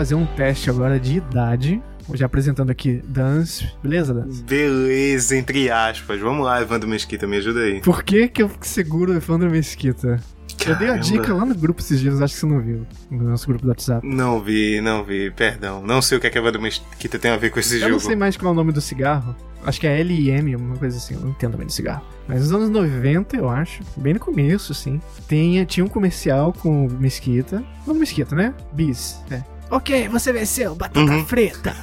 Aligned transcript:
Fazer 0.00 0.14
um 0.14 0.24
teste 0.24 0.70
agora 0.70 0.98
de 0.98 1.18
idade. 1.18 1.82
Já 2.14 2.24
apresentando 2.24 2.70
aqui 2.70 3.02
Dans. 3.06 3.66
Beleza, 3.82 4.14
Dans? 4.14 4.40
Beleza, 4.40 5.36
entre 5.36 5.70
aspas. 5.70 6.18
Vamos 6.18 6.46
lá, 6.46 6.62
Evandro 6.62 6.88
Mesquita, 6.88 7.26
me 7.26 7.36
ajuda 7.36 7.60
aí. 7.60 7.82
Por 7.82 8.02
que, 8.02 8.26
que 8.26 8.42
eu 8.42 8.50
seguro 8.62 9.12
o 9.12 9.16
Evandro 9.16 9.50
Mesquita? 9.50 10.18
Eu 10.66 10.74
dei 10.76 10.88
a 10.88 10.96
dica 10.96 11.34
lá 11.34 11.44
no 11.44 11.54
grupo 11.54 11.80
esses 11.82 12.00
dias, 12.00 12.20
acho 12.20 12.32
que 12.32 12.40
você 12.40 12.46
não 12.46 12.60
viu. 12.60 12.86
No 13.10 13.24
nosso 13.24 13.46
grupo 13.46 13.62
do 13.62 13.68
WhatsApp. 13.68 14.06
Não 14.06 14.40
vi, 14.40 14.80
não 14.80 15.04
vi, 15.04 15.30
perdão. 15.30 15.82
Não 15.82 16.00
sei 16.00 16.16
o 16.16 16.20
que 16.20 16.26
é 16.26 16.30
que 16.30 16.38
Evandro 16.38 16.62
Mesquita 16.62 17.18
tem 17.18 17.30
a 17.30 17.36
ver 17.36 17.50
com 17.50 17.60
esse 17.60 17.74
Eu 17.74 17.80
jogo. 17.80 17.92
não 17.92 18.00
sei 18.00 18.16
mais 18.16 18.38
qual 18.38 18.48
é 18.48 18.52
o 18.52 18.56
nome 18.56 18.72
do 18.72 18.80
cigarro. 18.80 19.36
Acho 19.64 19.78
que 19.78 19.86
é 19.86 20.00
L&M, 20.00 20.56
uma 20.56 20.76
coisa 20.76 20.96
assim. 20.96 21.14
Eu 21.14 21.20
não 21.20 21.30
entendo 21.30 21.58
bem 21.58 21.66
de 21.66 21.74
cigarro. 21.74 22.02
Mas 22.26 22.40
nos 22.40 22.52
anos 22.52 22.70
90, 22.70 23.36
eu 23.36 23.48
acho. 23.50 23.82
Bem 23.98 24.14
no 24.14 24.20
começo, 24.20 24.72
assim. 24.72 24.98
Tinha, 25.28 25.66
tinha 25.66 25.84
um 25.84 25.88
comercial 25.88 26.52
com 26.54 26.86
o 26.86 26.90
Mesquita. 26.90 27.62
Não 27.86 27.94
Mesquita, 27.94 28.34
né? 28.34 28.54
Bis. 28.72 29.20
É. 29.30 29.42
Ok, 29.70 30.08
você 30.08 30.32
venceu, 30.32 30.74
batata 30.74 31.00
Uhum. 31.00 31.24
frita. 31.24 31.74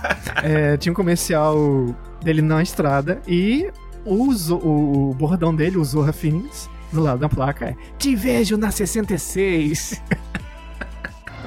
É, 0.43 0.75
tinha 0.77 0.91
um 0.91 0.95
comercial 0.95 1.55
dele 2.21 2.41
na 2.41 2.61
estrada 2.61 3.21
e 3.27 3.71
o, 4.05 4.29
o, 4.53 5.09
o 5.11 5.13
bordão 5.13 5.55
dele, 5.55 5.77
o 5.77 5.83
Zorra 5.85 6.11
Phoenix, 6.11 6.69
do 6.91 7.01
lado 7.01 7.19
da 7.19 7.29
placa 7.29 7.65
é 7.65 7.75
Te 7.97 8.15
vejo 8.15 8.57
na 8.57 8.71
66. 8.71 10.01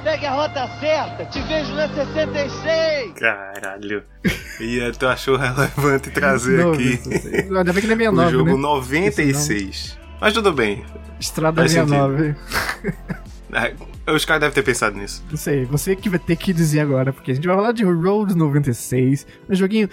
Pegue 0.03 0.25
a 0.25 0.31
rota 0.33 0.67
certa, 0.79 1.25
te 1.25 1.39
vejo 1.43 1.75
na 1.75 1.87
66! 1.87 3.13
Caralho. 3.19 4.03
E 4.59 4.91
tu 4.97 5.07
achou 5.07 5.37
relevante 5.37 6.09
trazer 6.11 6.61
aqui 6.65 6.99
96. 7.07 7.51
Ainda 7.55 7.71
bem 7.71 7.81
que 7.83 7.87
não 7.87 7.93
é 8.05 8.09
o 8.09 8.15
69, 8.15 8.31
jogo 8.31 8.51
né? 8.55 8.57
96. 8.57 9.99
Mas 10.19 10.33
tudo 10.33 10.51
bem. 10.53 10.83
Estrada 11.19 11.61
Faz 11.61 11.71
sentido. 11.71 11.91
69. 11.93 12.35
Ah, 13.53 13.71
Os 14.13 14.25
caras 14.25 14.41
devem 14.41 14.53
ter 14.55 14.63
pensado 14.63 14.97
nisso. 14.97 15.23
Não 15.29 15.37
sei, 15.37 15.65
você 15.65 15.95
que 15.95 16.09
vai 16.09 16.19
ter 16.19 16.35
que 16.35 16.53
dizer 16.53 16.79
agora, 16.79 17.11
porque 17.13 17.31
a 17.31 17.33
gente 17.33 17.47
vai 17.47 17.55
falar 17.55 17.71
de 17.71 17.83
Road 17.83 18.35
96, 18.35 19.25
um 19.49 19.55
joguinho. 19.55 19.89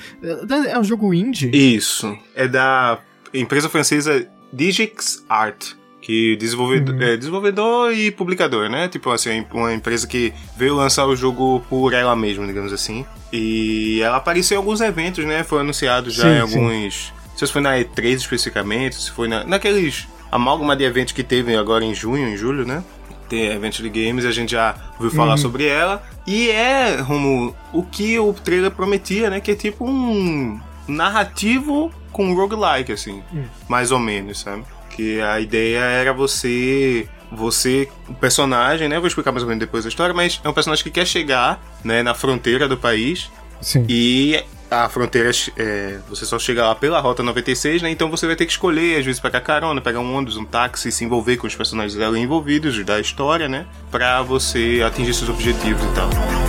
É 0.70 0.78
um 0.78 0.84
jogo 0.84 1.12
indie. 1.12 1.50
Isso. 1.52 2.16
É 2.34 2.46
da 2.48 2.98
empresa 3.34 3.68
francesa 3.68 4.26
Digix 4.52 5.24
Art. 5.28 5.72
Que 6.00 6.36
desenvolvedor, 6.36 6.94
Uhum. 6.94 7.02
é, 7.02 7.16
desenvolvedor 7.18 7.92
e 7.92 8.10
publicador, 8.10 8.70
né? 8.70 8.88
Tipo 8.88 9.10
assim, 9.10 9.44
uma 9.52 9.74
empresa 9.74 10.06
que 10.06 10.32
veio 10.56 10.74
lançar 10.74 11.04
o 11.06 11.14
jogo 11.14 11.60
por 11.68 11.92
ela 11.92 12.16
mesma, 12.16 12.46
digamos 12.46 12.72
assim. 12.72 13.04
E 13.30 14.00
ela 14.02 14.16
apareceu 14.16 14.54
em 14.54 14.58
alguns 14.58 14.80
eventos, 14.80 15.24
né? 15.26 15.44
Foi 15.44 15.60
anunciado 15.60 16.08
já 16.08 16.22
Sim, 16.22 16.28
em 16.30 16.40
alguns. 16.40 17.12
Não 17.32 17.36
sei 17.36 17.46
se 17.46 17.52
foi 17.52 17.60
na 17.60 17.76
E3 17.76 18.14
especificamente, 18.14 18.94
se 18.96 19.10
foi 19.10 19.28
na, 19.28 19.44
naqueles 19.44 20.08
amálgama 20.32 20.74
de 20.74 20.84
eventos 20.84 21.12
que 21.12 21.22
teve 21.22 21.54
agora 21.56 21.84
em 21.84 21.94
junho, 21.94 22.26
em 22.28 22.36
julho, 22.38 22.64
né? 22.64 22.82
Tem 23.28 23.58
de 23.70 23.88
games, 23.90 24.24
a 24.24 24.32
gente 24.32 24.52
já 24.52 24.74
ouviu 24.98 25.10
falar 25.10 25.32
Uhum. 25.32 25.38
sobre 25.38 25.66
ela. 25.66 26.02
E 26.26 26.50
é, 26.50 26.96
Romulo, 26.96 27.54
o 27.72 27.82
que 27.82 28.18
o 28.18 28.32
trailer 28.32 28.70
prometia, 28.70 29.28
né? 29.30 29.40
Que 29.40 29.50
é 29.52 29.54
tipo 29.54 29.84
um 29.88 30.58
narrativo 30.86 31.92
com 32.12 32.34
roguelike, 32.34 32.92
assim. 32.92 33.22
Hum. 33.32 33.44
Mais 33.68 33.92
ou 33.92 33.98
menos, 33.98 34.40
sabe? 34.40 34.64
Que 34.90 35.20
a 35.20 35.40
ideia 35.40 35.78
era 35.80 36.12
você. 36.12 37.08
Você, 37.30 37.86
o 38.08 38.14
personagem, 38.14 38.88
né? 38.88 38.98
Vou 38.98 39.06
explicar 39.06 39.32
mais 39.32 39.42
ou 39.42 39.48
menos 39.48 39.60
depois 39.60 39.84
a 39.84 39.88
história, 39.90 40.14
mas 40.14 40.40
é 40.42 40.48
um 40.48 40.52
personagem 40.54 40.82
que 40.82 40.90
quer 40.90 41.06
chegar, 41.06 41.62
né, 41.84 42.02
na 42.02 42.14
fronteira 42.14 42.66
do 42.66 42.74
país 42.78 43.30
Sim. 43.60 43.84
e 43.86 44.42
a 44.70 44.88
fronteira, 44.88 45.30
é, 45.56 45.98
você 46.08 46.24
só 46.24 46.38
chega 46.38 46.64
lá 46.64 46.74
pela 46.74 47.00
Rota 47.00 47.22
96, 47.22 47.82
né? 47.82 47.90
Então 47.90 48.10
você 48.10 48.26
vai 48.26 48.36
ter 48.36 48.46
que 48.46 48.52
escolher, 48.52 48.98
às 48.98 49.04
vezes, 49.04 49.20
pegar 49.20 49.40
carona, 49.40 49.80
pegar 49.80 50.00
um 50.00 50.14
ônibus, 50.14 50.36
um 50.36 50.44
táxi, 50.44 50.92
se 50.92 51.04
envolver 51.04 51.36
com 51.36 51.46
os 51.46 51.54
personagens 51.54 51.94
dela 51.94 52.18
envolvidos 52.18 52.84
da 52.84 53.00
história, 53.00 53.48
né? 53.48 53.66
Pra 53.90 54.22
você 54.22 54.82
atingir 54.86 55.14
seus 55.14 55.30
objetivos 55.30 55.82
e 55.82 55.94
tal. 55.94 56.47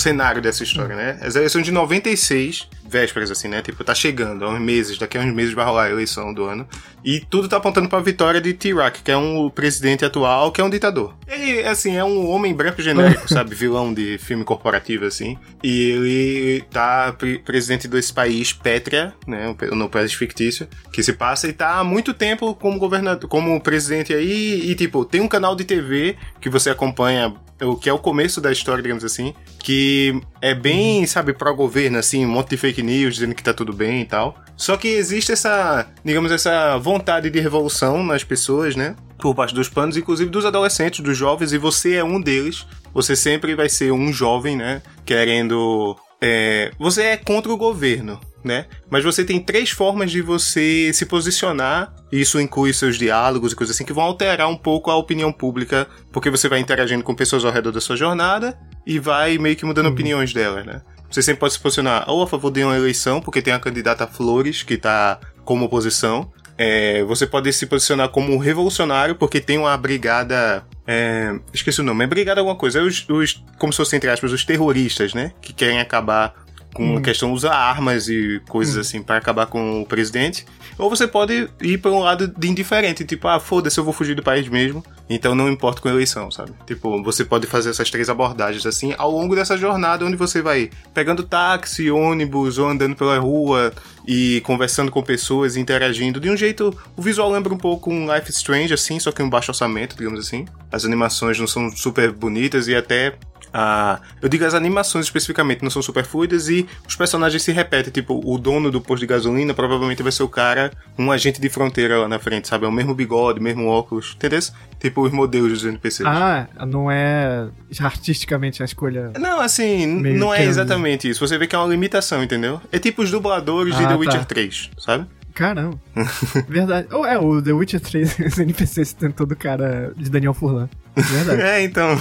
Cenário 0.00 0.40
dessa 0.42 0.62
história, 0.62 0.96
né? 0.96 1.18
As 1.20 1.36
eleições 1.36 1.64
de 1.64 1.70
96, 1.70 2.68
vésperas 2.84 3.30
assim, 3.30 3.48
né? 3.48 3.62
Tipo, 3.62 3.84
tá 3.84 3.94
chegando, 3.94 4.44
há 4.44 4.48
uns 4.50 4.60
meses, 4.60 4.98
daqui 4.98 5.16
a 5.16 5.20
uns 5.20 5.32
meses 5.32 5.54
vai 5.54 5.64
rolar 5.64 5.84
a 5.84 5.90
eleição 5.90 6.34
do 6.34 6.44
ano. 6.44 6.66
E 7.04 7.20
tudo 7.20 7.48
tá 7.48 7.56
apontando 7.56 7.88
pra 7.88 8.00
vitória 8.00 8.40
de 8.40 8.52
T-Rock, 8.52 9.02
que 9.02 9.10
é 9.10 9.16
um 9.16 9.46
o 9.46 9.50
presidente 9.50 10.04
atual, 10.04 10.52
que 10.52 10.60
é 10.60 10.64
um 10.64 10.68
ditador. 10.70 11.14
Ele, 11.26 11.62
assim, 11.66 11.96
é 11.96 12.04
um 12.04 12.28
homem 12.28 12.52
branco 12.54 12.82
genérico, 12.82 13.26
sabe? 13.32 13.54
Vilão 13.54 13.92
de 13.94 14.18
filme 14.18 14.44
corporativo, 14.44 15.04
assim. 15.06 15.38
E 15.62 15.90
ele 15.90 16.64
tá 16.70 17.12
pre- 17.16 17.38
presidente 17.38 17.88
desse 17.88 18.12
país, 18.12 18.52
Pétria, 18.52 19.14
né? 19.26 19.54
No 19.72 19.88
país 19.88 20.12
fictício, 20.12 20.68
que 20.92 21.02
se 21.02 21.12
passa 21.12 21.48
e 21.48 21.52
tá 21.52 21.78
há 21.78 21.84
muito 21.84 22.12
tempo 22.12 22.54
como 22.54 22.78
governador, 22.78 23.28
como 23.28 23.60
presidente 23.60 24.12
aí. 24.12 24.70
E, 24.70 24.74
tipo, 24.74 25.04
tem 25.04 25.20
um 25.20 25.28
canal 25.28 25.56
de 25.56 25.64
TV 25.64 26.16
que 26.40 26.50
você 26.50 26.70
acompanha 26.70 27.34
o 27.62 27.76
que 27.76 27.88
é 27.90 27.92
o 27.92 27.98
começo 27.98 28.40
da 28.40 28.50
história, 28.50 28.82
digamos 28.82 29.04
assim, 29.04 29.34
que 29.58 30.18
é 30.40 30.54
bem, 30.54 31.04
sabe, 31.06 31.34
pró-governo, 31.34 31.98
assim, 31.98 32.24
um 32.24 32.28
monte 32.30 32.50
de 32.50 32.56
fake 32.56 32.82
news 32.82 33.14
dizendo 33.14 33.34
que 33.34 33.42
tá 33.42 33.52
tudo 33.52 33.70
bem 33.72 34.00
e 34.00 34.04
tal. 34.06 34.34
Só 34.60 34.76
que 34.76 34.88
existe 34.88 35.32
essa, 35.32 35.86
digamos, 36.04 36.30
essa 36.30 36.76
vontade 36.76 37.30
de 37.30 37.40
revolução 37.40 38.04
nas 38.04 38.22
pessoas, 38.22 38.76
né? 38.76 38.94
Por 39.18 39.34
parte 39.34 39.54
dos 39.54 39.70
panos, 39.70 39.96
inclusive 39.96 40.30
dos 40.30 40.44
adolescentes, 40.44 41.00
dos 41.00 41.16
jovens, 41.16 41.54
e 41.54 41.58
você 41.58 41.94
é 41.94 42.04
um 42.04 42.20
deles. 42.20 42.66
Você 42.92 43.16
sempre 43.16 43.54
vai 43.54 43.70
ser 43.70 43.90
um 43.90 44.12
jovem, 44.12 44.58
né? 44.58 44.82
Querendo. 45.06 45.96
é, 46.20 46.72
você 46.78 47.04
é 47.04 47.16
contra 47.16 47.50
o 47.50 47.56
governo, 47.56 48.20
né? 48.44 48.66
Mas 48.90 49.02
você 49.02 49.24
tem 49.24 49.40
três 49.40 49.70
formas 49.70 50.10
de 50.10 50.20
você 50.20 50.92
se 50.92 51.06
posicionar. 51.06 51.94
Isso 52.12 52.38
inclui 52.38 52.74
seus 52.74 52.98
diálogos 52.98 53.52
e 53.52 53.56
coisas 53.56 53.74
assim 53.74 53.86
que 53.86 53.94
vão 53.94 54.04
alterar 54.04 54.46
um 54.46 54.56
pouco 54.58 54.90
a 54.90 54.96
opinião 54.96 55.32
pública, 55.32 55.88
porque 56.12 56.28
você 56.28 56.50
vai 56.50 56.60
interagindo 56.60 57.02
com 57.02 57.14
pessoas 57.14 57.46
ao 57.46 57.52
redor 57.52 57.72
da 57.72 57.80
sua 57.80 57.96
jornada 57.96 58.58
e 58.86 58.98
vai 58.98 59.38
meio 59.38 59.56
que 59.56 59.64
mudando 59.64 59.88
opiniões 59.88 60.34
delas, 60.34 60.66
né? 60.66 60.82
Você 61.10 61.22
sempre 61.22 61.40
pode 61.40 61.52
se 61.54 61.58
posicionar 61.58 62.04
ou 62.08 62.22
a 62.22 62.26
favor 62.26 62.50
de 62.50 62.62
uma 62.62 62.76
eleição, 62.76 63.20
porque 63.20 63.42
tem 63.42 63.52
a 63.52 63.58
candidata 63.58 64.06
Flores, 64.06 64.62
que 64.62 64.76
tá 64.76 65.18
como 65.44 65.64
oposição. 65.64 66.30
É, 66.56 67.02
você 67.04 67.26
pode 67.26 67.50
se 67.54 67.64
posicionar 67.66 68.10
como 68.10 68.32
um 68.34 68.38
revolucionário, 68.38 69.14
porque 69.14 69.40
tem 69.40 69.56
uma 69.58 69.76
brigada. 69.76 70.62
é, 70.86 71.34
esqueci 71.54 71.80
o 71.80 71.84
nome, 71.84 72.04
é 72.04 72.06
brigada 72.06 72.40
alguma 72.40 72.54
coisa. 72.56 72.80
É 72.80 72.82
os, 72.82 73.08
os- 73.08 73.42
como 73.58 73.72
se 73.72 73.78
fossem, 73.78 73.96
entre 73.96 74.10
aspas, 74.10 74.30
os 74.30 74.44
terroristas, 74.44 75.14
né? 75.14 75.32
Que 75.40 75.52
querem 75.52 75.80
acabar 75.80 76.34
com 76.74 76.96
a 76.96 77.00
questão 77.00 77.32
usar 77.32 77.54
armas 77.54 78.08
e 78.08 78.40
coisas 78.48 78.76
assim 78.76 79.02
para 79.02 79.16
acabar 79.16 79.46
com 79.46 79.82
o 79.82 79.86
presidente. 79.86 80.46
Ou 80.78 80.88
você 80.88 81.06
pode 81.06 81.48
ir 81.60 81.78
para 81.78 81.90
um 81.90 82.00
lado 82.00 82.28
de 82.28 82.48
indiferente, 82.48 83.04
tipo, 83.04 83.28
ah, 83.28 83.38
foda-se, 83.38 83.78
eu 83.78 83.84
vou 83.84 83.92
fugir 83.92 84.14
do 84.14 84.22
país 84.22 84.48
mesmo, 84.48 84.82
então 85.08 85.34
não 85.34 85.50
importa 85.50 85.80
com 85.80 85.88
a 85.88 85.90
eleição, 85.90 86.30
sabe? 86.30 86.52
Tipo, 86.66 87.02
você 87.02 87.24
pode 87.24 87.46
fazer 87.46 87.70
essas 87.70 87.90
três 87.90 88.08
abordagens 88.08 88.64
assim 88.64 88.94
ao 88.96 89.10
longo 89.10 89.34
dessa 89.34 89.56
jornada 89.56 90.04
onde 90.04 90.16
você 90.16 90.40
vai 90.40 90.70
pegando 90.94 91.22
táxi, 91.22 91.90
ônibus 91.90 92.56
ou 92.56 92.68
andando 92.68 92.96
pela 92.96 93.18
rua 93.18 93.72
e 94.06 94.40
conversando 94.42 94.90
com 94.90 95.02
pessoas, 95.02 95.56
interagindo 95.56 96.18
de 96.18 96.30
um 96.30 96.36
jeito, 96.36 96.74
o 96.96 97.02
visual 97.02 97.30
lembra 97.30 97.52
um 97.52 97.58
pouco 97.58 97.90
um 97.90 98.12
Life 98.14 98.30
Strange 98.30 98.72
assim, 98.72 98.98
só 98.98 99.12
que 99.12 99.22
um 99.22 99.28
baixo 99.28 99.50
orçamento, 99.50 99.96
digamos 99.96 100.20
assim. 100.20 100.46
As 100.72 100.84
animações 100.84 101.38
não 101.38 101.46
são 101.46 101.70
super 101.70 102.10
bonitas 102.12 102.68
e 102.68 102.74
até 102.74 103.14
a. 103.52 104.00
Eu 104.20 104.28
digo 104.28 104.44
as 104.44 104.54
animações 104.54 105.06
especificamente 105.06 105.62
não 105.62 105.70
são 105.70 105.82
super 105.82 106.04
fluidas 106.04 106.48
e 106.48 106.66
os 106.86 106.96
personagens 106.96 107.42
se 107.42 107.52
repetem. 107.52 107.92
Tipo, 107.92 108.20
o 108.24 108.38
dono 108.38 108.70
do 108.70 108.80
posto 108.80 109.00
de 109.00 109.06
gasolina 109.06 109.52
provavelmente 109.54 110.02
vai 110.02 110.12
ser 110.12 110.22
o 110.22 110.28
cara, 110.28 110.72
um 110.98 111.10
agente 111.10 111.40
de 111.40 111.48
fronteira 111.48 111.98
lá 111.98 112.08
na 112.08 112.18
frente, 112.18 112.48
sabe? 112.48 112.64
É 112.64 112.68
o 112.68 112.72
mesmo 112.72 112.94
bigode, 112.94 113.40
mesmo 113.40 113.66
óculos, 113.66 114.12
entendeu? 114.16 114.40
Tipo 114.78 115.02
os 115.02 115.12
modelos 115.12 115.52
dos 115.52 115.64
NPCs. 115.64 116.06
Ah, 116.06 116.46
não 116.66 116.90
é 116.90 117.48
artisticamente 117.80 118.62
a 118.62 118.64
escolha. 118.64 119.12
Não, 119.18 119.40
assim, 119.40 119.86
não 119.86 120.32
é 120.32 120.44
exatamente 120.44 121.08
isso. 121.08 121.26
Você 121.26 121.36
vê 121.36 121.46
que 121.46 121.54
é 121.54 121.58
uma 121.58 121.68
limitação, 121.68 122.22
entendeu? 122.22 122.60
É 122.72 122.78
tipo 122.78 123.02
os 123.02 123.10
dubladores 123.10 123.76
de 123.76 123.84
Ah, 123.84 123.88
The 123.88 123.92
tá. 123.94 123.98
Witcher 124.00 124.24
3, 124.24 124.70
sabe? 124.78 125.06
Caramba. 125.40 125.80
Verdade. 126.46 126.88
Ou 126.92 127.06
é, 127.06 127.18
o 127.18 127.40
The 127.40 127.52
Witcher 127.52 127.80
3, 127.80 128.18
os 128.26 128.38
NPCs 128.38 128.92
tem 128.92 129.10
todo 129.10 129.34
cara 129.34 129.90
de 129.96 130.10
Daniel 130.10 130.34
Furlan. 130.34 130.68
Verdade. 130.94 131.40
É, 131.40 131.62
então. 131.62 131.98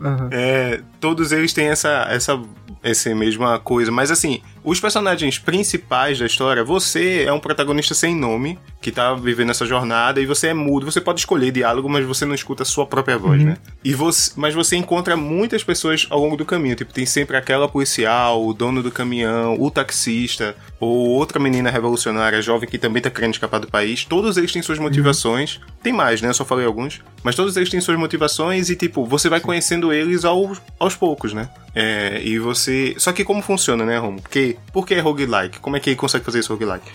Aham. 0.00 0.28
É, 0.30 0.80
todos 1.00 1.32
eles 1.32 1.52
têm 1.52 1.66
essa, 1.66 2.06
essa, 2.08 2.40
essa 2.84 3.12
mesma 3.12 3.58
coisa. 3.58 3.90
Mas 3.90 4.12
assim, 4.12 4.40
os 4.66 4.80
personagens 4.80 5.38
principais 5.38 6.18
da 6.18 6.26
história, 6.26 6.64
você 6.64 7.22
é 7.24 7.32
um 7.32 7.38
protagonista 7.38 7.94
sem 7.94 8.16
nome, 8.16 8.58
que 8.80 8.90
tá 8.90 9.14
vivendo 9.14 9.50
essa 9.50 9.64
jornada, 9.64 10.20
e 10.20 10.26
você 10.26 10.48
é 10.48 10.54
mudo. 10.54 10.90
Você 10.90 11.00
pode 11.00 11.20
escolher 11.20 11.52
diálogo, 11.52 11.88
mas 11.88 12.04
você 12.04 12.26
não 12.26 12.34
escuta 12.34 12.64
a 12.64 12.66
sua 12.66 12.84
própria 12.84 13.16
voz, 13.16 13.44
né? 13.44 13.58
E 13.84 13.94
você, 13.94 14.32
mas 14.34 14.54
você 14.54 14.74
encontra 14.74 15.16
muitas 15.16 15.62
pessoas 15.62 16.08
ao 16.10 16.18
longo 16.18 16.36
do 16.36 16.44
caminho. 16.44 16.74
Tipo, 16.74 16.92
tem 16.92 17.06
sempre 17.06 17.36
aquela 17.36 17.68
policial, 17.68 18.44
o 18.44 18.52
dono 18.52 18.82
do 18.82 18.90
caminhão, 18.90 19.56
o 19.56 19.70
taxista, 19.70 20.56
ou 20.80 21.10
outra 21.10 21.38
menina 21.38 21.70
revolucionária 21.70 22.42
jovem 22.42 22.68
que 22.68 22.76
também 22.76 23.00
tá 23.00 23.08
querendo 23.08 23.34
escapar 23.34 23.60
do 23.60 23.68
país. 23.68 24.04
Todos 24.04 24.36
eles 24.36 24.52
têm 24.52 24.62
suas 24.62 24.80
motivações. 24.80 25.60
Tem 25.80 25.92
mais, 25.92 26.20
né? 26.20 26.30
Eu 26.30 26.34
só 26.34 26.44
falei 26.44 26.66
alguns. 26.66 27.00
Mas 27.22 27.36
todos 27.36 27.56
eles 27.56 27.70
têm 27.70 27.80
suas 27.80 27.98
motivações 27.98 28.68
e, 28.68 28.74
tipo, 28.74 29.04
você 29.04 29.28
vai 29.28 29.40
conhecendo 29.40 29.92
eles 29.92 30.24
aos, 30.24 30.60
aos 30.78 30.96
poucos, 30.96 31.32
né? 31.32 31.48
É, 31.74 32.22
e 32.24 32.38
você. 32.38 32.94
Só 32.98 33.12
que 33.12 33.24
como 33.24 33.42
funciona, 33.42 33.84
né, 33.84 33.98
Romo? 33.98 34.22
Porque, 34.22 34.55
por 34.72 34.86
que 34.86 34.94
é 34.94 35.00
roguelike? 35.00 35.60
Como 35.60 35.76
é 35.76 35.80
que 35.80 35.90
ele 35.90 35.96
consegue 35.96 36.24
fazer 36.24 36.40
esse 36.40 36.48
roguelike? 36.48 36.90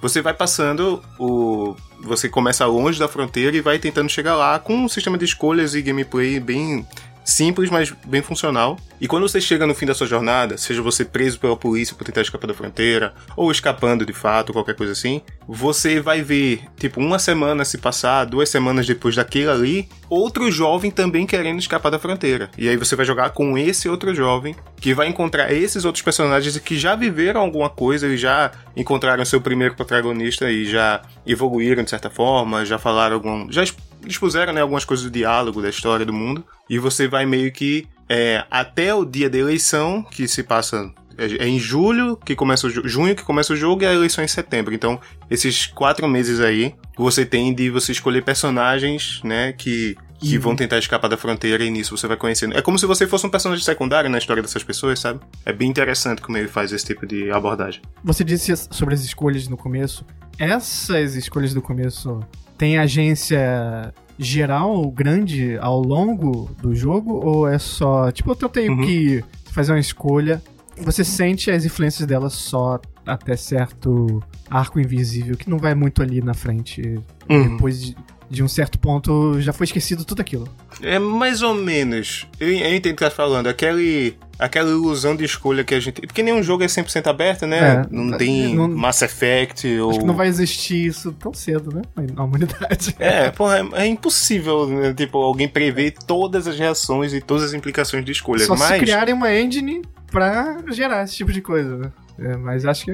Você 0.00 0.20
vai 0.20 0.34
passando 0.34 1.02
o. 1.18 1.74
Você 2.02 2.28
começa 2.28 2.66
longe 2.66 2.98
da 2.98 3.08
fronteira 3.08 3.56
e 3.56 3.60
vai 3.60 3.78
tentando 3.78 4.08
chegar 4.08 4.36
lá 4.36 4.58
com 4.58 4.74
um 4.84 4.88
sistema 4.88 5.16
de 5.16 5.24
escolhas 5.24 5.74
e 5.74 5.82
gameplay 5.82 6.38
bem 6.38 6.86
simples, 7.26 7.68
mas 7.68 7.92
bem 8.06 8.22
funcional. 8.22 8.78
E 9.00 9.06
quando 9.06 9.28
você 9.28 9.40
chega 9.40 9.66
no 9.66 9.74
fim 9.74 9.84
da 9.84 9.94
sua 9.94 10.06
jornada, 10.06 10.56
seja 10.56 10.80
você 10.80 11.04
preso 11.04 11.38
pela 11.38 11.56
polícia 11.56 11.94
por 11.94 12.04
tentar 12.04 12.22
escapar 12.22 12.46
da 12.46 12.54
fronteira, 12.54 13.12
ou 13.36 13.50
escapando 13.50 14.06
de 14.06 14.12
fato, 14.12 14.52
qualquer 14.52 14.74
coisa 14.74 14.92
assim, 14.92 15.20
você 15.46 16.00
vai 16.00 16.22
ver, 16.22 16.62
tipo, 16.78 17.00
uma 17.00 17.18
semana 17.18 17.64
se 17.64 17.76
passar, 17.76 18.24
duas 18.24 18.48
semanas 18.48 18.86
depois 18.86 19.14
daquele 19.16 19.50
ali, 19.50 19.88
outro 20.08 20.50
jovem 20.50 20.90
também 20.90 21.26
querendo 21.26 21.58
escapar 21.58 21.90
da 21.90 21.98
fronteira. 21.98 22.50
E 22.56 22.68
aí 22.68 22.76
você 22.76 22.96
vai 22.96 23.04
jogar 23.04 23.30
com 23.30 23.58
esse 23.58 23.88
outro 23.88 24.14
jovem, 24.14 24.54
que 24.80 24.94
vai 24.94 25.08
encontrar 25.08 25.52
esses 25.52 25.84
outros 25.84 26.02
personagens 26.02 26.56
que 26.58 26.78
já 26.78 26.94
viveram 26.94 27.40
alguma 27.40 27.68
coisa, 27.68 28.06
eles 28.06 28.20
já 28.20 28.52
encontraram 28.76 29.24
seu 29.24 29.40
primeiro 29.40 29.74
protagonista 29.74 30.50
e 30.50 30.64
já 30.64 31.02
evoluíram 31.26 31.82
de 31.82 31.90
certa 31.90 32.08
forma, 32.08 32.64
já 32.64 32.78
falaram 32.78 33.16
algum. 33.16 33.50
já 33.50 33.64
expuseram 34.06 34.52
né, 34.52 34.60
algumas 34.60 34.84
coisas 34.84 35.04
do 35.04 35.10
diálogo, 35.10 35.60
da 35.62 35.68
história 35.68 36.04
do 36.06 36.12
mundo, 36.12 36.44
e 36.68 36.78
você 36.78 37.08
vai 37.08 37.26
meio 37.26 37.52
que 37.52 37.86
é, 38.08 38.44
até 38.50 38.94
o 38.94 39.04
dia 39.04 39.28
da 39.28 39.38
eleição, 39.38 40.02
que 40.02 40.28
se 40.28 40.42
passa 40.42 40.92
é 41.18 41.44
é 41.44 41.48
em 41.48 41.58
julho 41.58 42.16
que 42.16 42.36
começa 42.36 42.66
o 42.66 42.70
junho 42.70 43.16
que 43.16 43.22
começa 43.22 43.52
o 43.52 43.56
jogo 43.56 43.82
e 43.82 43.86
a 43.86 43.94
eleição 43.94 44.22
é 44.22 44.26
em 44.26 44.28
setembro. 44.28 44.74
Então, 44.74 45.00
esses 45.30 45.66
quatro 45.66 46.06
meses 46.06 46.40
aí, 46.40 46.74
você 46.96 47.24
tem 47.24 47.54
de 47.54 47.70
você 47.70 47.92
escolher 47.92 48.22
personagens, 48.22 49.20
né, 49.24 49.52
que, 49.52 49.96
que 50.18 50.36
Uhum. 50.36 50.42
vão 50.42 50.56
tentar 50.56 50.78
escapar 50.78 51.08
da 51.08 51.16
fronteira 51.16 51.64
e 51.64 51.70
nisso 51.70 51.96
você 51.96 52.06
vai 52.06 52.16
conhecendo. 52.16 52.56
É 52.56 52.62
como 52.62 52.78
se 52.78 52.86
você 52.86 53.06
fosse 53.06 53.26
um 53.26 53.30
personagem 53.30 53.64
secundário 53.64 54.10
na 54.10 54.18
história 54.18 54.42
dessas 54.42 54.62
pessoas, 54.62 54.98
sabe? 55.00 55.20
É 55.44 55.52
bem 55.52 55.70
interessante 55.70 56.20
como 56.20 56.36
ele 56.36 56.48
faz 56.48 56.72
esse 56.72 56.84
tipo 56.84 57.06
de 57.06 57.30
abordagem. 57.30 57.80
Você 58.04 58.22
disse 58.22 58.54
sobre 58.70 58.94
as 58.94 59.00
escolhas 59.02 59.48
no 59.48 59.56
começo. 59.56 60.04
Essas 60.38 61.14
escolhas 61.14 61.54
do 61.54 61.62
começo 61.62 62.20
têm 62.58 62.78
agência 62.78 63.92
geral 64.18 64.90
grande 64.90 65.56
ao 65.60 65.80
longo 65.80 66.50
do 66.60 66.74
jogo? 66.74 67.20
Ou 67.24 67.48
é 67.48 67.58
só. 67.58 68.10
Tipo, 68.10 68.36
eu 68.40 68.48
tenho 68.48 68.72
Uhum. 68.72 68.84
que 68.86 69.24
fazer 69.52 69.72
uma 69.72 69.78
escolha. 69.80 70.42
Você 70.78 71.02
sente 71.04 71.50
as 71.50 71.64
influências 71.64 72.06
dela 72.06 72.28
só 72.28 72.80
até 73.06 73.36
certo 73.36 74.22
arco 74.50 74.78
invisível, 74.80 75.36
que 75.36 75.48
não 75.48 75.58
vai 75.58 75.74
muito 75.74 76.02
ali 76.02 76.20
na 76.20 76.34
frente. 76.34 76.82
Uhum. 77.30 77.50
Depois 77.56 77.80
de, 77.82 77.96
de 78.28 78.42
um 78.42 78.48
certo 78.48 78.78
ponto, 78.78 79.40
já 79.40 79.52
foi 79.52 79.64
esquecido 79.64 80.04
tudo 80.04 80.20
aquilo. 80.20 80.46
É 80.82 80.98
mais 80.98 81.40
ou 81.42 81.54
menos. 81.54 82.26
Eu, 82.38 82.48
eu 82.48 82.74
entendo 82.74 82.92
o 82.92 82.96
que 82.96 83.04
tá 83.04 83.10
falando. 83.10 83.46
Aquele, 83.46 84.16
aquela 84.38 84.70
ilusão 84.70 85.16
de 85.16 85.24
escolha 85.24 85.64
que 85.64 85.74
a 85.74 85.80
gente. 85.80 86.00
Porque 86.02 86.22
nenhum 86.22 86.42
jogo 86.42 86.62
é 86.62 86.66
100% 86.66 87.06
aberto, 87.08 87.46
né? 87.46 87.58
É, 87.58 87.86
não 87.90 88.16
tem 88.16 88.54
não- 88.54 88.68
Mass 88.68 89.02
Effect 89.02 89.66
ou. 89.78 89.90
Acho 89.90 90.00
que 90.00 90.06
não 90.06 90.14
vai 90.14 90.28
existir 90.28 90.86
isso 90.86 91.12
tão 91.12 91.32
cedo, 91.32 91.74
né? 91.74 91.82
Na 92.14 92.24
humanidade. 92.24 92.94
É, 92.98 93.30
porra, 93.30 93.58
é, 93.74 93.82
é 93.82 93.86
impossível, 93.86 94.66
né, 94.66 94.94
tipo, 94.94 95.18
alguém 95.18 95.48
prever 95.48 95.92
todas 96.06 96.46
as 96.46 96.58
reações 96.58 97.12
e 97.12 97.20
todas 97.20 97.42
as 97.44 97.54
implicações 97.54 98.04
de 98.04 98.12
escolha. 98.12 98.44
Só 98.44 98.56
mas 98.56 98.68
se 98.68 98.78
criarem 98.78 99.14
uma 99.14 99.32
engine 99.34 99.82
pra 100.10 100.58
gerar 100.72 101.04
esse 101.04 101.14
tipo 101.16 101.32
de 101.32 101.40
coisa, 101.40 101.76
né? 101.76 101.92
É, 102.18 102.36
mas 102.36 102.64
acho 102.64 102.84
que 102.84 102.92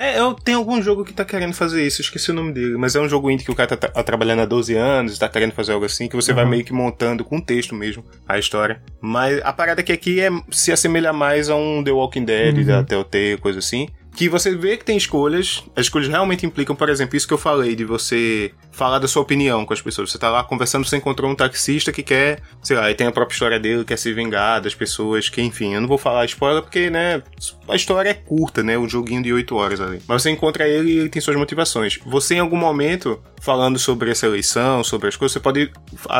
é 0.00 0.10
É, 0.14 0.18
eu 0.18 0.32
tenho 0.34 0.58
algum 0.58 0.80
jogo 0.82 1.04
que 1.04 1.12
tá 1.12 1.24
querendo 1.24 1.52
fazer 1.52 1.86
isso, 1.86 2.00
esqueci 2.00 2.30
o 2.30 2.34
nome 2.34 2.52
dele, 2.52 2.76
mas 2.78 2.96
é 2.96 3.00
um 3.00 3.08
jogo 3.08 3.30
indie 3.30 3.44
que 3.44 3.50
o 3.50 3.54
cara 3.54 3.76
tá, 3.76 3.88
tá 3.88 4.02
trabalhando 4.02 4.40
há 4.40 4.44
12 4.46 4.74
anos, 4.74 5.18
tá 5.18 5.28
querendo 5.28 5.52
fazer 5.52 5.72
algo 5.72 5.84
assim, 5.84 6.08
que 6.08 6.16
você 6.16 6.32
vai 6.32 6.44
Uhum. 6.44 6.50
meio 6.50 6.64
que 6.64 6.72
montando 6.72 7.22
com 7.24 7.38
texto 7.40 7.74
mesmo 7.74 8.04
a 8.26 8.38
história. 8.38 8.82
Mas 9.00 9.40
a 9.44 9.52
parada 9.52 9.82
que 9.82 9.92
aqui 9.92 10.20
é 10.20 10.30
se 10.50 10.72
assemelha 10.72 11.12
mais 11.12 11.50
a 11.50 11.54
um 11.54 11.84
The 11.84 11.90
Walking 11.92 12.24
Dead 12.24 12.56
Uhum. 12.56 12.64
da 12.64 12.82
Telltale, 12.82 13.36
coisa 13.38 13.58
assim. 13.58 13.88
Que 14.14 14.28
você 14.28 14.54
vê 14.54 14.76
que 14.76 14.84
tem 14.84 14.96
escolhas, 14.96 15.64
as 15.74 15.86
escolhas 15.86 16.08
realmente 16.08 16.44
implicam, 16.44 16.76
por 16.76 16.88
exemplo, 16.88 17.16
isso 17.16 17.26
que 17.26 17.32
eu 17.32 17.38
falei, 17.38 17.74
de 17.74 17.84
você 17.84 18.52
falar 18.70 18.98
da 18.98 19.08
sua 19.08 19.22
opinião 19.22 19.64
com 19.64 19.72
as 19.72 19.80
pessoas. 19.80 20.10
Você 20.10 20.18
tá 20.18 20.30
lá 20.30 20.44
conversando, 20.44 20.84
você 20.84 20.96
encontrou 20.96 21.30
um 21.30 21.34
taxista 21.34 21.92
que 21.92 22.02
quer, 22.02 22.40
sei 22.62 22.76
lá, 22.76 22.86
ele 22.86 22.94
tem 22.94 23.06
a 23.06 23.12
própria 23.12 23.34
história 23.34 23.58
dele, 23.58 23.84
quer 23.84 23.96
se 23.96 24.12
vingar 24.12 24.60
das 24.60 24.74
pessoas, 24.74 25.28
que 25.28 25.40
enfim, 25.40 25.74
eu 25.74 25.80
não 25.80 25.88
vou 25.88 25.98
falar 25.98 26.24
spoiler 26.26 26.62
porque, 26.62 26.90
né, 26.90 27.22
a 27.68 27.76
história 27.76 28.10
é 28.10 28.14
curta, 28.14 28.62
né, 28.62 28.76
um 28.76 28.88
joguinho 28.88 29.22
de 29.22 29.32
8 29.32 29.54
horas 29.56 29.80
ali. 29.80 30.02
Mas 30.06 30.22
você 30.22 30.30
encontra 30.30 30.68
ele 30.68 30.90
e 30.90 30.98
ele 30.98 31.08
tem 31.08 31.22
suas 31.22 31.36
motivações. 31.36 31.98
Você, 32.04 32.34
em 32.34 32.40
algum 32.40 32.56
momento, 32.56 33.20
falando 33.40 33.78
sobre 33.78 34.10
essa 34.10 34.26
eleição, 34.26 34.84
sobre 34.84 35.08
as 35.08 35.16
coisas, 35.16 35.32
você 35.32 35.40
pode 35.40 35.72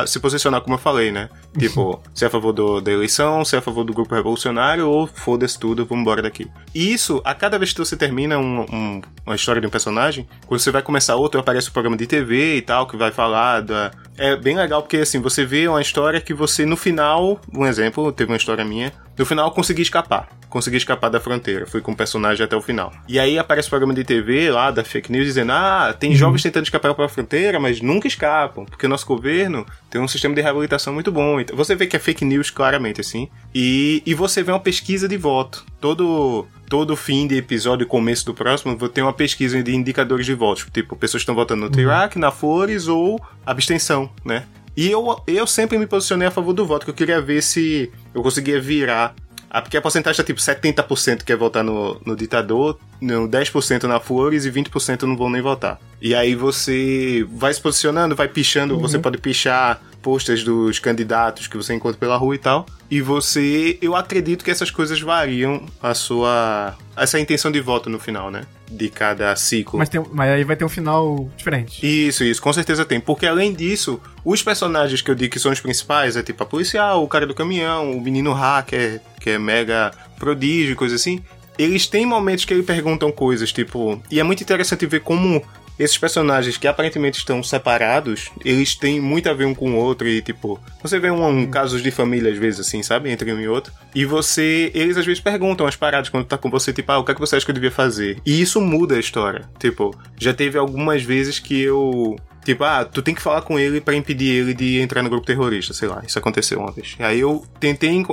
se 0.06 0.19
posicionar 0.19 0.61
como 0.62 0.75
eu 0.75 0.78
falei, 0.78 1.12
né? 1.12 1.28
Tipo, 1.58 2.00
se 2.14 2.25
é 2.25 2.28
a 2.28 2.31
favor 2.31 2.52
do- 2.52 2.81
da 2.81 2.90
eleição, 2.93 3.44
se 3.44 3.56
é 3.56 3.58
a 3.58 3.62
favor 3.62 3.84
do 3.84 3.93
grupo 3.93 4.14
revolucionário, 4.14 4.88
ou 4.88 5.06
foda-se 5.06 5.58
tudo, 5.58 5.84
vamos 5.84 6.02
embora 6.02 6.22
daqui. 6.22 6.49
E 6.75 6.93
isso, 6.93 7.20
a 7.25 7.34
cada 7.34 7.58
vez 7.58 7.72
que 7.72 7.78
você 7.78 7.96
termina 7.96 8.38
um- 8.38 8.61
um- 8.62 9.00
uma 9.27 9.34
história 9.34 9.60
de 9.60 9.67
um 9.67 9.70
personagem, 9.70 10.29
quando 10.46 10.60
você 10.60 10.70
vai 10.70 10.81
começar 10.82 11.17
outro, 11.17 11.41
aparece 11.41 11.69
o 11.69 11.72
programa 11.72 11.96
de 11.96 12.06
TV 12.06 12.56
e 12.56 12.62
tal, 12.62 12.86
que 12.86 12.96
vai 12.96 13.10
falar 13.10 13.60
da. 13.62 13.91
É 14.20 14.36
bem 14.36 14.55
legal 14.55 14.82
porque, 14.82 14.98
assim, 14.98 15.19
você 15.19 15.46
vê 15.46 15.67
uma 15.67 15.81
história 15.81 16.20
que 16.20 16.34
você, 16.34 16.67
no 16.67 16.77
final, 16.77 17.41
um 17.55 17.65
exemplo, 17.65 18.12
teve 18.12 18.31
uma 18.31 18.36
história 18.36 18.62
minha, 18.62 18.93
no 19.17 19.24
final 19.24 19.48
eu 19.48 19.50
consegui 19.50 19.81
escapar. 19.81 20.29
Consegui 20.50 20.77
escapar 20.77 21.08
da 21.08 21.19
fronteira. 21.19 21.67
Fui 21.67 21.81
com 21.81 21.93
o 21.93 21.96
personagem 21.96 22.44
até 22.44 22.55
o 22.55 22.60
final. 22.60 22.93
E 23.08 23.19
aí 23.19 23.39
aparece 23.39 23.69
o 23.69 23.70
programa 23.70 23.94
de 23.94 24.05
TV 24.05 24.50
lá 24.50 24.70
da 24.70 24.84
fake 24.84 25.10
news 25.10 25.24
dizendo: 25.24 25.53
ah, 25.53 25.96
tem 25.98 26.15
jovens 26.15 26.43
tentando 26.43 26.65
escapar 26.65 26.94
pela 26.94 27.08
fronteira, 27.08 27.58
mas 27.58 27.81
nunca 27.81 28.06
escapam, 28.06 28.67
porque 28.67 28.84
o 28.84 28.89
nosso 28.91 29.06
governo 29.06 29.65
tem 29.89 29.98
um 29.98 30.08
sistema 30.08 30.34
de 30.34 30.43
reabilitação 30.43 30.93
muito 30.93 31.10
bom. 31.10 31.41
Então, 31.41 31.56
você 31.56 31.74
vê 31.74 31.86
que 31.86 31.96
é 31.96 31.98
fake 31.98 32.22
news 32.22 32.50
claramente, 32.50 33.00
assim. 33.00 33.27
E, 33.55 34.03
e 34.05 34.12
você 34.12 34.43
vê 34.43 34.53
uma 34.53 34.60
pesquisa 34.60 35.08
de 35.08 35.17
voto. 35.17 35.65
Todo, 35.81 36.46
todo 36.70 36.96
fim 36.96 37.27
de 37.27 37.36
episódio 37.36 37.84
e 37.84 37.86
começo 37.86 38.24
do 38.24 38.32
próximo, 38.32 38.77
vou 38.77 38.89
ter 38.89 39.03
uma 39.03 39.12
pesquisa 39.12 39.60
de 39.60 39.74
indicadores 39.74 40.24
de 40.24 40.32
votos. 40.34 40.65
Tipo, 40.72 40.94
pessoas 40.94 41.20
que 41.20 41.24
estão 41.24 41.34
votando 41.34 41.62
no 41.62 41.69
T-Rack, 41.69 42.17
na 42.17 42.31
Flores 42.31 42.86
ou 42.86 43.20
abstenção, 43.44 44.08
né? 44.24 44.44
E 44.77 44.89
eu, 44.89 45.20
eu 45.27 45.48
sempre 45.48 45.77
me 45.77 45.86
posicionei 45.86 46.29
a 46.29 46.31
favor 46.31 46.53
do 46.53 46.65
voto, 46.65 46.84
que 46.84 46.91
eu 46.91 46.94
queria 46.94 47.20
ver 47.20 47.43
se 47.43 47.91
eu 48.15 48.22
conseguia 48.22 48.60
virar. 48.60 49.17
Ah, 49.50 49.60
porque 49.60 49.77
a 49.77 49.82
porcentagem 49.82 50.17
tá 50.17 50.24
tipo 50.24 50.41
70% 50.41 51.24
quer 51.24 51.36
votar 51.36 51.65
no, 51.65 52.00
no 52.06 52.15
ditador, 52.15 52.79
no 53.00 53.29
10% 53.29 53.82
na 53.82 53.98
Flores 53.98 54.44
e 54.44 54.53
20% 54.53 55.03
não 55.03 55.17
vão 55.17 55.29
nem 55.29 55.43
votar. 55.43 55.81
E 56.00 56.15
aí 56.15 56.36
você 56.36 57.27
vai 57.32 57.53
se 57.53 57.60
posicionando, 57.60 58.15
vai 58.15 58.29
pichando, 58.29 58.79
você 58.79 58.96
pode 58.96 59.19
pichar 59.19 59.82
postas 60.00 60.44
dos 60.44 60.79
candidatos 60.79 61.48
que 61.48 61.56
você 61.56 61.74
encontra 61.74 61.98
pela 61.98 62.17
rua 62.17 62.36
e 62.36 62.39
tal. 62.39 62.65
E 62.91 63.01
você, 63.01 63.79
eu 63.81 63.94
acredito 63.94 64.44
que 64.44 64.51
essas 64.51 64.70
coisas 64.70 65.01
variam 65.01 65.65
a 65.81 65.94
sua 65.94 66.77
essa 66.97 67.20
intenção 67.20 67.51
de 67.51 67.61
voto 67.61 67.89
no 67.89 67.99
final, 67.99 68.31
né? 68.31 68.43
De 68.69 68.89
cada 68.89 69.35
ciclo. 69.37 69.79
Mas, 69.79 69.89
tem, 69.89 70.05
mas 70.13 70.31
aí 70.31 70.44
vai 70.44 70.56
ter 70.56 70.65
um 70.65 70.69
final 70.69 71.31
diferente. 71.37 71.87
Isso, 71.87 72.25
isso, 72.25 72.43
com 72.43 72.53
certeza 72.53 72.85
tem. 72.85 73.01
Porque 73.01 73.27
além 73.27 73.55
disso, 73.55 74.01
os 74.25 74.43
personagens 74.43 75.01
que 75.01 75.11
eu 75.11 75.15
digo 75.15 75.32
que 75.32 75.39
são 75.39 75.53
os 75.53 75.61
principais 75.61 76.17
é 76.17 76.23
tipo 76.23 76.43
a 76.43 76.47
policial, 76.47 77.03
o 77.03 77.09
cara 77.09 77.27
do 77.27 77.35
caminhão, 77.35 77.93
o 77.93 78.01
menino 78.01 78.32
hacker, 78.32 79.01
que 79.20 79.31
é 79.31 79.39
mega 79.39 79.93
prodígio 80.19 80.73
e 80.73 80.77
coisa 80.77 80.97
assim. 80.97 81.23
Eles 81.56 81.87
têm 81.87 82.05
momentos 82.05 82.44
que 82.44 82.55
eles 82.55 82.67
perguntam 82.67 83.13
coisas, 83.13 83.53
tipo. 83.53 84.03
E 84.11 84.19
é 84.19 84.23
muito 84.23 84.43
interessante 84.43 84.85
ver 84.87 85.01
como 85.01 85.43
esses 85.81 85.96
personagens 85.96 86.58
que 86.58 86.69
aparentemente 86.69 87.19
estão 87.19 87.43
separados, 87.43 88.31
eles 88.44 88.75
têm 88.75 89.01
muito 89.01 89.31
a 89.31 89.32
ver 89.32 89.46
um 89.46 89.55
com 89.55 89.72
o 89.72 89.77
outro 89.77 90.06
e, 90.06 90.20
tipo, 90.20 90.60
você 90.82 90.99
vê 90.99 91.10
um, 91.10 91.27
um 91.27 91.46
casos 91.46 91.82
de 91.82 91.91
família 91.91 92.31
às 92.31 92.37
vezes, 92.37 92.60
assim, 92.60 92.82
sabe? 92.82 93.10
Entre 93.10 93.32
um 93.32 93.41
e 93.41 93.49
outro. 93.49 93.72
E 93.94 94.05
você, 94.05 94.70
eles 94.75 94.99
às 94.99 95.06
vezes 95.06 95.22
perguntam 95.22 95.67
as 95.67 95.77
paradas 95.77 96.10
quando 96.10 96.27
tá 96.27 96.37
com 96.37 96.51
você, 96.51 96.70
tipo, 96.70 96.93
ah, 96.93 96.99
o 96.99 97.05
que 97.05 97.13
é 97.13 97.15
que 97.15 97.20
você 97.20 97.34
acha 97.34 97.46
que 97.46 97.51
eu 97.51 97.55
devia 97.55 97.70
fazer? 97.70 98.19
E 98.27 98.43
isso 98.43 98.60
muda 98.60 98.96
a 98.96 99.01
história. 99.01 99.49
Tipo, 99.58 99.99
já 100.19 100.34
teve 100.34 100.58
algumas 100.58 101.03
vezes 101.03 101.39
que 101.39 101.58
eu 101.58 102.15
Tipo, 102.44 102.65
ah, 102.65 102.85
tu 102.85 103.03
tem 103.03 103.15
que 103.15 103.20
falar 103.20 103.43
com 103.43 103.59
ele 103.59 103.81
para 103.81 103.94
impedir 103.94 104.31
ele 104.31 104.55
de 104.55 104.81
entrar 104.81 105.03
no 105.03 105.11
grupo 105.11 105.27
terrorista, 105.27 105.75
sei 105.75 105.89
lá. 105.89 106.03
Isso 106.06 106.19
aconteceu 106.19 106.59
uma 106.59 106.73
vez. 106.73 106.97
E 106.99 107.03
aí 107.03 107.20
eu 107.20 107.44
tentei 107.59 108.05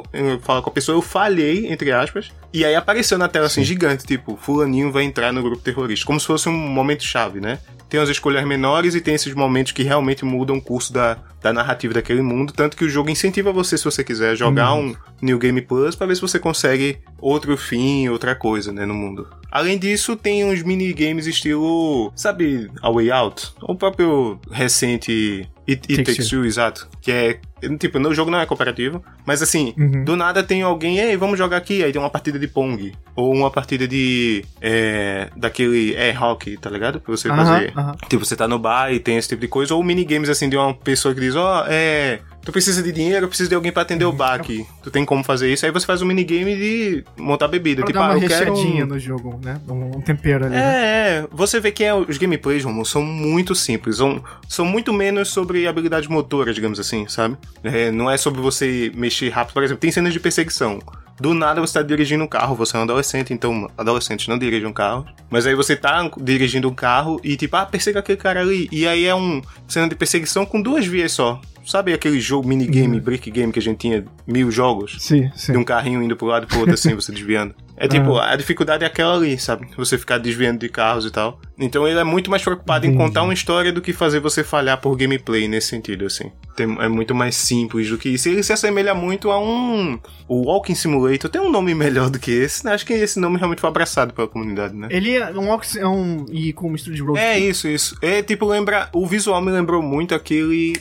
falar 0.42 0.62
com 0.62 0.70
a 0.70 0.74
pessoa, 0.74 0.98
eu 0.98 1.02
falhei, 1.02 1.72
entre 1.72 1.92
aspas, 1.92 2.32
e 2.54 2.66
aí 2.66 2.76
apareceu 2.76 3.18
na 3.18 3.28
tela 3.28 3.46
assim, 3.48 3.64
gigante, 3.64 4.06
tipo, 4.06 4.38
fulaninho 4.38 4.92
vai 4.92 5.04
entrar 5.04 5.32
no 5.32 5.42
grupo 5.42 5.62
terrorista. 5.62 6.06
Como 6.06 6.20
se 6.20 6.28
fosse 6.28 6.50
um 6.50 6.58
momento 6.58 7.04
chave, 7.04 7.40
né? 7.40 7.60
Tem 7.90 8.00
as 8.00 8.10
escolhas 8.10 8.46
menores 8.46 8.96
e 8.96 9.02
tem 9.02 9.16
esses 9.16 9.34
momentos 9.34 9.72
que 9.72 9.82
realmente 9.82 10.26
mudam 10.26 10.58
o 10.58 10.62
curso 10.62 10.92
da, 10.92 11.18
da 11.42 11.54
narrativa 11.54 11.94
daquele 11.94 12.22
mundo. 12.22 12.52
Tanto 12.52 12.76
que 12.76 12.84
o 12.84 12.90
jogo 12.90 13.10
incentiva 13.10 13.54
você, 13.54 13.78
se 13.78 13.86
você 13.86 14.04
quiser, 14.04 14.36
jogar 14.36 14.74
uhum. 14.74 14.90
um 14.90 14.96
New 15.22 15.40
Game 15.40 15.62
Plus 15.62 15.96
para 15.96 16.08
ver 16.08 16.16
se 16.16 16.22
você 16.22 16.38
consegue 16.38 17.00
outro 17.20 17.56
fim, 17.58 18.08
outra 18.10 18.36
coisa, 18.36 18.72
né, 18.72 18.86
no 18.86 18.94
mundo. 18.94 19.28
Além 19.52 19.78
disso, 19.78 20.16
tem 20.16 20.46
uns 20.46 20.62
minigames 20.62 21.26
estilo, 21.26 22.12
sabe, 22.16 22.70
A 22.82 22.92
Way 22.92 23.12
Out? 23.12 23.54
O 23.62 23.76
próprio 23.76 24.40
recente 24.52 25.50
It, 25.68 25.92
It 25.92 26.04
Takes, 26.04 26.30
Two, 26.30 26.46
exato. 26.46 26.88
Que 27.02 27.12
é. 27.12 27.40
Tipo, 27.78 27.98
no 27.98 28.14
jogo 28.14 28.30
não 28.30 28.40
é 28.40 28.46
cooperativo, 28.46 29.04
mas 29.26 29.42
assim, 29.42 29.74
uhum. 29.78 30.06
do 30.06 30.16
nada 30.16 30.44
tem 30.44 30.62
alguém, 30.62 31.00
ei, 31.00 31.18
vamos 31.18 31.38
jogar 31.38 31.58
aqui, 31.58 31.84
aí 31.84 31.92
tem 31.92 32.00
uma 32.00 32.10
partida 32.10 32.38
de 32.38 32.48
Pong. 32.48 32.94
Ou 33.16 33.34
uma 33.34 33.50
partida 33.50 33.88
de. 33.88 34.46
É, 34.62 35.30
daquele 35.36 35.96
air 35.98 36.24
hockey, 36.24 36.56
tá 36.56 36.70
ligado? 36.70 37.02
Pra 37.02 37.16
você 37.16 37.28
fazer. 37.28 37.74
Tipo, 38.08 38.24
você 38.24 38.36
tá 38.36 38.48
no 38.48 38.60
bar 38.60 38.94
e 38.94 39.00
tem 39.00 39.18
esse 39.18 39.28
tipo 39.28 39.42
de 39.42 39.48
coisa. 39.48 39.76
Ou 39.76 39.84
minigames 39.84 40.30
assim 40.30 40.48
de 40.48 40.56
uma 40.56 40.74
pessoa 40.74 41.14
que 41.14 41.20
diz, 41.20 41.36
ó, 41.36 41.64
oh, 41.64 41.66
é 41.68 42.20
tu 42.48 42.52
precisa 42.54 42.82
de 42.82 42.94
dinheiro, 42.94 43.26
eu 43.26 43.28
preciso 43.28 43.50
de 43.50 43.56
alguém 43.56 43.74
para 43.74 43.82
atender 43.82 44.06
o 44.06 44.12
bar 44.14 44.36
aqui. 44.36 44.66
Tu 44.82 44.90
tem 44.90 45.04
como 45.04 45.22
fazer 45.22 45.52
isso, 45.52 45.66
aí 45.66 45.72
você 45.72 45.86
faz 45.86 46.02
um 46.02 46.06
minigame 46.06 46.56
de 46.56 47.04
montar 47.18 47.50
bebida. 47.50 47.82
Pra 47.82 47.88
tipo, 47.88 48.00
uma 48.00 48.14
ah, 48.14 48.18
eu 48.18 48.26
quero... 48.26 48.86
no 48.86 48.98
jogo, 48.98 49.38
né? 49.44 49.60
Um, 49.68 50.00
tempero 50.00 50.46
ali. 50.46 50.56
É, 50.56 50.60
né? 50.60 50.76
é. 50.76 51.28
Você 51.30 51.60
vê 51.60 51.74
que 51.74 51.84
é, 51.84 51.94
os 51.94 52.18
gameplays, 52.18 52.64
Romulo, 52.64 52.86
são 52.86 53.04
muito 53.04 53.54
simples. 53.54 53.98
São, 53.98 54.24
são 54.48 54.64
muito 54.64 54.94
menos 54.94 55.28
sobre 55.28 55.68
habilidades 55.68 56.08
motoras, 56.08 56.56
digamos 56.56 56.80
assim, 56.80 57.06
sabe? 57.10 57.36
É, 57.62 57.92
não 57.92 58.10
é 58.10 58.16
sobre 58.16 58.40
você 58.40 58.94
mexer 58.96 59.28
rápido. 59.28 59.54
Por 59.54 59.64
exemplo, 59.64 59.82
tem 59.82 59.92
cenas 59.92 60.14
de 60.14 60.20
perseguição. 60.22 60.80
Do 61.20 61.34
nada 61.34 61.60
você 61.60 61.74
tá 61.74 61.82
dirigindo 61.82 62.24
um 62.24 62.28
carro, 62.28 62.56
você 62.56 62.78
é 62.78 62.80
um 62.80 62.84
adolescente, 62.84 63.34
então 63.34 63.70
adolescentes 63.78 64.28
não 64.28 64.38
dirigem 64.38 64.68
um 64.68 64.74
carro. 64.74 65.06
Mas 65.30 65.48
aí 65.48 65.56
você 65.56 65.76
tá 65.76 66.10
dirigindo 66.22 66.70
um 66.70 66.74
carro 66.74 67.20
e 67.24 67.36
tipo, 67.36 67.56
ah, 67.56 67.66
persegue 67.66 67.98
aquele 67.98 68.18
cara 68.18 68.42
ali. 68.42 68.70
E 68.72 68.88
aí 68.88 69.06
é 69.06 69.16
um 69.16 69.42
cena 69.68 69.90
de 69.90 69.96
perseguição 69.96 70.46
com 70.46 70.62
duas 70.62 70.86
vias 70.86 71.12
só. 71.12 71.42
Sabe 71.66 71.92
aquele 71.92 72.20
jogo 72.22 72.48
minigame, 72.48 72.98
uhum. 72.98 73.04
brick 73.04 73.30
game 73.30 73.52
que 73.52 73.60
a 73.60 73.62
gente 73.62 73.80
tinha 73.80 74.06
mil 74.26 74.50
jogos? 74.50 74.96
Sim, 75.00 75.30
sim. 75.36 75.52
De 75.52 75.58
um 75.58 75.64
carrinho 75.64 76.02
indo 76.02 76.16
pro 76.16 76.28
lado 76.28 76.44
e 76.44 76.48
pro 76.48 76.60
outro 76.60 76.76
assim, 76.76 76.94
você 76.94 77.12
desviando. 77.12 77.54
É 77.78 77.88
tipo, 77.88 78.10
uhum. 78.10 78.18
a 78.20 78.36
dificuldade 78.36 78.84
é 78.84 78.88
aquela 78.88 79.16
ali, 79.16 79.38
sabe? 79.38 79.68
Você 79.78 79.98
ficar 80.00 80.18
desviando 80.18 80.60
de 80.60 80.68
carros 80.68 81.06
e 81.06 81.12
tal. 81.12 81.40
Então 81.60 81.88
ele 81.88 82.00
é 82.00 82.04
muito 82.04 82.30
mais 82.30 82.42
preocupado 82.42 82.86
Entendi. 82.86 83.02
em 83.02 83.06
contar 83.06 83.22
uma 83.22 83.34
história 83.34 83.72
do 83.72 83.82
que 83.82 83.94
fazer 83.94 84.20
você 84.20 84.44
falhar 84.44 84.82
por 84.82 84.98
gameplay 84.98 85.48
nesse 85.48 85.68
sentido, 85.68 86.06
assim. 86.06 86.32
Tem, 86.56 86.66
é 86.80 86.88
muito 86.88 87.14
mais 87.14 87.36
simples 87.36 87.88
do 87.88 87.98
que 87.98 88.10
isso. 88.10 88.28
Ele 88.30 88.42
se 88.42 88.52
assemelha 88.52 88.96
muito 88.96 89.30
a 89.30 89.40
um. 89.40 90.00
O 90.28 90.48
Walking 90.48 90.74
Simulator 90.74 91.30
tem 91.30 91.40
um 91.40 91.52
nome 91.52 91.76
melhor 91.76 92.10
do 92.10 92.18
que 92.18 92.32
esse. 92.32 92.66
Né? 92.66 92.74
Acho 92.74 92.86
que 92.86 92.94
esse 92.94 93.20
nome 93.20 93.38
realmente 93.38 93.62
foi 93.62 93.70
abraçado 93.70 94.12
pela 94.12 94.28
comunidade, 94.28 94.76
né? 94.76 94.88
Ele 94.90 95.16
é 95.16 95.30
um 95.32 95.48
Walking. 95.48 95.78
É 95.78 95.88
um. 95.88 96.26
E 96.32 96.54
com 96.54 96.70
mistura 96.70 96.96
de 96.96 97.02
road 97.04 97.20
É 97.20 97.38
isso, 97.38 97.68
isso. 97.68 97.96
É 98.02 98.24
tipo, 98.24 98.46
lembra. 98.48 98.90
O 98.92 99.06
visual 99.06 99.40
me 99.40 99.52
lembrou 99.52 99.84
muito 99.84 100.16
aquele 100.16 100.74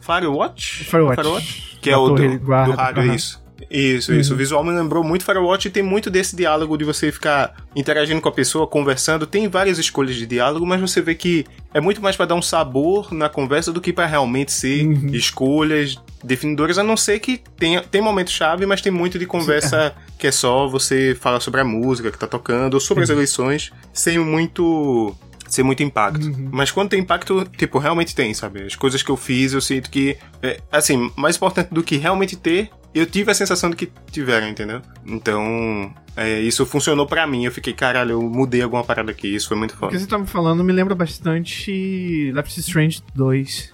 Firewatch? 0.00 0.84
Firewatch. 0.84 1.22
Firewatch 1.22 1.72
que 1.82 1.90
é 1.90 1.96
o 1.96 2.08
do, 2.10 2.38
do 2.38 2.50
rádio, 2.50 3.02
uhum. 3.02 3.14
isso. 3.14 3.41
Isso, 3.72 4.12
isso. 4.12 4.30
Uhum. 4.30 4.34
O 4.34 4.38
visual 4.38 4.64
me 4.64 4.70
lembrou 4.70 5.02
muito 5.02 5.24
Firewatch 5.24 5.66
e 5.66 5.70
tem 5.70 5.82
muito 5.82 6.10
desse 6.10 6.36
diálogo 6.36 6.76
de 6.76 6.84
você 6.84 7.10
ficar 7.10 7.54
interagindo 7.74 8.20
com 8.20 8.28
a 8.28 8.32
pessoa, 8.32 8.66
conversando. 8.66 9.26
Tem 9.26 9.48
várias 9.48 9.78
escolhas 9.78 10.14
de 10.14 10.26
diálogo, 10.26 10.66
mas 10.66 10.78
você 10.80 11.00
vê 11.00 11.14
que 11.14 11.46
é 11.72 11.80
muito 11.80 12.02
mais 12.02 12.14
para 12.14 12.26
dar 12.26 12.34
um 12.34 12.42
sabor 12.42 13.12
na 13.14 13.30
conversa 13.30 13.72
do 13.72 13.80
que 13.80 13.92
para 13.92 14.04
realmente 14.04 14.52
ser 14.52 14.84
uhum. 14.84 15.14
escolhas 15.14 15.96
definidoras, 16.22 16.76
a 16.76 16.82
não 16.82 16.96
ser 16.96 17.18
que 17.18 17.40
tenha, 17.56 17.80
tem 17.80 18.02
momento-chave, 18.02 18.66
mas 18.66 18.82
tem 18.82 18.92
muito 18.92 19.18
de 19.18 19.26
conversa 19.26 19.88
Sim. 19.88 20.12
que 20.18 20.26
é 20.26 20.30
só 20.30 20.68
você 20.68 21.16
falar 21.18 21.40
sobre 21.40 21.62
a 21.62 21.64
música 21.64 22.12
que 22.12 22.18
tá 22.18 22.26
tocando, 22.26 22.74
ou 22.74 22.80
sobre 22.80 23.04
as 23.04 23.10
eleições, 23.10 23.72
sem 23.92 24.18
muito 24.18 25.16
ser 25.48 25.62
muito 25.62 25.82
impacto. 25.82 26.26
Uhum. 26.26 26.48
Mas 26.50 26.70
quando 26.70 26.90
tem 26.90 27.00
impacto, 27.00 27.46
tipo, 27.58 27.78
realmente 27.78 28.14
tem, 28.14 28.32
sabe? 28.32 28.62
As 28.62 28.74
coisas 28.74 29.02
que 29.02 29.10
eu 29.10 29.16
fiz, 29.16 29.52
eu 29.52 29.60
sinto 29.60 29.90
que, 29.90 30.16
é, 30.42 30.60
assim, 30.70 31.10
mais 31.14 31.36
importante 31.36 31.68
do 31.74 31.82
que 31.82 31.96
realmente 31.96 32.36
ter, 32.36 32.70
eu 32.94 33.06
tive 33.06 33.30
a 33.30 33.34
sensação 33.34 33.70
de 33.70 33.76
que 33.76 33.90
tiveram, 34.10 34.48
entendeu? 34.48 34.82
Então, 35.06 35.92
é, 36.16 36.40
isso 36.40 36.66
funcionou 36.66 37.06
para 37.06 37.26
mim. 37.26 37.44
Eu 37.44 37.52
fiquei, 37.52 37.72
caralho, 37.72 38.12
eu 38.12 38.22
mudei 38.22 38.62
alguma 38.62 38.84
parada 38.84 39.10
aqui. 39.10 39.34
Isso 39.34 39.48
foi 39.48 39.56
muito 39.56 39.74
foda. 39.74 39.86
O 39.86 39.90
que 39.90 39.98
você 39.98 40.06
tá 40.06 40.18
me 40.18 40.26
falando 40.26 40.62
me 40.62 40.72
lembra 40.72 40.94
bastante 40.94 42.30
Life 42.30 42.48
is 42.48 42.58
Strange 42.58 43.02
2. 43.14 43.72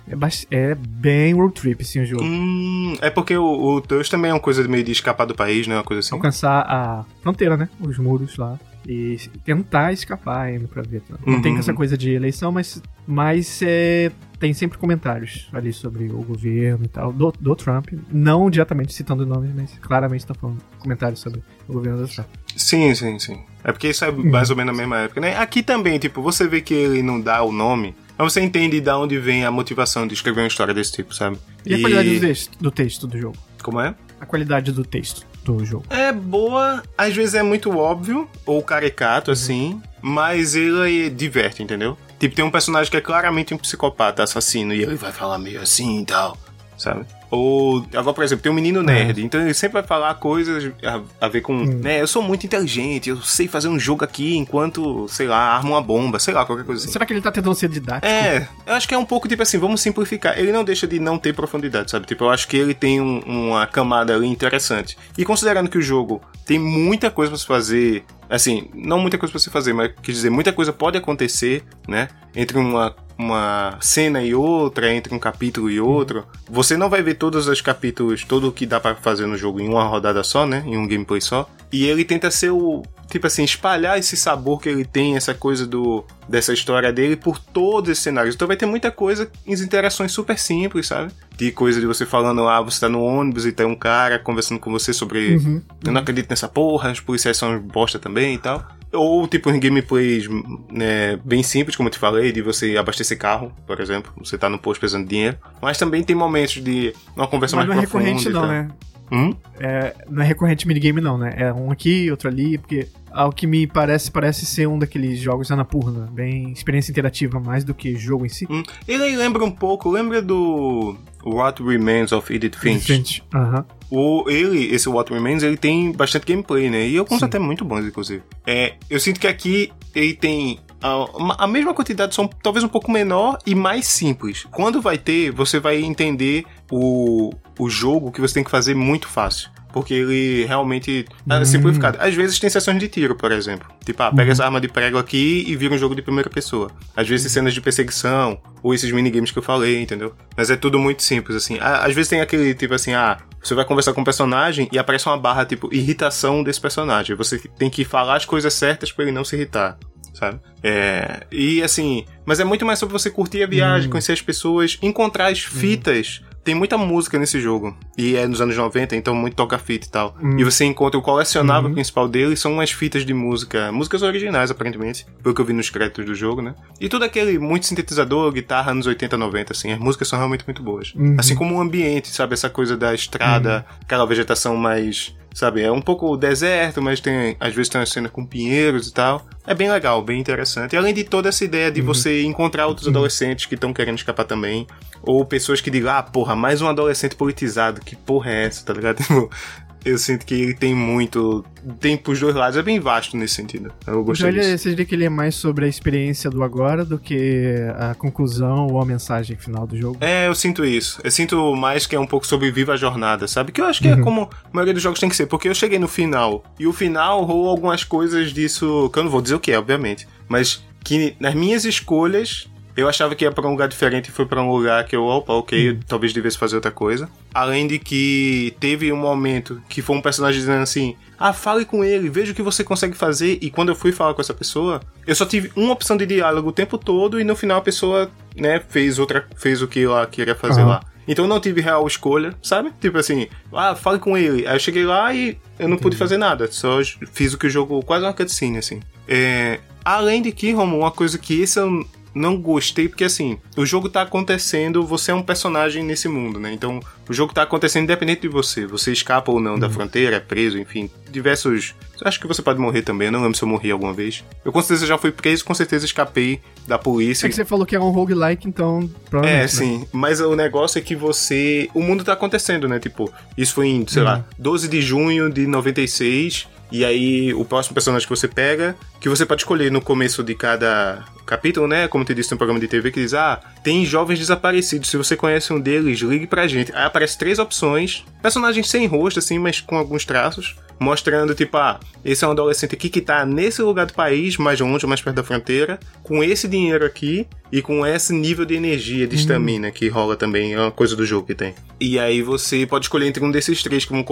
É, 0.51 0.71
é 0.71 0.75
bem 0.75 1.35
road 1.35 1.55
trip, 1.55 1.83
assim, 1.83 2.01
o 2.01 2.07
jogo. 2.07 2.23
Hum, 2.23 2.97
é 3.01 3.11
porque 3.11 3.37
o, 3.37 3.77
o 3.77 3.81
2 3.81 4.09
também 4.09 4.31
é 4.31 4.35
uma 4.35 4.41
coisa 4.41 4.67
meio 4.69 4.85
de 4.85 4.93
escapar 4.93 5.27
do 5.27 5.35
país, 5.35 5.67
né? 5.67 5.75
Uma 5.75 5.85
coisa 5.85 6.01
assim. 6.01 6.15
Alcançar 6.15 6.65
a 6.69 7.05
fronteira, 7.23 7.57
né? 7.57 7.69
Os 7.81 7.99
muros 7.99 8.37
lá 8.37 8.59
e 8.89 9.19
tentar 9.45 9.93
escapar 9.93 10.47
ainda 10.47 10.67
pra 10.67 10.81
ver. 10.81 11.03
Não 11.27 11.35
uhum. 11.35 11.43
tem 11.43 11.59
essa 11.59 11.75
coisa 11.75 11.97
de 11.97 12.11
eleição, 12.11 12.51
mas, 12.51 12.83
mas 13.07 13.61
é, 13.63 14.11
tem 14.41 14.55
sempre 14.55 14.79
comentários 14.79 15.47
ali 15.53 15.75
sobre 15.75 16.05
o 16.11 16.23
governo 16.23 16.87
e 16.87 16.89
tal, 16.89 17.13
do, 17.13 17.31
do 17.39 17.55
Trump. 17.55 17.89
Não 18.11 18.49
diretamente 18.49 18.95
citando 18.95 19.25
o 19.25 19.27
nome, 19.27 19.53
mas 19.55 19.77
claramente 19.79 20.27
tá 20.27 20.33
falando 20.33 20.59
comentários 20.79 21.21
sobre 21.21 21.43
o 21.69 21.75
governo 21.75 21.99
do 21.99 22.09
Trump. 22.09 22.29
Sim, 22.57 22.95
sim, 22.95 23.19
sim. 23.19 23.39
É 23.63 23.73
porque 23.73 23.89
isso 23.89 24.07
é 24.07 24.09
uhum. 24.09 24.31
mais 24.31 24.49
ou 24.49 24.57
menos 24.57 24.75
na 24.75 24.79
mesma 24.79 25.01
época, 25.01 25.21
né? 25.21 25.37
Aqui 25.37 25.63
também, 25.63 25.99
tipo, 25.99 26.23
você 26.23 26.49
vê 26.49 26.63
que 26.63 26.73
ele 26.73 27.03
não 27.03 27.21
dá 27.21 27.43
o 27.43 27.53
nome, 27.53 27.95
mas 28.17 28.33
você 28.33 28.41
entende 28.41 28.81
de 28.81 28.91
onde 28.91 29.19
vem 29.19 29.45
a 29.45 29.51
motivação 29.51 30.07
de 30.07 30.15
escrever 30.15 30.41
uma 30.41 30.49
história 30.49 30.73
desse 30.73 30.93
tipo, 30.93 31.15
sabe? 31.15 31.37
E, 31.67 31.73
e... 31.73 31.75
a 31.75 31.81
qualidade 31.81 32.15
do 32.15 32.21
texto, 32.21 32.59
do 32.59 32.71
texto 32.71 33.07
do 33.07 33.19
jogo? 33.19 33.37
Como 33.63 33.81
é? 33.81 33.95
A 34.19 34.25
qualidade 34.25 34.73
do 34.73 34.83
texto 34.83 35.27
do 35.57 35.65
jogo? 35.65 35.85
É 35.91 36.13
boa, 36.13 36.83
às 36.97 37.15
vezes 37.15 37.35
é 37.35 37.43
muito 37.43 37.77
óbvio 37.77 38.29
ou 38.45 38.63
caricato, 38.63 39.31
uhum. 39.31 39.33
assim, 39.33 39.83
mas 40.01 40.55
ele 40.55 41.11
diverte, 41.11 41.63
entendeu? 41.63 41.97
Tipo, 42.19 42.35
tem 42.35 42.45
um 42.45 42.51
personagem 42.51 42.91
que 42.91 42.97
é 42.97 43.01
claramente 43.01 43.55
um 43.55 43.59
psicopata 43.59 44.23
assassino 44.23 44.75
e 44.75 44.83
ele 44.83 44.97
vai 44.97 45.13
falar 45.13 45.39
meio 45.39 45.61
assim 45.61 46.01
e 46.03 46.05
tal, 46.05 46.37
sabe? 46.77 47.07
Ou, 47.31 47.85
agora, 47.95 48.15
por 48.15 48.25
exemplo, 48.25 48.43
tem 48.43 48.51
um 48.51 48.55
menino 48.55 48.83
nerd, 48.83 49.21
é. 49.21 49.25
então 49.25 49.41
ele 49.41 49.53
sempre 49.53 49.75
vai 49.75 49.83
falar 49.83 50.15
coisas 50.15 50.73
a, 50.83 51.27
a 51.27 51.29
ver 51.29 51.43
com, 51.43 51.53
hum. 51.53 51.81
né, 51.83 52.01
eu 52.01 52.07
sou 52.07 52.23
muito 52.23 52.47
inteligente, 52.47 53.11
eu 53.11 53.21
sei 53.21 53.47
fazer 53.47 53.69
um 53.69 53.79
jogo 53.79 54.05
aqui 54.05 54.37
enquanto, 54.37 55.07
sei 55.09 55.27
lá, 55.27 55.57
arma 55.57 55.71
uma 55.71 55.83
bomba, 55.83 56.19
sei 56.19 56.33
lá, 56.33 56.45
qualquer 56.45 56.65
coisa 56.65 56.83
assim. 56.83 56.93
Será 56.93 57.05
que 57.05 57.13
ele 57.13 57.21
tá 57.21 57.31
tentando 57.31 57.55
ser 57.55 57.69
didático? 57.69 58.07
É, 58.07 58.49
eu 58.67 58.75
acho 58.75 58.89
que 58.89 58.95
é 58.95 58.99
um 58.99 59.05
pouco 59.05 59.29
tipo 59.29 59.43
assim, 59.43 59.59
vamos 59.59 59.81
simplificar. 59.81 60.39
Ele 60.39 60.53
não 60.53 60.65
deixa 60.65 60.87
de 60.87 60.99
não 60.99 61.19
ter 61.19 61.35
profundidade, 61.35 61.91
sabe? 61.91 62.07
Tipo, 62.07 62.25
eu 62.25 62.31
acho 62.31 62.49
que 62.49 62.57
ele 62.57 62.75
tem 62.75 63.01
um, 63.01 63.21
uma 63.21 63.67
camada 63.67 64.15
ali 64.15 64.27
interessante. 64.27 64.97
E 65.17 65.25
considerando 65.25 65.69
que 65.69 65.79
o 65.79 65.83
jogo 65.83 66.23
tem 66.47 66.59
muita 66.59 67.11
coisa 67.11 67.31
para 67.31 67.39
se 67.39 67.47
fazer, 67.47 68.05
assim, 68.29 68.69
não 68.75 68.99
muita 68.99 69.19
coisa 69.19 69.33
para 69.33 69.41
se 69.41 69.51
fazer, 69.51 69.73
mas 69.73 69.93
quer 70.03 70.13
dizer, 70.13 70.31
muita 70.31 70.53
coisa 70.53 70.73
pode 70.73 70.99
acontecer, 70.99 71.65
né? 71.87 72.09
Entre 72.35 72.59
uma 72.59 72.95
uma 73.19 73.77
cena 73.81 74.23
e 74.23 74.33
outra, 74.33 74.95
entre 74.95 75.13
um 75.13 75.19
capítulo 75.19 75.69
e 75.69 75.81
outro, 75.81 76.25
você 76.49 76.77
não 76.77 76.89
vai 76.89 77.03
ver 77.03 77.15
todos 77.15 77.49
os 77.49 77.61
capítulos, 77.61 78.23
todo 78.25 78.49
o 78.49 78.53
que 78.53 78.65
dá 78.65 78.79
para 78.79 78.95
fazer 78.95 79.27
no 79.27 79.37
jogo 79.37 79.61
em 79.61 79.69
uma 79.69 79.83
rodada 79.83 80.23
só, 80.23 80.47
né? 80.47 80.63
Em 80.65 80.77
um 80.77 80.87
gameplay 80.87 81.21
só. 81.21 81.51
E 81.73 81.85
ele 81.85 82.05
tenta 82.05 82.31
ser 82.31 82.51
o. 82.51 82.83
Tipo 83.09 83.27
assim, 83.27 83.43
espalhar 83.43 83.99
esse 83.99 84.17
sabor 84.17 84.61
que 84.61 84.69
ele 84.69 84.85
tem, 84.85 85.17
essa 85.17 85.35
coisa 85.35 85.67
do 85.67 86.05
dessa 86.29 86.53
história 86.53 86.93
dele 86.93 87.17
por 87.17 87.39
todos 87.39 87.91
esses 87.91 88.05
cenários. 88.05 88.35
Então 88.35 88.47
vai 88.47 88.57
ter 88.57 88.67
muita 88.67 88.91
coisa 88.91 89.31
em 89.47 89.55
interações 89.55 90.13
super 90.13 90.39
simples, 90.39 90.89
sabe? 90.89 91.11
De 91.37 91.51
coisa 91.51 91.81
de 91.81 91.87
você 91.87 92.05
falando, 92.05 92.47
ah, 92.47 92.61
você 92.61 92.81
tá 92.81 92.89
no 92.89 93.03
ônibus 93.03 93.47
e 93.47 93.53
tem 93.53 93.65
um 93.65 93.75
cara 93.75 94.19
conversando 94.19 94.61
com 94.61 94.71
você 94.71 94.93
sobre. 94.93 95.37
Uhum. 95.37 95.63
Eu 95.85 95.93
não 95.93 96.01
acredito 96.03 96.29
nessa 96.29 96.49
porra, 96.49 96.93
os 96.93 97.01
policiais 97.01 97.37
são 97.37 97.59
bosta 97.59 97.99
também 97.99 98.35
e 98.35 98.39
tal. 98.39 98.67
Ou 98.93 99.27
tipo 99.27 99.51
em 99.51 99.61
gameplays 99.61 100.27
né, 100.71 101.17
bem 101.25 101.43
simples, 101.43 101.77
como 101.77 101.89
eu 101.89 101.93
te 101.93 101.99
falei, 101.99 102.33
de 102.33 102.43
você 102.43 102.77
abastecer 102.77 103.19
carro, 103.19 103.53
por 103.67 103.81
exemplo. 103.81 104.13
Você 104.19 104.37
tá 104.37 104.49
no 104.49 104.59
posto 104.59 104.81
precisando 104.81 105.05
de 105.05 105.11
dinheiro. 105.11 105.39
Mas 105.61 105.79
também 105.79 106.03
tem 106.03 106.17
momentos 106.17 106.63
de 106.63 106.95
uma 107.17 107.27
conversa 107.27 107.57
Mas 107.57 107.69
mais 107.69 107.81
profunda. 107.81 108.05
Não 108.05 108.11
é 108.11 108.21
recorrente 108.21 108.31
não, 108.31 108.47
né? 108.47 108.69
Hum? 109.11 109.35
É, 109.59 109.95
não 110.09 110.23
é 110.23 110.27
recorrente 110.27 110.67
minigame 110.67 111.01
não, 111.01 111.17
né? 111.17 111.35
É 111.37 111.53
um 111.53 111.71
aqui, 111.71 112.11
outro 112.11 112.29
ali, 112.29 112.59
porque 112.59 112.89
ao 113.11 113.33
que 113.33 113.47
me 113.47 113.67
parece, 113.67 114.11
parece 114.11 114.45
ser 114.45 114.69
um 114.69 114.79
daqueles 114.79 115.19
jogos 115.19 115.51
Anapurna, 115.51 116.09
bem 116.13 116.51
experiência 116.51 116.91
interativa 116.91 117.41
mais 117.41 117.65
do 117.65 117.75
que 117.75 117.97
jogo 117.97 118.27
em 118.27 118.29
si. 118.29 118.47
Hum. 118.49 118.63
Ele 118.87 119.17
lembra 119.17 119.45
um 119.45 119.51
pouco, 119.51 119.91
lembra 119.91 120.21
do 120.21 120.97
What 121.25 121.63
Remains 121.63 122.13
of 122.13 122.33
Edith 122.33 122.57
Finch? 122.57 122.87
Finch. 122.87 123.23
Aham. 123.35 123.59
Uh 123.59 123.61
-huh. 123.61 123.79
O, 123.91 124.29
ele, 124.29 124.67
esse 124.75 124.87
What 124.89 125.11
Remains, 125.13 125.43
ele 125.43 125.57
tem 125.57 125.91
bastante 125.93 126.27
gameplay, 126.27 126.69
né? 126.69 126.87
E 126.87 126.99
alguns 126.99 127.21
Sim. 127.21 127.25
até 127.25 127.39
muito 127.39 127.65
bons, 127.65 127.87
inclusive. 127.87 128.23
É, 128.47 128.75
eu 128.91 129.01
sinto 129.01 129.19
que 129.19 129.27
aqui 129.27 129.73
ele 129.95 130.13
tem 130.13 130.61
a, 130.83 131.45
a 131.45 131.47
mesma 131.47 131.75
quantidade, 131.75 132.15
são 132.15 132.29
talvez 132.43 132.65
um 132.65 132.69
pouco 132.69 132.91
menor 132.91 133.39
e 133.47 133.55
mais 133.55 133.87
simples. 133.87 134.47
Quando 134.51 134.81
vai 134.81 134.99
ter, 134.99 135.33
você 135.33 135.59
vai 135.59 135.83
entender 135.83 136.45
o, 136.71 137.33
o 137.59 137.69
jogo 137.69 138.13
que 138.13 138.21
você 138.21 138.35
tem 138.35 138.45
que 138.45 138.51
fazer 138.51 138.75
muito 138.75 139.09
fácil 139.09 139.51
porque 139.73 139.95
ele 139.95 140.45
realmente 140.47 141.07
é 141.29 141.35
hum. 141.35 141.45
simplificado. 141.45 141.99
Às 142.01 142.15
vezes 142.15 142.39
tem 142.39 142.49
sessões 142.49 142.79
de 142.79 142.89
tiro, 142.89 143.15
por 143.15 143.31
exemplo. 143.31 143.69
Tipo, 143.85 144.03
ah, 144.03 144.11
pega 144.11 144.25
uhum. 144.25 144.33
essa 144.33 144.45
arma 144.45 144.61
de 144.61 144.69
prego 144.69 144.99
aqui 144.99 145.45
e 145.47 145.55
vira 145.57 145.75
um 145.75 145.79
jogo 145.79 145.95
de 145.95 146.03
primeira 146.03 146.29
pessoa. 146.31 146.71
Às 146.97 147.09
vezes 147.09 147.31
cenas 147.31 147.55
de 147.55 147.61
perseguição, 147.61 148.41
ou 148.63 148.75
esses 148.75 148.91
minigames 148.91 149.31
que 149.31 149.39
eu 149.39 149.43
falei, 149.43 149.81
entendeu? 149.81 150.15
Mas 150.37 150.51
é 150.51 150.57
tudo 150.57 150.79
muito 150.79 151.03
simples, 151.03 151.37
assim. 151.37 151.59
Às 151.61 151.95
vezes 151.95 152.09
tem 152.09 152.21
aquele 152.21 152.55
tipo 152.55 152.75
assim, 152.75 152.95
ah, 152.95 153.19
você 153.43 153.55
vai 153.55 153.65
conversar 153.65 153.93
com 153.93 154.01
um 154.01 154.05
personagem 154.05 154.69
e 154.73 154.79
aparece 154.79 155.07
uma 155.07 155.19
barra 155.19 155.45
tipo 155.45 155.73
irritação 155.73 156.43
desse 156.43 156.61
personagem. 156.61 157.15
Você 157.15 157.39
tem 157.39 157.71
que 157.71 157.85
falar 157.85 158.17
as 158.17 158.25
coisas 158.25 158.53
certas 158.55 158.91
para 158.91 159.05
ele 159.05 159.13
não 159.13 159.25
se 159.25 159.37
irritar 159.37 159.79
sabe? 160.15 160.41
É, 160.65 161.27
e 161.31 161.63
assim, 161.63 162.05
mas 162.27 162.41
é 162.41 162.45
muito 162.45 162.67
mais 162.67 162.81
sobre 162.81 162.93
você 162.93 163.09
curtir 163.09 163.41
a 163.45 163.47
viagem, 163.47 163.87
hum. 163.87 163.91
conhecer 163.93 164.11
as 164.11 164.21
pessoas, 164.21 164.77
encontrar 164.83 165.29
as 165.29 165.39
fitas 165.39 166.23
tem 166.49 166.55
muita 166.55 166.79
música 166.79 167.19
nesse 167.19 167.39
jogo. 167.39 167.77
E 167.97 168.17
é 168.17 168.27
nos 168.27 168.41
anos 168.41 168.57
90, 168.57 168.97
então 168.97 169.15
muito 169.15 169.35
toca-fita 169.35 169.87
e 169.87 169.91
tal. 169.91 170.17
Hum. 170.19 170.39
E 170.39 170.45
você 170.45 170.65
encontra 170.65 170.99
o 170.99 171.03
colecionável 171.03 171.69
uhum. 171.69 171.75
principal 171.75 172.09
dele, 172.09 172.37
são 172.37 172.55
umas 172.55 172.71
fitas 172.71 173.05
de 173.05 173.13
música. 173.13 173.71
Músicas 173.71 174.01
originais, 174.01 174.51
aparentemente. 174.51 175.07
Pelo 175.23 175.35
que 175.35 175.43
eu 175.43 175.45
vi 175.45 175.53
nos 175.53 175.69
créditos 175.69 176.07
do 176.07 176.15
jogo, 176.15 176.41
né? 176.41 176.55
E 176.81 176.89
tudo 176.89 177.05
aquele, 177.05 177.39
muito 177.39 177.67
sintetizador, 177.67 178.33
guitarra 178.33 178.73
anos 178.73 178.87
80, 178.87 179.15
90, 179.19 179.53
assim. 179.53 179.73
As 179.73 179.79
músicas 179.79 180.09
são 180.09 180.19
realmente 180.19 180.45
muito 180.47 180.63
boas. 180.63 180.95
Uhum. 180.95 181.17
Assim 181.19 181.35
como 181.35 181.55
o 181.55 181.61
ambiente, 181.61 182.09
sabe? 182.09 182.33
Essa 182.33 182.49
coisa 182.49 182.79
da 182.79 182.95
estrada, 182.95 183.67
uhum. 183.69 183.77
aquela 183.83 184.07
vegetação 184.07 184.57
mais 184.57 185.15
sabe? 185.35 185.63
É 185.63 185.71
um 185.71 185.83
pouco 185.83 186.17
deserto, 186.17 186.83
mas 186.83 186.99
tem 187.01 187.37
às 187.39 187.55
vezes 187.55 187.69
tem 187.69 187.81
uma 187.81 187.87
cena 187.87 188.09
com 188.09 188.25
pinheiros 188.27 188.89
e 188.89 188.93
tal. 188.93 189.25
É 189.49 189.55
bem 189.55 189.71
legal, 189.71 190.03
bem 190.03 190.21
interessante. 190.21 190.75
E 190.75 190.77
além 190.77 190.93
de 190.93 191.05
toda 191.05 191.31
essa 191.31 191.43
ideia 191.43 191.73
de 191.73 191.81
uhum. 191.81 191.87
você 191.87 192.23
encontrar 192.23 192.67
outros 192.67 192.87
uhum. 192.87 192.93
adolescentes 192.93 193.47
que 193.47 193.55
estão 193.55 193.73
querendo 193.73 193.97
escapar 193.97 194.25
também, 194.25 194.67
ou 195.03 195.25
pessoas 195.25 195.59
que 195.59 195.71
digam, 195.71 195.91
ah, 195.91 196.03
porra, 196.03 196.37
mais 196.37 196.61
um 196.61 196.69
adolescente 196.69 197.17
politizado, 197.17 197.81
que 197.81 197.97
porra 197.97 198.31
é 198.31 198.45
essa, 198.45 198.63
tá 198.63 198.75
ligado? 198.75 198.99
Eu 199.85 199.99
sinto 199.99 200.27
que 200.27 200.35
ele 200.35 200.55
tem 200.55 200.75
muito. 200.75 201.45
Tem 201.81 201.97
pros 201.97 202.21
dois 202.21 202.35
lados, 202.35 202.57
é 202.57 202.63
bem 202.63 202.81
vasto 202.81 203.17
nesse 203.17 203.35
sentido. 203.35 203.73
Eu 203.87 204.03
gostei 204.03 204.33
disso. 204.33 204.59
Você 204.59 204.71
diria 204.71 204.85
que 204.85 204.95
ele 204.95 205.05
é 205.05 205.09
mais 205.09 205.35
sobre 205.35 205.65
a 205.65 205.69
experiência 205.69 206.31
do 206.31 206.43
agora 206.43 206.85
do 206.85 206.99
que 206.99 207.55
a 207.79 207.95
conclusão 207.95 208.67
ou 208.69 208.81
a 208.81 208.85
mensagem 208.85 209.37
final 209.37 209.67
do 209.67 209.77
jogo? 209.77 209.99
É, 210.01 210.27
eu 210.27 210.35
sinto 210.35 210.65
isso. 210.65 211.01
Eu 211.03 211.11
sinto 211.11 211.55
mais 211.57 211.87
que 211.87 211.95
é 211.95 212.01
um 212.01 212.07
pouco 212.07 212.27
sobre 212.27 212.51
Viva 212.51 212.73
a 212.73 212.77
Jornada, 212.77 213.29
sabe? 213.29 213.53
Que 213.53 213.61
eu 213.61 213.67
acho 213.67 213.81
que 213.81 213.89
é 213.89 213.95
uhum. 213.95 214.01
é 214.01 214.03
como 214.03 214.23
a 214.23 214.49
maioria 214.53 214.75
dos 214.75 214.83
jogos 214.83 215.01
tem 215.01 215.09
que 215.09 215.17
ser, 215.17 215.27
porque 215.27 215.49
eu 215.49 215.55
cheguei 215.55 215.79
no 215.79 215.89
final 215.89 216.45
e 216.59 216.67
o 216.67 216.73
final 216.73 217.25
rolou 217.25 217.49
algumas 217.49 217.85
coisas 217.85 218.33
disso 218.33 218.91
que 218.93 218.99
eu 218.99 219.05
não 219.05 219.11
vou 219.11 219.23
dizer 219.23 219.35
o 219.35 219.41
que 219.41 219.53
é, 219.53 219.59
obviamente, 219.59 220.07
mas 220.29 220.63
que 220.85 221.15
nas 221.21 221.35
minhas 221.35 221.65
escolhas 221.65 222.49
eu 222.79 222.89
achava 222.89 223.13
que 223.17 223.25
ia 223.25 223.33
para 223.33 223.45
um 223.45 223.51
lugar 223.51 223.67
diferente 223.67 224.07
e 224.07 224.13
foi 224.13 224.25
para 224.25 224.41
um 224.41 224.53
lugar 224.53 224.85
que 224.85 224.95
eu, 224.95 225.05
opa, 225.05 225.33
ok, 225.33 225.73
hum. 225.73 225.81
talvez 225.85 226.13
devesse 226.13 226.39
fazer 226.39 226.55
outra 226.55 226.71
coisa. 226.71 227.09
Além 227.35 227.67
de 227.67 227.77
que 227.77 228.55
teve 228.61 228.93
um 228.93 228.97
momento 228.97 229.61
que 229.69 229.83
foi 229.83 229.97
um 229.97 230.01
personagem 230.01 230.39
dizendo 230.39 230.63
assim: 230.63 230.95
ah, 231.19 231.33
fale 231.33 231.65
com 231.65 231.83
ele, 231.83 232.09
veja 232.09 232.31
o 232.31 232.35
que 232.37 232.43
você 232.43 232.63
consegue 232.63 232.97
fazer. 232.97 233.37
E 233.43 233.51
quando 233.51 233.71
eu 233.71 233.75
fui 233.75 233.91
falar 233.91 234.15
com 234.15 234.21
essa 234.21 234.33
pessoa, 234.33 234.81
eu 235.05 235.15
só 235.17 235.27
tive 235.27 235.51
uma 235.57 235.73
opção 235.73 235.97
de 235.97 236.07
diálogo 236.07 236.51
o 236.51 236.53
tempo 236.53 236.79
todo 236.79 237.21
e 237.21 237.25
no 237.25 237.35
final 237.35 237.59
a 237.59 237.63
pessoa, 237.63 238.13
né, 238.37 238.63
fez 238.69 239.01
outra, 239.01 239.27
fez 239.35 239.61
o 239.61 239.67
que 239.67 239.83
ela 239.83 240.07
queria 240.07 240.37
fazer 240.37 240.61
uhum. 240.61 240.69
lá. 240.69 240.81
Então 241.09 241.25
eu 241.25 241.29
não 241.29 241.41
tive 241.41 241.61
real 241.61 241.85
escolha, 241.85 242.33
sabe? 242.41 242.73
Tipo 242.81 242.99
assim, 242.99 243.27
ah, 243.53 243.75
fale 243.75 243.99
com 243.99 244.17
ele. 244.17 244.47
Aí 244.47 244.55
eu 244.55 244.61
cheguei 244.61 244.85
lá 244.85 245.13
e 245.13 245.37
eu 245.59 245.67
não 245.67 245.75
Entendi. 245.75 245.83
pude 245.83 245.97
fazer 245.97 246.17
nada. 246.17 246.47
Só 246.53 246.79
fiz 247.13 247.35
o 247.35 247.39
que 247.39 247.49
o 247.49 247.51
jogo, 247.51 247.83
quase 247.83 248.05
uma 248.05 248.13
cutscene, 248.13 248.59
assim. 248.59 248.81
É, 249.09 249.59
além 249.85 250.23
de 250.23 250.31
que, 250.31 250.53
Romo, 250.53 250.79
uma 250.79 250.93
coisa 250.93 251.19
que 251.19 251.41
esse 251.41 251.59
eu 251.59 251.85
não 252.19 252.41
gostei 252.41 252.89
porque 252.89 253.05
assim, 253.05 253.39
o 253.57 253.65
jogo 253.65 253.89
tá 253.89 254.03
acontecendo, 254.03 254.85
você 254.85 255.11
é 255.11 255.15
um 255.15 255.23
personagem 255.23 255.83
nesse 255.83 256.09
mundo, 256.09 256.39
né? 256.39 256.53
Então, 256.53 256.81
o 257.09 257.13
jogo 257.13 257.33
tá 257.33 257.43
acontecendo 257.43 257.85
independente 257.85 258.23
de 258.23 258.29
você. 258.29 258.67
Você 258.67 258.93
escapa 258.93 259.31
ou 259.31 259.41
não 259.41 259.55
uhum. 259.55 259.59
da 259.59 259.71
fronteira, 259.71 260.17
é 260.17 260.21
preso, 260.21 260.59
enfim, 260.59 260.91
diversos. 261.11 261.75
Acho 262.03 262.21
que 262.21 262.27
você 262.27 262.43
pode 262.43 262.59
morrer 262.61 262.83
também, 262.83 263.07
eu 263.07 263.13
não 263.13 263.23
lembro 263.23 263.37
se 263.37 263.43
eu 263.43 263.49
morri 263.49 263.71
alguma 263.71 263.93
vez. 263.93 264.25
Eu 264.45 264.53
com 264.53 264.61
certeza 264.61 264.87
já 264.87 264.99
fui 264.99 265.11
preso, 265.11 265.45
com 265.45 265.55
certeza 265.55 265.85
escapei 265.87 266.41
da 266.67 266.79
polícia. 266.79 267.27
É 267.27 267.29
que 267.29 267.35
você 267.35 267.45
falou 267.45 267.65
que 267.65 267.75
é 267.75 267.81
um 267.81 267.91
roguelike, 267.91 268.47
então. 268.47 268.89
É, 269.13 269.21
né? 269.21 269.49
sim. 269.49 269.87
Mas 269.93 270.21
o 270.21 270.37
negócio 270.37 270.79
é 270.79 270.83
que 270.83 270.95
você. 270.95 271.69
O 271.75 271.83
mundo 271.83 272.05
tá 272.05 272.13
acontecendo, 272.13 272.69
né? 272.69 272.79
Tipo, 272.79 273.13
isso 273.37 273.55
foi 273.55 273.69
em, 273.69 273.87
sei 273.87 274.03
uhum. 274.03 274.09
lá, 274.09 274.25
12 274.39 274.69
de 274.69 274.81
junho 274.81 275.31
de 275.31 275.47
96. 275.47 276.47
E 276.71 276.85
aí, 276.85 277.33
o 277.33 277.45
próximo 277.45 277.75
personagem 277.75 278.07
que 278.07 278.15
você 278.15 278.29
pega, 278.29 278.77
que 279.01 279.09
você 279.09 279.25
pode 279.25 279.41
escolher 279.41 279.73
no 279.73 279.81
começo 279.81 280.23
de 280.23 280.35
cada 280.35 281.03
capítulo, 281.29 281.69
né? 281.69 281.87
Como 281.87 282.05
te 282.05 282.15
disse 282.15 282.33
no 282.33 282.39
programa 282.39 282.59
de 282.59 282.67
TV, 282.67 282.91
que 282.91 283.01
diz: 283.01 283.15
Ah, 283.15 283.41
tem 283.63 283.85
jovens 283.85 284.19
desaparecidos. 284.19 284.89
Se 284.89 284.97
você 284.97 285.17
conhece 285.17 285.53
um 285.53 285.61
deles, 285.61 286.01
ligue 286.01 286.27
pra 286.27 286.49
gente. 286.49 286.73
Aí 286.75 286.85
aparece 286.85 287.19
três 287.19 287.39
opções: 287.39 288.05
personagens 288.23 288.69
sem 288.69 288.87
rosto, 288.87 289.19
assim, 289.19 289.39
mas 289.39 289.61
com 289.61 289.77
alguns 289.77 290.05
traços 290.05 290.57
mostrando, 290.79 291.35
tipo, 291.35 291.57
ah, 291.57 291.81
esse 292.05 292.25
é 292.25 292.29
um 292.29 292.31
adolescente 292.31 292.75
aqui 292.75 292.89
que 292.89 293.01
tá 293.01 293.27
nesse 293.27 293.61
lugar 293.63 293.87
do 293.87 293.93
país, 293.93 294.37
mais 294.37 294.61
longe, 294.61 294.87
mais 294.87 295.01
perto 295.01 295.17
da 295.17 295.25
fronteira, 295.25 295.79
com 296.03 296.23
esse 296.23 296.47
dinheiro 296.47 296.85
aqui 296.85 297.27
e 297.51 297.61
com 297.61 297.85
esse 297.85 298.13
nível 298.13 298.45
de 298.45 298.55
energia, 298.55 299.07
de 299.07 299.17
estamina 299.17 299.69
hum. 299.69 299.73
que 299.73 299.89
rola 299.89 300.17
também, 300.17 300.55
é 300.55 300.61
uma 300.61 300.71
coisa 300.71 300.95
do 300.95 301.05
jogo 301.05 301.27
que 301.27 301.35
tem. 301.35 301.55
E 301.81 301.99
aí 301.99 302.23
você 302.23 302.67
pode 302.67 302.85
escolher 302.85 303.07
entre 303.07 303.25
um 303.25 303.31
desses 303.31 303.63
três 303.63 303.85
que 303.85 303.93
vão 303.93 304.05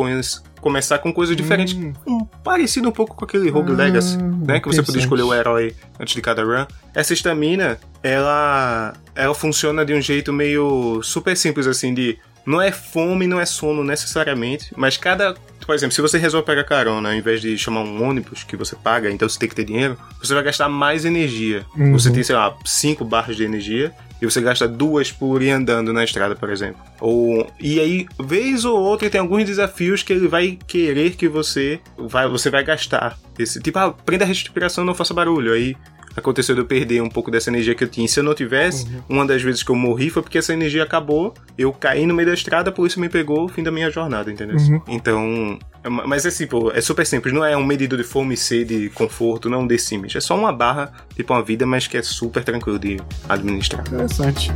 começar 0.61 0.99
com 0.99 1.13
coisas 1.13 1.37
diferentes, 1.37 1.75
hum. 1.75 1.93
um, 2.07 2.25
parecido 2.43 2.89
um 2.89 2.93
pouco 2.93 3.15
com 3.15 3.25
aquele 3.25 3.49
Rogue 3.49 3.73
hum, 3.73 3.77
Legacy, 3.77 4.17
né, 4.17 4.59
que 4.59 4.67
você 4.67 4.83
podia 4.83 5.01
escolher 5.01 5.23
o 5.23 5.35
herói 5.35 5.75
antes 6.01 6.15
de 6.15 6.23
cada 6.23 6.43
run. 6.43 6.67
Essa 7.07 7.15
estamina, 7.15 7.79
ela 8.03 8.93
ela 9.15 9.33
funciona 9.33 9.87
de 9.87 9.95
um 9.95 10.01
jeito 10.01 10.33
meio 10.33 11.01
super 11.05 11.37
simples 11.37 11.69
assim 11.69 11.95
de 11.95 12.19
não 12.45 12.61
é 12.61 12.73
fome, 12.73 13.29
não 13.29 13.41
é 13.41 13.47
sono 13.47 13.85
necessariamente, 13.85 14.73
mas 14.77 14.97
cada. 14.97 15.37
Por 15.65 15.73
exemplo, 15.73 15.95
se 15.95 16.01
você 16.01 16.19
resolve 16.19 16.45
pegar 16.45 16.65
carona, 16.65 17.11
ao 17.11 17.15
invés 17.15 17.41
de 17.41 17.57
chamar 17.57 17.83
um 17.83 18.03
ônibus 18.03 18.43
que 18.43 18.57
você 18.57 18.75
paga, 18.75 19.09
então 19.09 19.29
você 19.29 19.39
tem 19.39 19.49
que 19.49 19.55
ter 19.55 19.65
dinheiro, 19.65 19.97
você 20.21 20.35
vai 20.35 20.43
gastar 20.43 20.69
mais 20.69 21.05
energia. 21.05 21.65
Uhum. 21.77 21.93
Você 21.93 22.11
tem, 22.11 22.25
sei 22.25 22.35
lá, 22.35 22.57
cinco 22.65 23.05
barras 23.05 23.37
de 23.37 23.45
energia 23.45 23.93
e 24.21 24.25
você 24.25 24.41
gasta 24.41 24.67
duas 24.67 25.13
por 25.13 25.43
ir 25.43 25.51
andando 25.51 25.93
na 25.93 26.03
estrada, 26.03 26.35
por 26.35 26.51
exemplo. 26.51 26.81
Ou 27.01 27.49
e 27.61 27.79
aí 27.79 28.07
vez 28.19 28.65
ou 28.65 28.77
outra 28.81 29.09
tem 29.09 29.21
alguns 29.21 29.45
desafios 29.45 30.03
que 30.03 30.13
ele 30.13 30.27
vai 30.27 30.59
querer 30.67 31.15
que 31.15 31.29
você 31.29 31.81
vai 31.97 32.29
você 32.29 32.51
vai 32.51 32.65
gastar. 32.65 33.17
Esse 33.39 33.61
tipo, 33.61 33.79
ah, 33.79 33.93
prenda 33.93 34.25
a 34.25 34.29
respiração, 34.29 34.85
não 34.85 34.95
faça 34.95 35.15
barulho. 35.15 35.53
Aí 35.53 35.77
aconteceu 36.17 36.55
de 36.55 36.61
eu 36.61 36.67
perder 36.67 37.03
um 37.03 37.09
pouco 37.09 37.31
dessa 37.31 37.51
energia 37.51 37.75
que 37.75 37.85
eu 37.85 37.89
tinha. 37.89 38.09
Se 38.09 38.21
eu 38.21 38.25
não 38.25 38.35
tivesse, 38.35 38.87
uhum. 38.87 39.03
uma 39.09 39.27
das 39.27 39.43
vezes 39.43 39.63
que 39.63 39.71
eu 39.71 39.77
morri 39.77 40.11
foi 40.11 40.23
porque 40.23 40.39
essa 40.39 40.53
energia 40.53 40.83
acabou, 40.83 41.35
eu 41.57 41.73
caí 41.73 42.07
no 42.07 42.15
meio 42.15 42.29
da 42.29 42.35
estrada, 42.35 42.73
por 42.73 42.87
isso 42.87 42.99
me 43.01 43.09
pegou 43.09 43.45
o 43.45 43.49
fim 43.49 43.63
da 43.63 43.71
minha 43.71 43.91
jornada, 43.91 44.31
entendeu? 44.31 44.57
Uhum. 44.57 44.83
Então, 44.89 45.59
é 45.85 45.89
mas 45.89 46.25
é 46.27 46.47
pô, 46.47 46.71
é 46.73 46.81
super 46.81 47.07
simples, 47.07 47.33
não 47.35 47.45
é 47.45 47.57
um 47.57 47.65
medidor 47.65 47.99
de 47.99 48.05
fome 48.05 48.35
e 48.35 48.37
sede, 48.37 48.91
conforto, 48.91 49.49
não 49.49 49.61
é 49.61 49.63
um. 49.63 49.69
É 50.15 50.21
só 50.21 50.37
uma 50.37 50.53
barra, 50.53 50.93
tipo 51.15 51.33
uma 51.33 51.43
vida, 51.43 51.67
mas 51.67 51.87
que 51.87 51.97
é 51.97 52.03
super 52.03 52.43
tranquilo 52.43 52.79
de 52.79 52.99
administrar. 53.29 53.85
Interessante. 53.87 54.51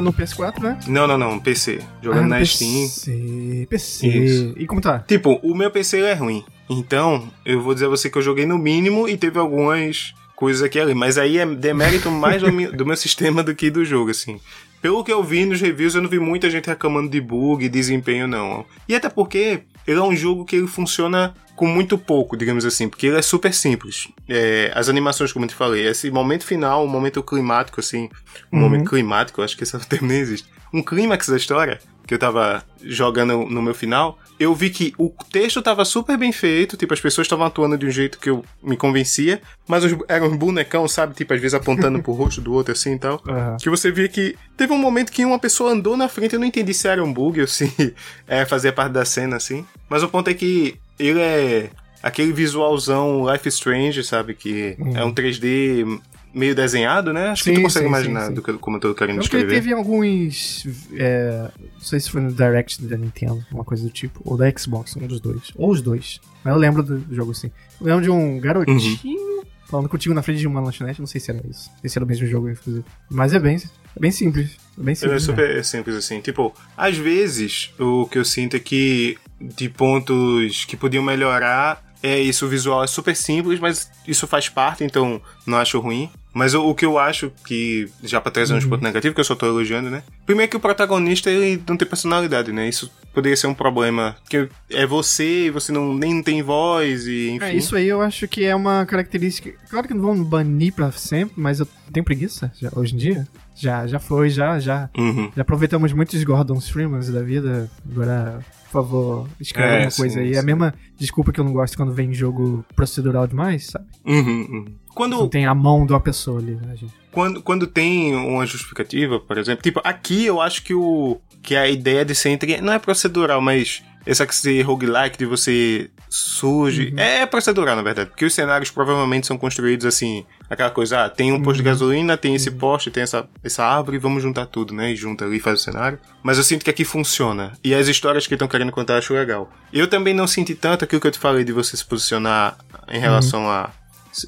Versão 0.00 0.02
no 0.02 0.12
PS4, 0.12 0.62
né? 0.62 0.78
Não, 0.88 1.06
não, 1.06 1.18
não, 1.18 1.38
PC. 1.38 1.80
Jogando 2.02 2.24
ah, 2.24 2.28
na 2.28 2.38
PC, 2.38 2.88
Steam. 2.88 3.66
PC. 3.66 4.06
Isso. 4.08 4.54
E 4.56 4.66
como 4.66 4.80
tá? 4.80 5.00
Tipo, 5.00 5.38
o 5.42 5.54
meu 5.54 5.70
PC 5.70 6.00
é 6.00 6.14
ruim. 6.14 6.44
Então, 6.68 7.28
eu 7.44 7.60
vou 7.60 7.74
dizer 7.74 7.86
a 7.86 7.90
você 7.90 8.08
que 8.08 8.16
eu 8.16 8.22
joguei 8.22 8.46
no 8.46 8.58
mínimo 8.58 9.08
e 9.08 9.16
teve 9.16 9.38
algumas 9.38 10.14
coisas 10.34 10.62
aqui 10.62 10.80
ali. 10.80 10.94
Mas 10.94 11.18
aí 11.18 11.38
é 11.38 11.46
demérito 11.46 12.10
mais 12.10 12.42
do, 12.42 12.52
meu, 12.52 12.72
do 12.72 12.86
meu 12.86 12.96
sistema 12.96 13.42
do 13.42 13.54
que 13.54 13.70
do 13.70 13.84
jogo, 13.84 14.10
assim. 14.10 14.40
Pelo 14.80 15.04
que 15.04 15.12
eu 15.12 15.22
vi 15.22 15.44
nos 15.44 15.60
reviews, 15.60 15.94
eu 15.94 16.00
não 16.00 16.08
vi 16.08 16.18
muita 16.18 16.48
gente 16.48 16.66
reclamando 16.66 17.10
de 17.10 17.20
bug, 17.20 17.68
desempenho, 17.68 18.26
não. 18.26 18.64
E 18.88 18.94
até 18.94 19.10
porque 19.10 19.62
ele 19.90 19.98
é 19.98 20.02
um 20.02 20.14
jogo 20.14 20.44
que 20.44 20.54
ele 20.54 20.68
funciona 20.68 21.34
com 21.56 21.66
muito 21.66 21.98
pouco, 21.98 22.36
digamos 22.36 22.64
assim, 22.64 22.88
porque 22.88 23.08
ele 23.08 23.18
é 23.18 23.22
super 23.22 23.52
simples. 23.52 24.08
É, 24.28 24.70
as 24.74 24.88
animações, 24.88 25.32
como 25.32 25.44
eu 25.44 25.48
te 25.48 25.54
falei, 25.54 25.86
esse 25.86 26.10
momento 26.10 26.44
final, 26.44 26.84
um 26.84 26.88
momento 26.88 27.22
climático, 27.22 27.80
assim, 27.80 28.08
um 28.52 28.56
uhum. 28.56 28.62
momento 28.62 28.88
climático, 28.88 29.42
acho 29.42 29.56
que 29.56 29.64
esse 29.64 29.76
termo 29.88 30.06
nem 30.06 30.18
existe. 30.18 30.48
Um 30.72 30.80
clímax 30.80 31.28
da 31.28 31.36
história, 31.36 31.80
que 32.06 32.14
eu 32.14 32.18
tava 32.18 32.64
jogando 32.82 33.46
no 33.46 33.62
meu 33.62 33.74
final, 33.74 34.18
eu 34.38 34.54
vi 34.54 34.70
que 34.70 34.94
o 34.96 35.12
texto 35.30 35.60
tava 35.60 35.84
super 35.84 36.16
bem 36.16 36.32
feito, 36.32 36.76
tipo, 36.76 36.94
as 36.94 37.00
pessoas 37.00 37.26
estavam 37.26 37.46
atuando 37.46 37.76
de 37.76 37.86
um 37.86 37.90
jeito 37.90 38.18
que 38.18 38.30
eu 38.30 38.44
me 38.62 38.76
convencia, 38.76 39.40
mas 39.68 39.84
os, 39.84 39.94
eram 40.08 40.28
uns 40.28 40.36
bonecão, 40.36 40.88
sabe? 40.88 41.14
Tipo, 41.14 41.34
às 41.34 41.40
vezes 41.40 41.54
apontando 41.54 42.02
pro 42.02 42.12
rosto 42.12 42.40
do 42.40 42.52
outro 42.52 42.72
assim 42.72 42.94
e 42.94 42.98
tal. 42.98 43.22
Aham. 43.28 43.56
Que 43.60 43.68
você 43.68 43.90
via 43.90 44.08
que 44.08 44.36
teve 44.56 44.72
um 44.72 44.78
momento 44.78 45.12
que 45.12 45.24
uma 45.24 45.38
pessoa 45.38 45.72
andou 45.72 45.96
na 45.96 46.08
frente, 46.08 46.34
eu 46.34 46.40
não 46.40 46.46
entendi 46.46 46.72
se 46.72 46.88
era 46.88 47.04
um 47.04 47.12
bug 47.12 47.40
ou 47.40 47.46
se 47.46 47.94
é, 48.26 48.44
fazia 48.46 48.72
parte 48.72 48.92
da 48.92 49.04
cena, 49.04 49.36
assim. 49.36 49.64
Mas 49.88 50.02
o 50.02 50.08
ponto 50.08 50.28
é 50.28 50.34
que 50.34 50.76
ele 50.98 51.20
é 51.20 51.70
aquele 52.02 52.32
visualzão 52.32 53.30
Life 53.30 53.48
Strange, 53.48 54.02
sabe? 54.02 54.34
Que 54.34 54.76
é 54.94 55.04
um 55.04 55.12
3D 55.12 56.00
meio 56.32 56.54
desenhado, 56.54 57.12
né? 57.12 57.28
Acho 57.28 57.44
que 57.44 57.50
Sim, 57.50 57.56
tu 57.56 57.62
consegue 57.62 57.84
sim, 57.84 57.88
imaginar 57.88 58.26
sim, 58.26 58.34
do 58.34 58.42
que, 58.42 58.52
como 58.54 58.76
eu 58.76 58.80
tô 58.80 58.94
querendo 58.94 59.16
Eu 59.16 59.20
acho 59.20 59.30
que 59.30 59.36
descrever. 59.36 59.62
teve 59.62 59.74
alguns. 59.74 60.66
É, 60.94 61.50
não 61.58 61.80
sei 61.80 62.00
se 62.00 62.10
foi 62.10 62.20
no 62.20 62.32
Direct 62.32 62.82
da 62.82 62.96
Nintendo, 62.96 63.44
uma 63.52 63.64
coisa 63.64 63.82
do 63.82 63.90
tipo. 63.90 64.20
Ou 64.24 64.36
da 64.36 64.50
Xbox, 64.50 64.96
um 64.96 65.06
dos 65.06 65.20
dois. 65.20 65.50
Ou 65.56 65.70
os 65.70 65.80
dois. 65.80 66.20
Mas 66.44 66.54
eu 66.54 66.60
lembro 66.60 66.82
do, 66.82 67.14
jogo 67.14 67.32
assim. 67.32 67.50
Eu 67.80 67.86
lembro 67.86 68.02
de 68.02 68.10
um 68.10 68.38
garotinho 68.38 69.44
falando 69.66 69.88
contigo 69.88 70.14
na 70.14 70.22
frente 70.22 70.40
de 70.40 70.46
uma 70.46 70.60
lanchonete. 70.60 71.00
Não 71.00 71.06
sei 71.06 71.20
se 71.20 71.30
era 71.30 71.40
isso. 71.48 71.70
Não 71.70 71.80
sei 71.80 71.90
se 71.90 71.98
era 71.98 72.04
o 72.04 72.08
mesmo 72.08 72.26
jogo, 72.26 72.50
inclusive. 72.50 72.84
Mas 73.08 73.32
é 73.32 73.38
bem, 73.38 73.56
é 73.56 74.00
bem 74.00 74.10
simples. 74.10 74.56
É 74.78 74.82
bem 74.82 74.92
é 74.92 74.94
simples. 74.94 75.12
né? 75.12 75.18
super 75.34 75.64
simples 75.64 75.96
assim. 75.96 76.20
Tipo, 76.20 76.54
às 76.76 76.96
vezes 76.96 77.72
o 77.78 78.06
que 78.06 78.18
eu 78.18 78.24
sinto 78.24 78.56
é 78.56 78.60
que 78.60 79.16
de 79.40 79.68
pontos 79.68 80.64
que 80.64 80.76
podiam 80.76 81.02
melhorar 81.02 81.90
é 82.02 82.18
isso, 82.18 82.46
o 82.46 82.48
visual 82.48 82.82
é 82.82 82.86
super 82.86 83.14
simples, 83.14 83.60
mas 83.60 83.90
isso 84.06 84.26
faz 84.26 84.48
parte, 84.48 84.82
então 84.84 85.20
não 85.46 85.58
acho 85.58 85.78
ruim. 85.78 86.10
Mas 86.32 86.54
o, 86.54 86.62
o 86.62 86.74
que 86.74 86.84
eu 86.84 86.98
acho 86.98 87.32
que, 87.44 87.88
já 88.02 88.20
pra 88.20 88.30
trazer 88.30 88.54
uns 88.54 88.64
pontos 88.64 88.82
negativos, 88.82 89.14
que 89.14 89.20
eu 89.20 89.24
só 89.24 89.34
tô 89.34 89.46
elogiando, 89.46 89.90
né? 89.90 90.02
Primeiro 90.24 90.50
que 90.50 90.56
o 90.56 90.60
protagonista, 90.60 91.30
ele 91.30 91.62
não 91.66 91.76
tem 91.76 91.88
personalidade, 91.88 92.52
né? 92.52 92.68
Isso 92.68 92.90
poderia 93.12 93.36
ser 93.36 93.48
um 93.48 93.54
problema. 93.54 94.16
Porque 94.22 94.48
é 94.70 94.86
você, 94.86 95.46
e 95.46 95.50
você 95.50 95.72
não, 95.72 95.94
nem 95.94 96.22
tem 96.22 96.42
voz, 96.42 97.06
e 97.06 97.30
enfim. 97.30 97.44
É, 97.44 97.54
isso 97.54 97.74
aí 97.74 97.88
eu 97.88 98.00
acho 98.00 98.28
que 98.28 98.44
é 98.44 98.54
uma 98.54 98.86
característica. 98.86 99.52
Claro 99.68 99.88
que 99.88 99.94
não 99.94 100.02
vão 100.02 100.24
banir 100.24 100.72
pra 100.72 100.92
sempre, 100.92 101.34
mas 101.36 101.60
eu 101.60 101.68
tenho 101.92 102.04
preguiça 102.04 102.52
já, 102.60 102.70
hoje 102.74 102.94
em 102.94 102.98
dia. 102.98 103.26
Já, 103.54 103.86
já 103.86 103.98
foi, 103.98 104.30
já, 104.30 104.58
já. 104.58 104.88
Uhum. 104.96 105.30
Já 105.36 105.42
aproveitamos 105.42 105.92
muitos 105.92 106.22
Gordon 106.24 106.60
Freemans 106.60 107.10
da 107.10 107.22
vida. 107.22 107.70
Agora, 107.90 108.40
por 108.70 108.82
favor, 108.84 109.28
escreva 109.40 109.68
É, 109.68 109.74
alguma 109.84 109.92
coisa 109.96 110.14
sim, 110.14 110.20
aí. 110.20 110.34
É 110.34 110.36
a 110.38 110.40
sim. 110.40 110.46
mesma 110.46 110.74
desculpa 110.96 111.32
que 111.32 111.40
eu 111.40 111.44
não 111.44 111.52
gosto 111.52 111.76
quando 111.76 111.92
vem 111.92 112.12
jogo 112.14 112.64
procedural 112.76 113.26
demais, 113.26 113.66
sabe? 113.66 113.86
Uhum, 114.06 114.46
uhum. 114.50 114.64
Quando, 114.94 115.16
Não 115.16 115.28
tem 115.28 115.44
a 115.46 115.54
mão 115.54 115.84
de 115.86 115.92
uma 115.92 116.00
pessoa 116.00 116.38
ali, 116.40 116.52
né, 116.54 116.76
gente? 116.76 116.92
quando, 117.12 117.42
quando 117.42 117.66
tem 117.66 118.14
uma 118.14 118.46
justificativa, 118.46 119.18
por 119.18 119.36
exemplo, 119.38 119.62
tipo, 119.62 119.80
aqui 119.82 120.24
eu 120.26 120.40
acho 120.40 120.62
que 120.62 120.72
o 120.74 121.18
que 121.42 121.56
a 121.56 121.68
ideia 121.68 122.04
de 122.04 122.14
ser 122.14 122.28
entre 122.30 122.60
não 122.60 122.72
é 122.72 122.78
procedural, 122.78 123.40
mas 123.40 123.82
essa 124.06 124.26
que 124.26 124.34
ser 124.34 124.62
roguelike 124.62 125.18
de 125.18 125.26
você 125.26 125.90
surge, 126.08 126.92
é 126.96 127.24
procedural 127.24 127.76
na 127.76 127.82
verdade, 127.82 128.10
porque 128.10 128.24
os 128.24 128.34
cenários 128.34 128.70
provavelmente 128.70 129.26
são 129.26 129.38
construídos 129.38 129.86
assim, 129.86 130.24
aquela 130.48 130.70
coisa, 130.70 131.04
ah, 131.04 131.08
tem 131.08 131.32
um 131.32 131.40
posto 131.40 131.58
de 131.58 131.62
gasolina, 131.62 132.16
tem 132.16 132.34
esse 132.34 132.50
poste, 132.50 132.90
tem 132.90 133.02
essa 133.02 133.28
essa 133.44 133.64
árvore, 133.64 133.98
vamos 133.98 134.22
juntar 134.22 134.46
tudo, 134.46 134.74
né? 134.74 134.92
E 134.92 134.96
junta 134.96 135.24
ali 135.24 135.36
e 135.36 135.40
faz 135.40 135.60
o 135.60 135.62
cenário. 135.62 135.98
Mas 136.22 136.38
eu 136.38 136.44
sinto 136.44 136.64
que 136.64 136.70
aqui 136.70 136.84
funciona. 136.84 137.52
E 137.62 137.74
as 137.74 137.88
histórias 137.88 138.26
que 138.26 138.34
estão 138.34 138.48
querendo 138.48 138.72
contar 138.72 138.94
eu 138.94 138.98
acho 138.98 139.14
legal. 139.14 139.50
Eu 139.72 139.86
também 139.86 140.14
não 140.14 140.26
senti 140.26 140.54
tanto 140.54 140.84
aquilo 140.84 141.00
que 141.00 141.06
eu 141.06 141.12
te 141.12 141.18
falei 141.18 141.44
de 141.44 141.52
você 141.52 141.76
se 141.76 141.84
posicionar 141.84 142.58
em 142.88 142.98
relação 142.98 143.48
a 143.48 143.70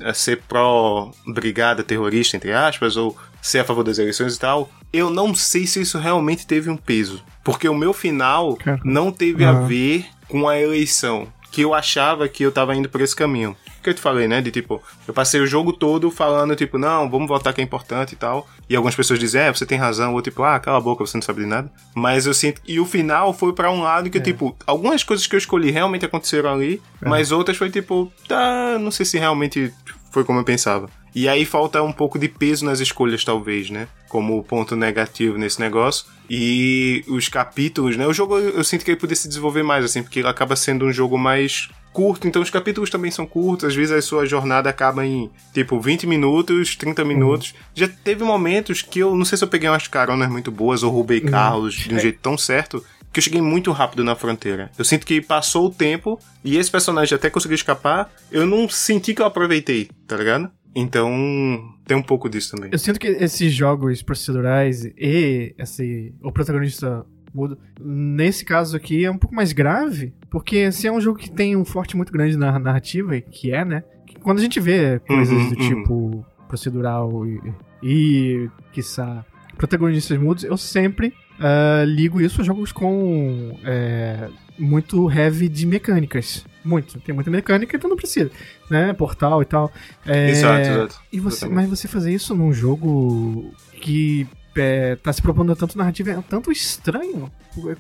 a 0.01 0.15
ser 0.15 0.43
pró-brigada 0.49 1.83
terrorista, 1.83 2.37
entre 2.37 2.53
aspas, 2.53 2.97
ou 2.97 3.17
ser 3.41 3.59
a 3.59 3.65
favor 3.65 3.83
das 3.83 3.99
eleições 3.99 4.37
e 4.37 4.39
tal, 4.39 4.71
eu 4.93 5.11
não 5.11 5.35
sei 5.35 5.67
se 5.67 5.81
isso 5.81 5.99
realmente 5.99 6.47
teve 6.47 6.71
um 6.71 6.77
peso. 6.77 7.23
Porque 7.45 7.69
o 7.69 7.75
meu 7.75 7.93
final 7.93 8.57
Cara. 8.57 8.81
não 8.85 9.11
teve 9.11 9.45
a 9.45 9.51
Ah. 9.51 9.61
ver 9.63 10.07
com 10.29 10.49
a 10.49 10.59
eleição. 10.59 11.27
Que 11.51 11.61
eu 11.63 11.75
achava 11.75 12.27
que 12.29 12.43
eu 12.43 12.51
tava 12.51 12.75
indo 12.75 12.89
por 12.89 13.03
esse 13.03 13.15
caminho. 13.15 13.55
Que 13.83 13.91
eu 13.91 13.95
te 13.95 14.01
falei, 14.01 14.27
né? 14.27 14.41
De 14.41 14.51
tipo, 14.51 14.81
eu 15.07 15.13
passei 15.13 15.39
o 15.39 15.47
jogo 15.47 15.71
todo 15.73 16.11
falando, 16.11 16.57
tipo, 16.57 16.79
não, 16.79 17.11
vamos 17.11 17.29
votar 17.29 17.53
que 17.53 17.61
é 17.61 17.65
importante 17.65 18.13
e 18.13 18.17
tal. 18.17 18.49
E 18.71 18.75
algumas 18.75 18.95
pessoas 18.95 19.19
dizem, 19.19 19.43
é, 19.43 19.53
você 19.53 19.67
tem 19.67 19.77
razão. 19.77 20.15
Ou 20.15 20.23
tipo, 20.23 20.43
ah, 20.43 20.59
cala 20.59 20.79
a 20.79 20.81
boca, 20.81 21.05
você 21.05 21.15
não 21.19 21.23
sabe 21.23 21.43
de 21.43 21.47
nada. 21.49 21.71
Mas 21.95 22.25
eu 22.25 22.33
sinto. 22.33 22.63
E 22.67 22.81
o 22.81 22.87
final 22.87 23.35
foi 23.35 23.53
pra 23.53 23.71
um 23.71 23.83
lado 23.83 24.09
que, 24.09 24.19
tipo, 24.21 24.57
algumas 24.67 25.03
coisas 25.05 25.27
que 25.27 25.35
eu 25.35 25.39
escolhi 25.39 25.71
realmente 25.71 26.07
aconteceram 26.07 26.55
ali. 26.55 26.81
Mas 27.03 27.33
outras 27.33 27.59
foi 27.59 27.69
tipo, 27.69 28.11
tá, 28.27 28.79
não 28.79 28.91
sei 28.91 29.05
se 29.05 29.19
realmente 29.19 29.71
foi 30.11 30.25
como 30.25 30.39
eu 30.39 30.45
pensava. 30.45 30.89
E 31.15 31.29
aí 31.29 31.45
falta 31.45 31.83
um 31.83 31.93
pouco 31.93 32.19
de 32.19 32.29
peso 32.29 32.65
nas 32.65 32.81
escolhas, 32.81 33.23
talvez, 33.23 33.69
né? 33.69 33.89
Como 34.09 34.43
ponto 34.43 34.75
negativo 34.75 35.37
nesse 35.37 35.61
negócio. 35.61 36.07
E 36.35 37.05
os 37.09 37.29
capítulos, 37.29 37.95
né? 37.95 38.07
O 38.07 38.13
jogo 38.15 38.39
eu 38.39 38.65
sinto 38.65 38.87
que 38.87 38.91
ele 38.91 38.99
poderia 38.99 39.21
se 39.21 39.29
desenvolver 39.29 39.63
mais, 39.63 39.85
assim, 39.85 40.03
porque 40.03 40.21
ele 40.21 40.29
acaba 40.29 40.57
sendo 40.57 40.87
um 40.87 40.93
jogo 40.93 41.19
mais 41.19 41.69
curto, 41.93 42.27
então 42.27 42.41
os 42.41 42.49
capítulos 42.49 42.89
também 42.89 43.11
são 43.11 43.27
curtos, 43.27 43.69
às 43.69 43.75
vezes 43.75 43.93
a 43.93 44.01
sua 44.01 44.25
jornada 44.25 44.71
acaba 44.71 45.05
em, 45.05 45.31
tipo, 45.53 45.79
20 45.79 46.07
minutos, 46.07 46.75
30 46.75 47.05
minutos. 47.05 47.55
Já 47.75 47.87
teve 47.87 48.25
momentos 48.25 48.81
que 48.81 49.01
eu, 49.01 49.15
não 49.15 49.27
sei 49.27 49.37
se 49.37 49.45
eu 49.45 49.49
peguei 49.49 49.69
umas 49.69 49.87
caronas 49.89 50.31
muito 50.31 50.51
boas 50.51 50.83
ou 50.83 50.91
roubei 50.91 51.21
carros 51.21 51.75
de 51.75 51.95
um 51.95 51.99
jeito 52.01 52.19
tão 52.23 52.39
certo, 52.39 52.83
que 53.13 53.19
eu 53.19 53.23
cheguei 53.23 53.43
muito 53.43 53.71
rápido 53.71 54.03
na 54.03 54.17
fronteira. 54.17 54.71
Eu 54.79 54.87
sinto 54.87 55.05
que 55.05 55.21
passou 55.21 55.67
o 55.67 55.71
tempo 55.71 56.19
e 56.43 56.57
esse 56.57 56.71
personagem 56.71 57.15
até 57.15 57.29
conseguiu 57.29 57.57
escapar, 57.57 58.11
eu 58.31 58.47
não 58.47 58.67
senti 58.71 59.13
que 59.13 59.21
eu 59.21 59.27
aproveitei, 59.27 59.91
tá 60.07 60.17
ligado? 60.17 60.51
Então, 60.75 61.75
tem 61.85 61.97
um 61.97 62.03
pouco 62.03 62.29
disso 62.29 62.55
também. 62.55 62.71
Eu 62.73 62.79
sinto 62.79 62.99
que 62.99 63.07
esses 63.07 63.53
jogos 63.53 64.03
procedurais 64.03 64.85
e 64.85 65.55
esse, 65.59 66.15
o 66.23 66.33
protagonista 66.33 67.05
mudo, 67.35 67.59
nesse 67.81 68.45
caso 68.45 68.77
aqui 68.77 69.05
é 69.05 69.11
um 69.11 69.19
pouco 69.19 69.35
mais 69.35 69.53
grave, 69.53 70.13
porque 70.31 70.71
se 70.71 70.87
é 70.87 70.93
um 70.93 71.01
jogo 71.01 71.19
que 71.19 71.31
tem 71.31 71.57
um 71.57 71.65
forte 71.65 71.97
muito 71.97 72.13
grande 72.13 72.37
na 72.37 72.59
narrativa, 72.59 73.21
que 73.21 73.53
é, 73.53 73.65
né? 73.65 73.85
que 74.07 74.17
Quando 74.17 74.39
a 74.39 74.43
gente 74.43 74.61
vê 74.61 74.99
coisas 75.01 75.37
Uhum, 75.37 75.51
do 75.51 75.61
uhum. 75.61 75.69
tipo 75.69 76.27
procedural 76.49 77.27
e, 77.27 77.41
e 77.83 78.51
quiçá, 78.73 79.25
protagonistas 79.57 80.19
mudos, 80.19 80.45
eu 80.45 80.57
sempre 80.57 81.15
ah, 81.41 81.85
ligo 81.85 82.21
isso 82.21 82.41
a 82.41 82.45
jogos 82.45 82.71
com 82.71 83.59
é, 83.65 84.29
muito 84.59 85.11
heavy 85.11 85.49
de 85.49 85.67
mecânicas. 85.67 86.45
Muito. 86.65 87.01
Tem 87.01 87.15
muita 87.15 87.31
mecânica, 87.31 87.77
então 87.77 87.91
não 87.91 87.97
precisa. 87.97 88.31
Né? 88.71 88.93
Portal 88.93 89.43
e 89.43 89.45
tal. 89.45 89.71
É, 90.07 90.31
Exato, 90.31 90.69
exato. 90.69 91.01
e 91.13 91.19
você, 91.21 91.47
mas 91.49 91.69
você 91.69 91.89
fazer 91.89 92.13
isso 92.13 92.35
num 92.35 92.53
jogo 92.53 93.53
que 93.81 94.27
é, 94.55 94.97
tá 94.97 95.13
se 95.13 95.21
propondo 95.23 95.57
tanto 95.57 95.77
narrativa 95.77 96.11
é 96.11 96.23
tanto 96.29 96.53
estranho. 96.53 97.31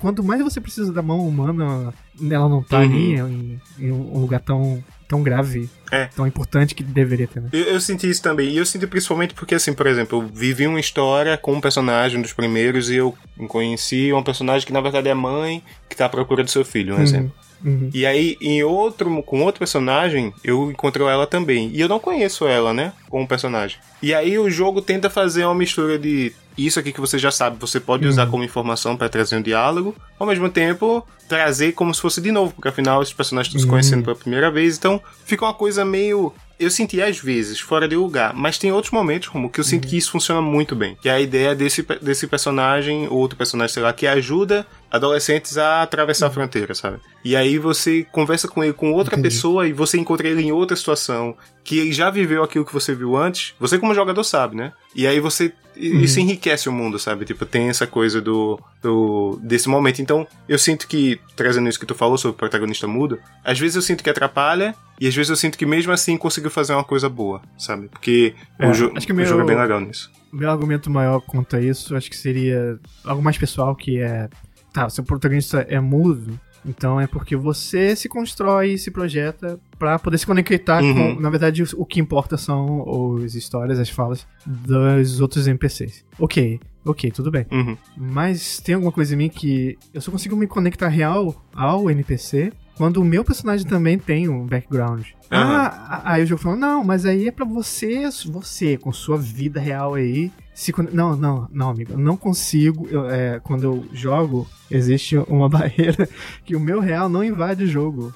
Quanto 0.00 0.24
mais 0.24 0.40
você 0.42 0.60
precisa 0.60 0.92
da 0.92 1.02
mão 1.02 1.26
humana, 1.26 1.92
ela 2.30 2.48
não 2.48 2.62
tá 2.62 2.78
Uhum. 2.78 2.82
ali 2.84 3.14
em, 3.20 3.60
em 3.78 3.92
um 3.92 4.18
lugar 4.18 4.40
tão, 4.40 4.82
tão 5.12 5.22
grave, 5.22 5.68
É. 5.90 6.06
tão 6.06 6.26
importante 6.26 6.74
que 6.74 6.82
deveria 6.82 7.26
ter, 7.28 7.40
né? 7.40 7.50
Eu, 7.52 7.64
eu 7.64 7.80
senti 7.80 8.08
isso 8.08 8.22
também. 8.22 8.48
E 8.48 8.56
eu 8.56 8.64
senti 8.64 8.86
principalmente 8.86 9.34
porque, 9.34 9.54
assim, 9.54 9.74
por 9.74 9.86
exemplo, 9.86 10.22
eu 10.22 10.26
vivi 10.26 10.66
uma 10.66 10.80
história 10.80 11.36
com 11.36 11.52
um 11.52 11.60
personagem 11.60 12.22
dos 12.22 12.32
primeiros 12.32 12.88
e 12.88 12.96
eu 12.96 13.14
conheci 13.46 14.10
um 14.10 14.22
personagem 14.22 14.66
que, 14.66 14.72
na 14.72 14.80
verdade, 14.80 15.08
é 15.08 15.12
a 15.12 15.14
mãe 15.14 15.62
que 15.86 15.94
tá 15.94 16.06
à 16.06 16.08
procura 16.08 16.42
do 16.42 16.50
seu 16.50 16.64
filho, 16.64 16.96
um 16.96 17.02
exemplo. 17.02 17.30
Uhum. 17.62 17.90
E 17.92 18.06
aí, 18.06 18.38
em 18.40 18.62
outro, 18.64 19.22
com 19.22 19.42
outro 19.42 19.58
personagem, 19.58 20.32
eu 20.42 20.70
encontrei 20.70 21.06
ela 21.06 21.26
também. 21.26 21.70
E 21.74 21.80
eu 21.80 21.88
não 21.88 21.98
conheço 22.00 22.46
ela, 22.46 22.72
né? 22.72 22.94
Com 23.10 23.22
o 23.22 23.28
personagem. 23.28 23.76
E 24.02 24.14
aí 24.14 24.38
o 24.38 24.48
jogo 24.50 24.80
tenta 24.80 25.10
fazer 25.10 25.44
uma 25.44 25.54
mistura 25.54 25.98
de 25.98 26.32
isso 26.56 26.78
aqui 26.78 26.92
que 26.92 27.00
você 27.00 27.18
já 27.18 27.30
sabe, 27.30 27.56
você 27.58 27.80
pode 27.80 28.06
usar 28.06 28.26
como 28.26 28.44
informação 28.44 28.96
para 28.96 29.08
trazer 29.08 29.36
um 29.36 29.42
diálogo, 29.42 29.94
ao 30.18 30.26
mesmo 30.26 30.48
tempo 30.48 31.06
trazer 31.28 31.72
como 31.72 31.94
se 31.94 32.00
fosse 32.00 32.20
de 32.20 32.30
novo, 32.30 32.52
porque 32.52 32.68
afinal 32.68 33.00
os 33.00 33.12
personagens 33.12 33.54
estão 33.54 33.62
se 33.62 33.70
conhecendo 33.70 34.04
pela 34.04 34.16
primeira 34.16 34.50
vez, 34.50 34.76
então 34.76 35.00
fica 35.24 35.44
uma 35.44 35.54
coisa 35.54 35.84
meio 35.84 36.32
eu 36.62 36.70
senti 36.70 37.02
às 37.02 37.18
vezes 37.18 37.58
fora 37.58 37.88
de 37.88 37.96
lugar, 37.96 38.32
mas 38.34 38.56
tem 38.56 38.70
outros 38.70 38.92
momentos, 38.92 39.28
como 39.28 39.50
que 39.50 39.58
eu 39.58 39.64
sinto 39.64 39.88
que 39.88 39.96
isso 39.96 40.12
funciona 40.12 40.40
muito 40.40 40.76
bem. 40.76 40.96
Que 41.02 41.08
é 41.08 41.12
a 41.12 41.20
ideia 41.20 41.56
desse, 41.56 41.84
desse 42.00 42.26
personagem, 42.28 43.08
ou 43.08 43.18
outro 43.18 43.36
personagem, 43.36 43.74
sei 43.74 43.82
lá, 43.82 43.92
que 43.92 44.06
ajuda 44.06 44.64
adolescentes 44.92 45.56
a 45.56 45.82
atravessar 45.82 46.26
a 46.26 46.30
fronteira, 46.30 46.74
sabe? 46.74 46.98
E 47.24 47.34
aí 47.34 47.58
você 47.58 48.06
conversa 48.12 48.46
com 48.46 48.62
ele 48.62 48.72
com 48.74 48.92
outra 48.92 49.14
Entendi. 49.14 49.34
pessoa 49.34 49.66
e 49.66 49.72
você 49.72 49.98
encontra 49.98 50.28
ele 50.28 50.42
em 50.42 50.52
outra 50.52 50.76
situação, 50.76 51.34
que 51.64 51.78
ele 51.78 51.92
já 51.92 52.10
viveu 52.10 52.42
aquilo 52.44 52.64
que 52.66 52.72
você 52.74 52.94
viu 52.94 53.16
antes. 53.16 53.54
Você 53.58 53.78
como 53.78 53.94
jogador 53.94 54.22
sabe, 54.22 54.54
né? 54.56 54.72
E 54.94 55.06
aí 55.06 55.18
você 55.18 55.52
e- 55.74 56.04
isso 56.04 56.20
enriquece 56.20 56.68
o 56.68 56.72
mundo, 56.72 56.98
sabe? 56.98 57.24
Tipo, 57.24 57.46
tem 57.46 57.70
essa 57.70 57.86
coisa 57.86 58.20
do, 58.20 58.60
do 58.82 59.40
desse 59.42 59.68
momento. 59.70 60.02
Então, 60.02 60.26
eu 60.46 60.58
sinto 60.58 60.86
que 60.86 61.18
trazendo 61.34 61.66
isso 61.70 61.80
que 61.80 61.86
tu 61.86 61.94
falou 61.94 62.18
sobre 62.18 62.34
o 62.34 62.38
protagonista 62.38 62.86
mudo, 62.86 63.18
às 63.42 63.58
vezes 63.58 63.76
eu 63.76 63.82
sinto 63.82 64.04
que 64.04 64.10
atrapalha 64.10 64.74
e 65.00 65.08
às 65.08 65.14
vezes 65.14 65.30
eu 65.30 65.36
sinto 65.36 65.56
que 65.56 65.64
mesmo 65.64 65.90
assim 65.90 66.18
conseguiu 66.18 66.50
fazer 66.50 66.74
uma 66.74 66.84
coisa 66.84 67.08
boa, 67.08 67.40
sabe? 67.56 67.88
Porque 67.88 68.34
É, 68.58 68.68
o, 68.68 68.74
jo 68.74 68.92
acho 68.94 69.06
que 69.06 69.12
o 69.14 69.16
meu- 69.16 69.24
jogo 69.24 69.40
é 69.40 69.46
bem 69.46 69.56
legal 69.58 69.80
nisso. 69.80 70.10
Meu 70.30 70.50
argumento 70.50 70.90
maior 70.90 71.20
quanto 71.20 71.56
a 71.56 71.60
isso, 71.60 71.96
acho 71.96 72.10
que 72.10 72.16
seria 72.16 72.78
algo 73.04 73.22
mais 73.22 73.38
pessoal, 73.38 73.74
que 73.74 73.98
é... 73.98 74.28
Tá, 74.72 74.88
seu 74.88 75.04
protagonista 75.04 75.66
é 75.68 75.78
mudo, 75.80 76.38
então 76.64 77.00
é 77.00 77.06
porque 77.06 77.36
você 77.36 77.94
se 77.96 78.08
constrói 78.08 78.74
e 78.74 78.78
se 78.78 78.90
projeta 78.90 79.58
pra 79.78 79.98
poder 79.98 80.16
se 80.18 80.26
conectar 80.26 80.82
Uhum. 80.82 81.16
com... 81.16 81.20
Na 81.20 81.28
verdade, 81.28 81.62
o- 81.62 81.66
o 81.76 81.84
que 81.84 82.00
importa 82.00 82.36
são 82.36 83.18
as 83.24 83.34
histórias, 83.34 83.78
as 83.78 83.90
falas 83.90 84.26
dos 84.46 85.20
outros 85.20 85.46
NPCs. 85.46 86.04
Ok, 86.18 86.58
ok, 86.84 87.10
tudo 87.10 87.30
bem. 87.30 87.46
Uhum. 87.52 87.76
Mas 87.96 88.58
tem 88.60 88.74
alguma 88.76 88.92
coisa 88.92 89.14
em 89.14 89.18
mim 89.18 89.28
que 89.28 89.76
eu 89.92 90.00
só 90.00 90.10
consigo 90.10 90.36
me 90.36 90.46
conectar 90.46 90.88
real 90.88 91.44
ao 91.54 91.90
NPC 91.90 92.52
quando 92.76 92.96
o 92.98 93.04
meu 93.04 93.22
personagem 93.24 93.66
também 93.66 93.98
tem 93.98 94.28
um 94.28 94.46
background. 94.46 95.04
Ah, 95.30 96.00
aí 96.04 96.22
o 96.22 96.26
jogo 96.26 96.40
falou, 96.42 96.58
não, 96.58 96.82
mas 96.84 97.04
aí 97.04 97.28
é 97.28 97.32
pra 97.32 97.44
você, 97.44 98.08
você, 98.30 98.76
com 98.76 98.92
sua 98.92 99.16
vida 99.18 99.60
real 99.60 99.94
aí, 99.94 100.30
se 100.54 100.72
Não, 100.92 101.16
não, 101.16 101.48
não, 101.50 101.70
amigo, 101.70 101.96
não 101.96 102.16
consigo, 102.16 102.86
eu, 102.90 103.08
é, 103.08 103.40
quando 103.40 103.64
eu 103.64 103.86
jogo, 103.92 104.46
existe 104.70 105.16
uma 105.28 105.48
barreira 105.50 106.08
que 106.44 106.54
o 106.54 106.60
meu 106.60 106.78
real 106.80 107.08
não 107.08 107.24
invade 107.24 107.64
o 107.64 107.66
jogo 107.66 108.12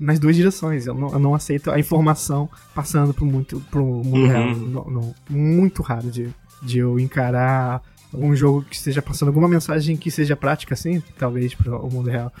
nas 0.00 0.18
duas 0.18 0.36
direções, 0.36 0.86
eu 0.86 0.94
não, 0.94 1.10
eu 1.12 1.18
não 1.18 1.34
aceito 1.34 1.70
a 1.70 1.78
informação 1.78 2.48
passando 2.74 3.14
pro, 3.14 3.24
muito, 3.26 3.60
pro 3.70 3.84
mundo 3.84 4.22
Uhum. 4.22 4.26
real, 4.26 4.48
Não- 4.56 4.90
não- 4.90 5.14
muito 5.30 5.82
raro 5.82 6.10
de, 6.10 6.28
de 6.62 6.78
eu 6.78 6.98
encarar 6.98 7.80
algum 8.12 8.34
jogo 8.36 8.62
que 8.62 8.76
esteja 8.76 9.02
passando 9.02 9.28
alguma 9.28 9.48
mensagem 9.48 9.96
que 9.96 10.08
seja 10.10 10.36
prática, 10.36 10.74
assim, 10.74 11.02
talvez, 11.18 11.52
para 11.54 11.76
o 11.76 11.90
mundo 11.90 12.08
real. 12.10 12.32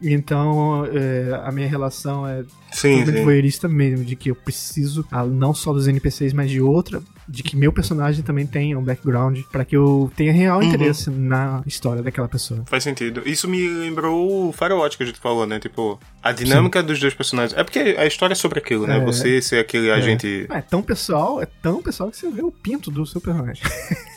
Então, 0.00 0.86
é, 0.86 1.38
a 1.44 1.52
minha 1.52 1.68
relação 1.68 2.26
é 2.26 2.44
Sim, 2.72 3.04
sim. 3.04 3.22
voyeurista 3.24 3.68
mesmo, 3.68 4.04
de 4.04 4.16
que 4.16 4.30
eu 4.30 4.34
preciso, 4.34 5.04
ah, 5.10 5.24
não 5.24 5.52
só 5.52 5.72
dos 5.72 5.86
NPCs, 5.88 6.32
mas 6.32 6.50
de 6.50 6.60
outra, 6.62 7.02
de 7.28 7.42
que 7.42 7.54
meu 7.56 7.72
personagem 7.72 8.22
também 8.22 8.46
tenha 8.46 8.78
um 8.78 8.82
background, 8.82 9.40
para 9.52 9.64
que 9.64 9.76
eu 9.76 10.10
tenha 10.16 10.32
real 10.32 10.58
Uhum. 10.60 10.64
interesse 10.64 11.10
na 11.10 11.62
história 11.66 12.02
daquela 12.02 12.26
pessoa. 12.28 12.62
Faz 12.66 12.82
sentido. 12.84 13.22
Isso 13.26 13.46
me 13.46 13.68
lembrou 13.68 14.48
o 14.48 14.52
Firewatch 14.52 14.96
que 14.96 15.02
a 15.02 15.06
gente 15.06 15.18
falou, 15.18 15.46
né? 15.46 15.58
Tipo, 15.60 16.00
a 16.22 16.32
dinâmica 16.32 16.82
dos 16.82 16.98
dois 16.98 17.12
personagens. 17.14 17.56
É 17.58 17.62
porque 17.62 17.78
a 17.98 18.06
história 18.06 18.32
é 18.32 18.36
sobre 18.36 18.58
aquilo, 18.58 18.86
né? 18.86 18.96
É. 18.98 19.04
Você 19.04 19.42
ser 19.42 19.58
aquele 19.58 19.90
agente. 19.90 20.46
É 20.50 20.60
tão 20.62 20.82
pessoal, 20.82 21.42
é 21.42 21.46
tão 21.46 21.82
pessoal 21.82 22.10
que 22.10 22.16
você 22.16 22.30
vê 22.30 22.42
o 22.42 22.50
pinto 22.50 22.90
do 22.90 23.04
seu 23.06 23.20
personagem. 23.20 23.62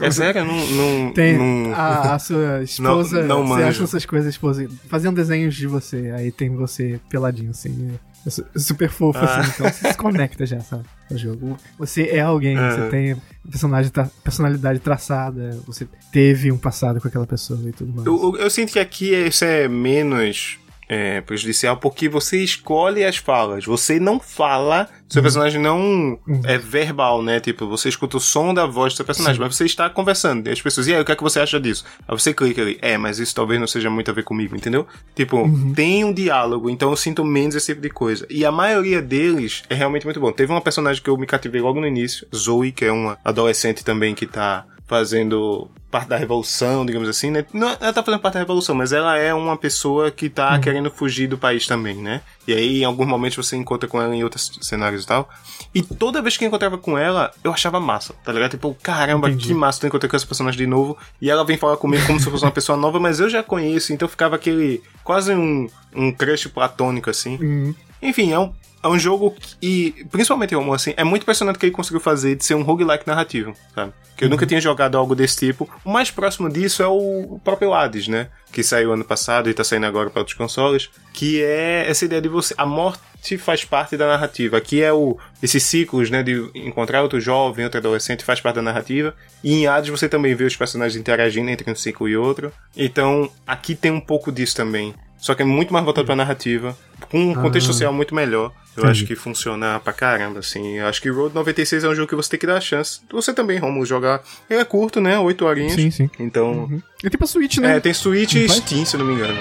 É 0.00 0.10
sério, 0.10 0.44
não. 0.44 0.66
não, 0.70 1.12
Tem 1.12 1.36
não- 1.38 1.72
a, 1.74 2.14
a 2.14 2.18
sua 2.18 2.62
esposa, 2.64 3.20
Não- 3.22 3.40
não 3.40 3.46
você 3.46 3.54
manjo. 3.54 3.68
acha 3.68 3.84
essas 3.84 4.06
coisas, 4.06 4.30
esposa, 4.34 4.68
fazendo 4.88 5.14
desenhos 5.16 5.54
de 5.54 5.66
você, 5.66 6.12
aí 6.16 6.30
tem 6.32 6.50
você 6.54 7.00
peladinho, 7.08 7.50
assim, 7.50 7.92
é 8.26 8.30
su- 8.30 8.44
super 8.56 8.90
fofo, 8.90 9.18
Ah. 9.20 9.38
assim, 9.40 9.50
então 9.54 9.70
você 9.70 9.88
se 9.92 9.96
conecta 9.96 10.46
já, 10.46 10.60
sabe, 10.60 10.84
no 11.10 11.18
jogo. 11.18 11.56
Você 11.78 12.02
é 12.10 12.20
alguém, 12.20 12.56
Aham. 12.56 12.70
você 12.84 12.88
tem 12.90 13.16
personagem, 13.50 13.90
tra- 13.90 14.10
personalidade 14.22 14.78
traçada, 14.80 15.58
você 15.66 15.86
teve 16.12 16.50
um 16.50 16.56
passado 16.58 17.00
com 17.00 17.08
aquela 17.08 17.26
pessoa 17.26 17.60
e 17.68 17.72
tudo 17.72 17.92
mais. 17.92 18.06
Eu, 18.06 18.20
eu- 18.22 18.36
eu 18.36 18.50
sinto 18.50 18.72
que 18.72 18.78
aqui 18.78 19.14
isso 19.14 19.44
é 19.44 19.68
menos 19.68 20.58
é, 20.88 21.20
prejudicial 21.20 21.76
porque 21.76 22.08
você 22.08 22.42
escolhe 22.42 23.04
as 23.04 23.16
falas. 23.16 23.64
Você 23.64 23.98
não 23.98 24.20
fala, 24.20 24.88
seu 25.08 25.22
personagem 25.22 25.60
não 25.60 26.18
é 26.44 26.58
verbal, 26.58 27.22
né? 27.22 27.40
Tipo, 27.40 27.66
você 27.66 27.88
escuta 27.88 28.16
o 28.16 28.20
som 28.20 28.52
da 28.52 28.66
voz 28.66 28.92
do 28.92 28.96
seu 28.96 29.04
personagem, 29.04 29.40
mas 29.40 29.54
você 29.54 29.64
está 29.64 29.88
conversando. 29.88 30.48
E 30.48 30.50
as 30.50 30.60
pessoas, 30.60 30.86
e 30.86 30.94
aí, 30.94 31.00
o 31.00 31.04
que 31.04 31.12
é 31.12 31.16
que 31.16 31.22
você 31.22 31.40
acha 31.40 31.60
disso? 31.60 31.84
Aí 32.06 32.18
você 32.18 32.32
clica 32.32 32.62
ali, 32.62 32.78
é, 32.82 32.96
mas 32.96 33.18
isso 33.18 33.34
talvez 33.34 33.60
não 33.60 33.66
seja 33.66 33.88
muito 33.90 34.10
a 34.10 34.14
ver 34.14 34.24
comigo, 34.24 34.56
entendeu? 34.56 34.86
Tipo, 35.14 35.48
tem 35.74 36.04
um 36.04 36.12
diálogo, 36.12 36.68
então 36.68 36.90
eu 36.90 36.96
sinto 36.96 37.24
menos 37.24 37.54
esse 37.54 37.66
tipo 37.66 37.80
de 37.80 37.90
coisa. 37.90 38.26
E 38.28 38.44
a 38.44 38.52
maioria 38.52 39.00
deles 39.00 39.62
é 39.68 39.74
realmente 39.74 40.04
muito 40.04 40.20
bom. 40.20 40.32
Teve 40.32 40.52
uma 40.52 40.60
personagem 40.60 41.02
que 41.02 41.08
eu 41.08 41.16
me 41.16 41.26
cativei 41.26 41.60
logo 41.60 41.80
no 41.80 41.86
início, 41.86 42.26
Zoe, 42.34 42.72
que 42.72 42.84
é 42.84 42.92
uma 42.92 43.18
adolescente 43.24 43.84
também 43.84 44.14
que 44.14 44.26
tá 44.26 44.66
fazendo 44.86 45.70
parte 45.90 46.08
da 46.08 46.16
revolução, 46.16 46.84
digamos 46.84 47.08
assim, 47.08 47.30
né? 47.30 47.44
Não, 47.52 47.68
ela 47.68 47.92
tá 47.92 48.02
fazendo 48.02 48.20
parte 48.20 48.34
da 48.34 48.40
revolução, 48.40 48.74
mas 48.74 48.92
ela 48.92 49.16
é 49.16 49.32
uma 49.32 49.56
pessoa 49.56 50.10
que 50.10 50.28
tá 50.28 50.58
querendo 50.58 50.90
fugir 50.90 51.28
do 51.28 51.38
país 51.38 51.66
também, 51.66 51.94
né? 51.96 52.20
E 52.46 52.52
aí, 52.52 52.82
em 52.82 52.84
alguns 52.84 53.06
momentos, 53.06 53.36
você 53.46 53.56
encontra 53.56 53.88
com 53.88 54.02
ela 54.02 54.14
em 54.14 54.22
outros 54.24 54.58
cenários 54.60 55.04
e 55.04 55.06
tal. 55.06 55.28
E 55.74 55.82
toda 55.82 56.20
vez 56.20 56.36
que 56.36 56.44
eu 56.44 56.48
encontrava 56.48 56.76
com 56.76 56.98
ela, 56.98 57.30
eu 57.42 57.52
achava 57.52 57.78
massa, 57.80 58.12
tá 58.24 58.32
ligado? 58.32 58.50
Tipo, 58.50 58.76
caramba, 58.82 59.28
Entendi. 59.28 59.48
que 59.48 59.54
massa, 59.54 59.80
tô 59.80 59.86
encontrando 59.86 60.10
com 60.10 60.16
esse 60.16 60.26
personagem 60.26 60.58
de 60.58 60.66
novo. 60.66 60.98
E 61.20 61.30
ela 61.30 61.44
vem 61.44 61.56
falar 61.56 61.76
comigo 61.76 62.04
como 62.06 62.18
se 62.20 62.28
fosse 62.28 62.44
uma 62.44 62.50
pessoa 62.50 62.76
nova, 62.76 62.98
mas 63.00 63.20
eu 63.20 63.30
já 63.30 63.42
conheço, 63.42 63.92
então 63.92 64.08
ficava 64.08 64.34
aquele. 64.36 64.82
quase 65.02 65.32
um, 65.32 65.68
um 65.94 66.12
crush 66.12 66.48
platônico, 66.48 67.08
assim. 67.08 67.38
Hum, 67.40 67.74
Enfim, 68.02 68.32
é 68.32 68.38
um, 68.38 68.52
é 68.84 68.88
um 68.88 68.98
jogo 68.98 69.30
que, 69.30 69.56
e 69.62 70.04
principalmente 70.10 70.54
o 70.54 70.58
amor, 70.58 70.74
assim, 70.74 70.92
é 70.94 71.02
muito 71.02 71.22
impressionante 71.22 71.56
o 71.56 71.58
que 71.58 71.64
ele 71.64 71.72
conseguiu 71.72 72.00
fazer 72.00 72.36
de 72.36 72.44
ser 72.44 72.54
um 72.54 72.62
roguelike 72.62 73.06
narrativo, 73.06 73.54
sabe? 73.74 73.94
Que 74.14 74.26
eu 74.26 74.28
nunca 74.28 74.46
tinha 74.46 74.60
jogado 74.60 74.98
algo 74.98 75.14
desse 75.14 75.38
tipo. 75.38 75.68
O 75.82 75.90
mais 75.90 76.10
próximo 76.10 76.50
disso 76.50 76.82
é 76.82 76.86
o 76.86 77.40
próprio 77.42 77.72
Hades, 77.72 78.06
né? 78.08 78.28
Que 78.52 78.62
saiu 78.62 78.92
ano 78.92 79.04
passado 79.04 79.48
e 79.48 79.54
tá 79.54 79.64
saindo 79.64 79.86
agora 79.86 80.10
para 80.10 80.20
outros 80.20 80.36
consoles. 80.36 80.90
Que 81.12 81.42
é 81.42 81.88
essa 81.88 82.04
ideia 82.04 82.22
de 82.22 82.28
você. 82.28 82.54
A 82.56 82.64
morte 82.64 83.38
faz 83.38 83.64
parte 83.64 83.96
da 83.96 84.06
narrativa. 84.06 84.58
Aqui 84.58 84.82
é 84.82 84.92
o 84.92 85.18
esses 85.42 85.62
ciclos, 85.64 86.10
né? 86.10 86.22
De 86.22 86.48
encontrar 86.54 87.02
outro 87.02 87.18
jovem, 87.18 87.64
outro 87.64 87.80
adolescente, 87.80 88.22
faz 88.22 88.40
parte 88.40 88.56
da 88.56 88.62
narrativa. 88.62 89.16
E 89.42 89.52
em 89.54 89.66
Hades 89.66 89.90
você 89.90 90.08
também 90.08 90.34
vê 90.34 90.44
os 90.44 90.56
personagens 90.56 91.00
interagindo 91.00 91.50
entre 91.50 91.68
um 91.68 91.74
ciclo 91.74 92.08
e 92.08 92.16
outro. 92.16 92.52
Então, 92.76 93.28
aqui 93.44 93.74
tem 93.74 93.90
um 93.90 94.00
pouco 94.00 94.30
disso 94.30 94.54
também. 94.54 94.94
Só 95.24 95.34
que 95.34 95.40
é 95.40 95.44
muito 95.46 95.72
mais 95.72 95.82
voltado 95.86 96.04
pra 96.06 96.14
narrativa, 96.14 96.76
com 97.10 97.18
um 97.30 97.34
contexto 97.34 97.70
Ah. 97.70 97.72
social 97.72 97.92
muito 97.94 98.14
melhor. 98.14 98.52
Eu 98.76 98.82
Entendi. 98.82 98.90
acho 98.90 99.06
que 99.06 99.16
funciona 99.16 99.80
pra 99.80 99.90
caramba, 99.90 100.40
assim. 100.40 100.76
Eu 100.76 100.86
acho 100.86 101.00
que 101.00 101.08
Road 101.08 101.34
96 101.34 101.82
é 101.82 101.88
um 101.88 101.94
jogo 101.94 102.08
que 102.08 102.14
você 102.14 102.28
tem 102.28 102.40
que 102.40 102.46
dar 102.46 102.58
a 102.58 102.60
chance. 102.60 103.00
Você 103.10 103.32
também, 103.32 103.58
Romulo, 103.58 103.86
jogar. 103.86 104.22
Ele 104.50 104.60
é 104.60 104.64
curto, 104.66 105.00
né? 105.00 105.18
8 105.18 105.46
horinhas. 105.46 105.72
sim, 105.72 105.90
sim. 105.90 106.10
Então. 106.20 106.68
É 107.02 107.08
tipo 107.08 107.24
a 107.24 107.26
Switch, 107.26 107.56
né? 107.56 107.78
É, 107.78 107.80
tem 107.80 107.94
Switch 107.94 108.34
e? 108.34 108.46
Steam, 108.50 108.84
se 108.84 108.96
eu 108.96 109.00
não 109.00 109.06
me 109.06 109.14
engano. 109.14 109.40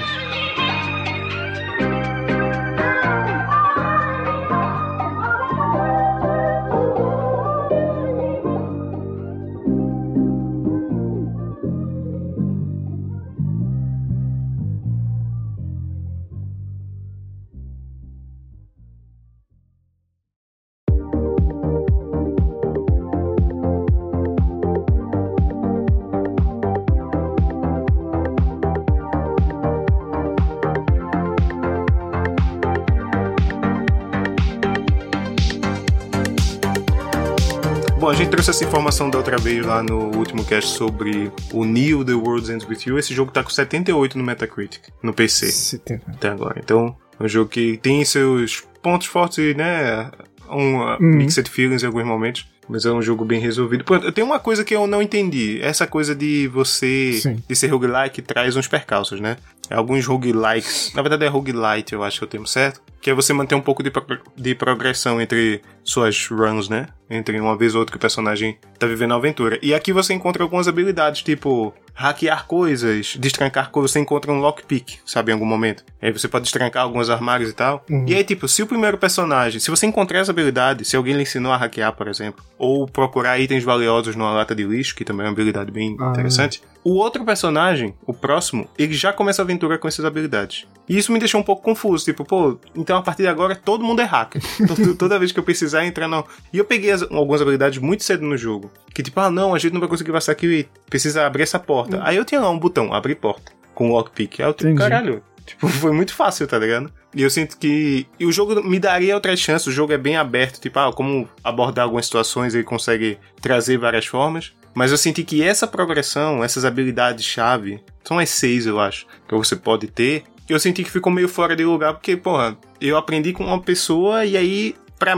Trouxe 38.44 38.50
essa 38.50 38.66
informação 38.66 39.10
da 39.10 39.18
outra 39.18 39.38
vez 39.38 39.66
lá 39.66 39.82
no 39.82 40.18
último 40.18 40.44
cast 40.44 40.72
sobre 40.78 41.32
o 41.54 41.64
Neo 41.64 42.04
The 42.04 42.12
World 42.14 42.52
Ends 42.52 42.68
With 42.68 42.80
You. 42.88 43.00
Esse 43.00 43.14
jogo 43.14 43.32
tá 43.32 43.42
com 43.42 43.50
78 43.50 44.18
no 44.18 44.24
Metacritic, 44.24 44.82
no 45.02 45.14
PC. 45.14 45.46
Se 45.50 45.78
tem- 45.80 46.02
até 46.08 46.28
agora. 46.30 46.60
Então, 46.62 46.94
é 47.18 47.24
um 47.24 47.28
jogo 47.28 47.50
que 47.50 47.78
tem 47.78 48.04
seus 48.04 48.62
pontos 48.82 49.08
fortes 49.08 49.38
e, 49.38 49.54
né, 49.54 50.12
um 50.50 50.78
uh, 50.80 50.98
Uhum. 51.00 51.16
mixed 51.16 51.50
feelings 51.50 51.84
em 51.84 51.86
alguns 51.86 52.04
momentos. 52.06 52.46
Mas 52.68 52.86
é 52.86 52.92
um 52.92 53.02
jogo 53.02 53.26
bem 53.26 53.42
resolvido. 53.42 53.84
Pô, 53.84 54.00
Tem 54.12 54.24
uma 54.24 54.40
coisa 54.40 54.64
que 54.64 54.74
eu 54.74 54.88
não 54.88 55.02
entendi. 55.02 55.60
Essa 55.62 55.86
coisa 55.86 56.16
de 56.16 56.48
você. 56.48 57.12
Sim. 57.22 57.44
de 57.48 57.56
ser 57.58 57.68
roguelike 57.68 58.22
traz 58.22 58.56
uns 58.56 58.68
percalços, 58.70 59.20
né? 59.20 59.36
Alguns 59.70 60.06
roguelikes. 60.06 60.92
Na 60.96 61.02
verdade 61.02 61.26
é 61.26 61.28
roguelite, 61.28 61.92
eu 61.94 62.04
acho 62.04 62.20
que 62.20 62.24
é 62.24 62.28
o 62.28 62.30
termo 62.30 62.48
certo. 62.48 62.82
Que 63.02 63.10
é 63.10 63.14
você 63.14 63.34
manter 63.34 63.56
um 63.56 63.62
pouco 63.62 63.84
de, 63.84 63.92
pro- 63.92 64.18
de 64.38 64.56
progressão 64.56 65.20
entre 65.20 65.62
suas 65.84 66.28
runs, 66.28 66.70
né? 66.70 66.88
Entre 67.10 67.40
uma 67.40 67.58
vez 67.58 67.76
ou 67.76 67.80
outra 67.82 67.92
que 67.92 67.98
o 67.98 68.00
personagem 68.02 68.58
tá 68.80 68.88
vivendo 68.88 69.14
a 69.14 69.18
aventura. 69.18 69.60
E 69.62 69.74
aqui 69.74 69.92
você 69.94 70.14
encontra 70.14 70.42
algumas 70.42 70.68
habilidades, 70.68 71.22
tipo 71.22 71.74
hackear 71.96 72.48
coisas, 72.48 73.16
destrancar 73.20 73.70
coisas. 73.70 73.92
Você 73.92 74.00
encontra 74.00 74.32
um 74.32 74.40
lockpick, 74.40 74.98
sabe, 75.06 75.32
em 75.32 75.34
algum 75.36 75.46
momento. 75.46 75.84
Aí 76.02 76.12
você 76.12 76.28
pode 76.28 76.44
destrancar 76.44 76.82
alguns 76.84 77.08
armários 77.10 77.52
e 77.52 77.54
tal. 77.54 77.86
Uhum. 77.88 78.06
E 78.08 78.16
aí, 78.16 78.24
tipo, 78.24 78.48
se 78.48 78.64
o 78.64 78.68
primeiro 78.68 78.98
personagem, 78.98 79.60
se 79.60 79.70
você 79.70 79.86
encontrar 79.86 80.20
essa 80.20 80.32
habilidade, 80.32 80.86
se 80.86 80.96
alguém 80.96 81.14
lhe 81.14 81.22
ensinou 81.22 81.52
a 81.52 81.58
hackear, 81.58 81.94
por 81.94 82.08
exemplo, 82.08 82.44
ou 82.58 82.88
procurar 82.88 83.38
itens 83.40 83.64
valiosos 83.64 84.16
numa 84.16 84.32
lata 84.32 84.56
de 84.56 84.64
lixo, 84.64 84.96
que 84.96 85.06
também 85.06 85.26
é 85.26 85.30
uma 85.30 85.34
habilidade 85.34 85.72
bem 85.72 85.96
Ah. 86.00 86.10
interessante, 86.10 86.64
o 86.84 86.96
outro 86.96 87.24
personagem, 87.24 87.94
o 88.08 88.14
próximo, 88.14 88.68
ele 88.78 88.94
já 88.94 89.14
começa 89.14 89.42
a 89.42 89.44
aventura 89.44 89.78
com 89.78 89.88
essas 89.88 90.04
habilidades. 90.04 90.66
E 90.90 90.98
isso 90.98 91.12
me 91.14 91.20
deixou 91.20 91.40
um 91.40 91.44
pouco 91.44 91.62
confuso, 91.62 92.04
tipo, 92.04 92.26
pô, 92.26 92.58
então 92.76 92.98
a 92.98 93.02
partir 93.04 93.22
de 93.22 93.28
agora 93.30 93.56
todo 93.56 93.84
mundo 93.86 94.02
é 94.02 94.06
hacker. 94.06 94.42
Toda 94.98 95.20
vez 95.20 95.32
que 95.32 95.40
eu 95.40 95.44
precisar 95.44 95.73
entrar 95.82 96.08
no. 96.08 96.26
E 96.52 96.58
eu 96.58 96.66
peguei 96.66 96.92
as- 96.92 97.02
algumas 97.04 97.42
habilidades 97.42 97.80
muito 97.80 98.04
cedo 98.04 98.26
no 98.26 98.36
jogo. 98.38 98.70
Que 98.94 99.02
tipo, 99.02 99.20
ah 99.20 99.30
não, 99.32 99.56
a 99.56 99.60
gente 99.60 99.72
não 99.74 99.80
vai 99.80 99.90
conseguir 99.90 100.12
passar 100.12 100.34
aqui, 100.34 100.68
precisa 100.90 101.26
abrir 101.26 101.44
essa 101.44 101.58
porta. 101.60 102.00
Aí 102.04 102.18
eu 102.18 102.26
tinha 102.26 102.42
lá 102.42 102.50
um 102.50 102.60
botão, 102.60 102.94
abrir 102.94 103.16
porta, 103.16 103.52
com 103.74 103.90
lockpick. 103.92 104.40
Aí 104.42 104.48
eu 104.48 104.54
tipo, 104.54 104.70
Entendi. 104.70 104.80
caralho. 104.90 105.24
Tipo, 105.46 105.68
foi 105.70 105.92
muito 105.92 106.14
fácil, 106.14 106.48
tá 106.48 106.58
ligado? 106.60 106.92
E 107.16 107.22
eu 107.22 107.30
sinto 107.30 107.58
que. 107.58 108.06
E 108.20 108.26
o 108.26 108.32
jogo 108.32 108.62
me 108.64 108.80
daria 108.80 109.14
outras 109.16 109.40
chances, 109.40 109.68
o 109.68 109.72
jogo 109.72 109.94
é 109.94 109.98
bem 109.98 110.16
aberto, 110.18 110.60
tipo, 110.60 110.78
ah, 110.80 110.92
como 110.94 111.28
abordar 111.44 111.84
algumas 111.86 112.06
situações, 112.06 112.54
ele 112.56 112.64
consegue 112.64 113.18
trazer 113.42 113.78
várias 113.78 114.06
formas. 114.06 114.54
Mas 114.76 114.90
eu 114.90 114.98
senti 114.98 115.24
que 115.24 115.44
essa 115.44 115.68
progressão, 115.68 116.44
essas 116.44 116.66
habilidades-chave, 116.66 117.80
são 118.04 118.18
as 118.18 118.30
seis, 118.30 118.66
eu 118.66 118.80
acho, 118.80 119.06
que 119.28 119.36
você 119.36 119.56
pode 119.56 119.88
ter. 119.88 120.24
Eu 120.50 120.60
senti 120.60 120.84
que 120.84 120.90
ficou 120.90 121.12
meio 121.12 121.30
fora 121.30 121.56
de 121.56 121.64
lugar, 121.64 121.94
porque, 121.94 122.18
porra, 122.18 122.58
eu 122.82 122.98
aprendi 122.98 123.34
com 123.34 123.46
uma 123.46 123.62
pessoa 123.62 124.26
e 124.26 124.36
aí, 124.36 124.76
pra 124.98 125.16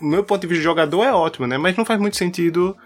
meu 0.00 0.22
ponto 0.24 0.40
de 0.42 0.46
vista 0.46 0.60
de 0.60 0.64
jogador 0.64 1.02
é 1.04 1.12
ótimo, 1.12 1.46
né? 1.46 1.56
Mas 1.58 1.76
não 1.76 1.84
faz 1.84 2.00
muito 2.00 2.16
sentido 2.16 2.76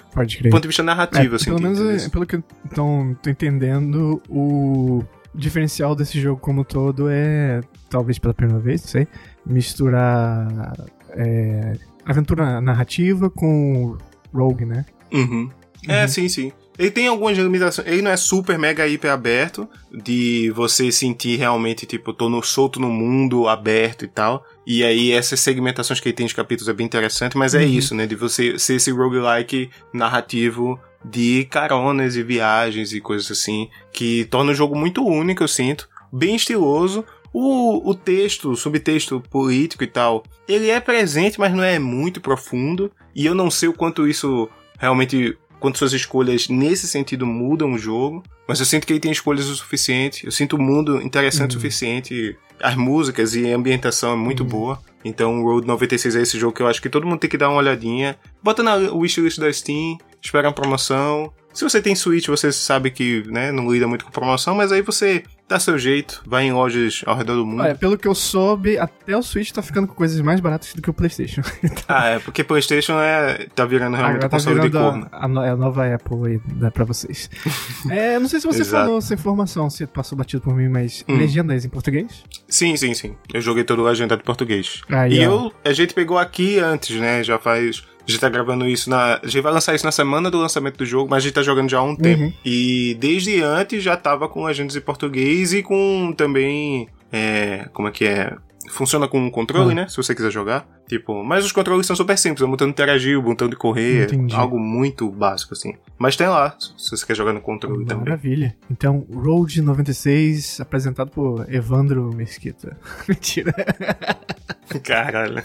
do 0.42 0.50
ponto 0.50 0.62
de 0.62 0.68
vista 0.68 0.82
narrativo, 0.82 1.34
É, 1.34 1.36
assim. 1.36 1.44
pelo 1.46 1.60
menos, 1.60 1.80
é, 1.80 2.08
pelo 2.08 2.26
que 2.26 2.36
eu 2.36 2.44
então, 2.64 3.16
tô 3.22 3.30
entendendo, 3.30 4.22
o 4.28 5.02
diferencial 5.34 5.94
desse 5.94 6.20
jogo 6.20 6.40
como 6.40 6.64
todo 6.64 7.08
é, 7.08 7.60
talvez 7.88 8.18
pela 8.18 8.34
primeira 8.34 8.60
vez, 8.60 8.82
não 8.82 8.88
sei, 8.88 9.08
misturar 9.46 10.72
é, 11.10 11.74
aventura 12.04 12.60
narrativa 12.60 13.30
com 13.30 13.96
rogue, 14.32 14.64
né? 14.64 14.84
Uhum. 15.12 15.50
É, 15.88 16.06
sim, 16.06 16.28
sim. 16.28 16.52
Ele 16.80 16.90
tem 16.90 17.08
algumas 17.08 17.36
limitações. 17.36 17.86
Ele 17.86 18.00
não 18.00 18.10
é 18.10 18.16
super 18.16 18.58
mega 18.58 18.88
hiper 18.88 19.12
aberto, 19.12 19.68
de 19.92 20.50
você 20.56 20.90
sentir 20.90 21.36
realmente, 21.36 21.84
tipo, 21.84 22.10
tô 22.14 22.30
no, 22.30 22.42
solto 22.42 22.80
no 22.80 22.88
mundo 22.88 23.46
aberto 23.46 24.06
e 24.06 24.08
tal. 24.08 24.42
E 24.66 24.82
aí, 24.82 25.12
essas 25.12 25.40
segmentações 25.40 26.00
que 26.00 26.08
ele 26.08 26.16
tem 26.16 26.26
de 26.26 26.34
capítulos 26.34 26.70
é 26.70 26.72
bem 26.72 26.86
interessante, 26.86 27.36
mas 27.36 27.54
é 27.54 27.58
Uhum. 27.58 27.66
isso, 27.66 27.94
né? 27.94 28.06
De 28.06 28.16
você 28.16 28.58
ser 28.58 28.76
esse 28.76 28.90
roguelike 28.90 29.68
narrativo 29.92 30.80
de 31.04 31.44
caronas 31.50 32.16
e 32.16 32.22
viagens 32.22 32.94
e 32.94 33.00
coisas 33.00 33.30
assim, 33.30 33.68
que 33.92 34.24
torna 34.24 34.52
o 34.52 34.54
jogo 34.54 34.74
muito 34.74 35.04
único, 35.06 35.42
eu 35.42 35.48
sinto. 35.48 35.86
Bem 36.10 36.34
estiloso. 36.34 37.04
O, 37.30 37.90
o 37.90 37.94
texto, 37.94 38.50
o 38.50 38.56
subtexto 38.56 39.22
político 39.30 39.84
e 39.84 39.86
tal, 39.86 40.24
ele 40.48 40.70
é 40.70 40.80
presente, 40.80 41.38
mas 41.38 41.52
não 41.52 41.62
é 41.62 41.78
muito 41.78 42.22
profundo. 42.22 42.90
E 43.14 43.26
eu 43.26 43.34
não 43.34 43.50
sei 43.50 43.68
o 43.68 43.72
quanto 43.74 44.08
isso 44.08 44.48
realmente 44.78 45.36
quanto 45.60 45.78
suas 45.78 45.92
escolhas 45.92 46.48
nesse 46.48 46.88
sentido 46.88 47.24
mudam 47.26 47.72
o 47.72 47.78
jogo, 47.78 48.22
mas 48.48 48.58
eu 48.58 48.66
sinto 48.66 48.86
que 48.86 48.92
ele 48.92 49.00
tem 49.00 49.12
escolhas 49.12 49.46
o 49.46 49.54
suficiente, 49.54 50.24
eu 50.26 50.32
sinto 50.32 50.56
o 50.56 50.62
mundo 50.62 51.00
interessante 51.02 51.52
o 51.52 51.54
Uhum. 51.54 51.60
suficiente, 51.60 52.36
as 52.62 52.74
músicas 52.74 53.34
e 53.34 53.50
a 53.52 53.56
ambientação 53.56 54.12
é 54.12 54.16
muito 54.16 54.42
Uhum. 54.42 54.48
boa. 54.48 54.82
Então 55.04 55.40
o 55.42 55.44
Road 55.44 55.66
96 55.66 56.16
é 56.16 56.22
esse 56.22 56.38
jogo 56.38 56.54
que 56.54 56.62
eu 56.62 56.66
acho 56.66 56.82
que 56.82 56.88
todo 56.90 57.06
mundo 57.06 57.20
tem 57.20 57.30
que 57.30 57.38
dar 57.38 57.48
uma 57.48 57.58
olhadinha. 57.58 58.18
Bota 58.42 58.62
na 58.62 58.74
wishlist 58.74 59.38
da 59.38 59.50
Steam, 59.52 59.96
espera 60.22 60.48
uma 60.48 60.54
promoção. 60.54 61.32
Se 61.52 61.64
você 61.64 61.82
tem 61.82 61.94
Switch, 61.96 62.26
você 62.28 62.52
sabe 62.52 62.90
que 62.90 63.24
né, 63.26 63.50
não 63.50 63.70
lida 63.72 63.86
muito 63.88 64.04
com 64.04 64.10
promoção, 64.10 64.54
mas 64.54 64.70
aí 64.70 64.82
você 64.82 65.24
dá 65.48 65.58
seu 65.58 65.76
jeito, 65.76 66.22
vai 66.24 66.44
em 66.44 66.52
lojas 66.52 67.02
ao 67.04 67.16
redor 67.16 67.34
do 67.34 67.44
mundo. 67.44 67.62
Olha, 67.62 67.74
pelo 67.74 67.98
que 67.98 68.06
eu 68.06 68.14
soube, 68.14 68.78
até 68.78 69.16
o 69.16 69.22
Switch 69.22 69.50
tá 69.50 69.60
ficando 69.60 69.88
com 69.88 69.94
coisas 69.94 70.20
mais 70.20 70.38
baratas 70.38 70.72
do 70.74 70.80
que 70.80 70.88
o 70.88 70.94
PlayStation. 70.94 71.42
Ah, 71.88 72.06
é 72.10 72.18
porque 72.20 72.44
PlayStation 72.44 72.92
é, 73.00 73.48
tá 73.52 73.64
virando 73.64 73.96
realmente 73.96 74.18
um 74.18 74.28
tá 74.28 74.28
console 74.28 74.60
de 74.60 74.68
virando 74.68 74.84
corno. 74.90 75.08
a, 75.10 75.24
a 75.24 75.28
no- 75.28 75.40
a 75.40 75.56
nova 75.56 75.92
Apple 75.92 76.16
aí, 76.26 76.40
né, 76.54 76.70
pra 76.70 76.84
vocês. 76.84 77.28
é, 77.90 78.14
eu 78.14 78.20
não 78.20 78.28
sei 78.28 78.38
se 78.40 78.46
você 78.46 78.64
falou 78.64 78.98
essa 78.98 79.12
informação, 79.14 79.68
se 79.68 79.84
passou 79.88 80.16
batido 80.16 80.40
por 80.42 80.54
mim, 80.54 80.68
mas 80.68 81.04
Hum. 81.08 81.16
legendas 81.18 81.64
em 81.64 81.68
português? 81.68 82.22
Sim, 82.46 82.76
sim, 82.76 82.94
sim. 82.94 83.16
Eu 83.34 83.40
joguei 83.40 83.64
todo 83.64 83.82
legendado 83.82 84.20
em 84.22 84.24
português. 84.24 84.82
Aí, 84.88 85.14
e 85.14 85.26
ó. 85.26 85.32
eu, 85.46 85.52
a 85.64 85.72
gente 85.72 85.94
pegou 85.94 86.16
aqui 86.16 86.60
antes, 86.60 86.98
né? 87.00 87.24
Já 87.24 87.38
faz. 87.40 87.82
A 88.06 88.10
gente 88.10 88.20
tá 88.20 88.28
gravando 88.28 88.66
isso 88.66 88.88
na. 88.90 89.20
A 89.22 89.26
gente 89.26 89.40
vai 89.40 89.52
lançar 89.52 89.74
isso 89.74 89.84
na 89.84 89.92
semana 89.92 90.30
do 90.30 90.38
lançamento 90.38 90.76
do 90.76 90.86
jogo, 90.86 91.08
mas 91.10 91.18
a 91.18 91.20
gente 91.26 91.34
tá 91.34 91.42
jogando 91.42 91.70
já 91.70 91.78
há 91.78 91.82
um 91.82 91.94
tempo. 91.96 92.32
E 92.44 92.96
desde 92.98 93.42
antes 93.42 93.82
já 93.82 93.96
tava 93.96 94.28
com 94.28 94.44
legendas 94.44 94.76
em 94.76 94.80
português 94.80 95.52
e 95.52 95.62
com 95.62 96.12
também. 96.16 96.88
É, 97.12 97.68
como 97.72 97.88
é 97.88 97.90
que 97.90 98.04
é? 98.04 98.34
Funciona 98.68 99.08
com 99.08 99.18
um 99.18 99.30
controle, 99.30 99.72
Ah. 99.72 99.74
né? 99.74 99.88
Se 99.88 99.96
você 99.96 100.14
quiser 100.14 100.30
jogar. 100.30 100.68
Tipo, 100.86 101.24
mas 101.24 101.44
os 101.44 101.52
controles 101.52 101.86
são 101.86 101.94
super 101.96 102.18
simples, 102.18 102.42
é 102.42 102.46
um 102.46 102.50
botão 102.50 102.66
de 102.66 102.72
interagir, 102.72 103.18
o 103.18 103.22
botão 103.22 103.48
de 103.48 103.56
correr, 103.56 104.04
Entendi. 104.04 104.34
algo 104.34 104.58
muito 104.58 105.08
básico, 105.10 105.54
assim. 105.54 105.74
Mas 105.98 106.16
tem 106.16 106.26
lá, 106.28 106.54
se 106.58 106.90
você 106.90 107.06
quer 107.06 107.16
jogar 107.16 107.32
no 107.32 107.40
controle 107.40 107.84
também. 107.86 108.04
Maravilha. 108.04 108.56
Então, 108.70 109.06
Road 109.12 109.62
96, 109.62 110.60
apresentado 110.60 111.10
por 111.10 111.46
Evandro 111.52 112.12
Mesquita. 112.14 112.76
Mentira. 113.08 113.54
Caralho. 114.84 115.42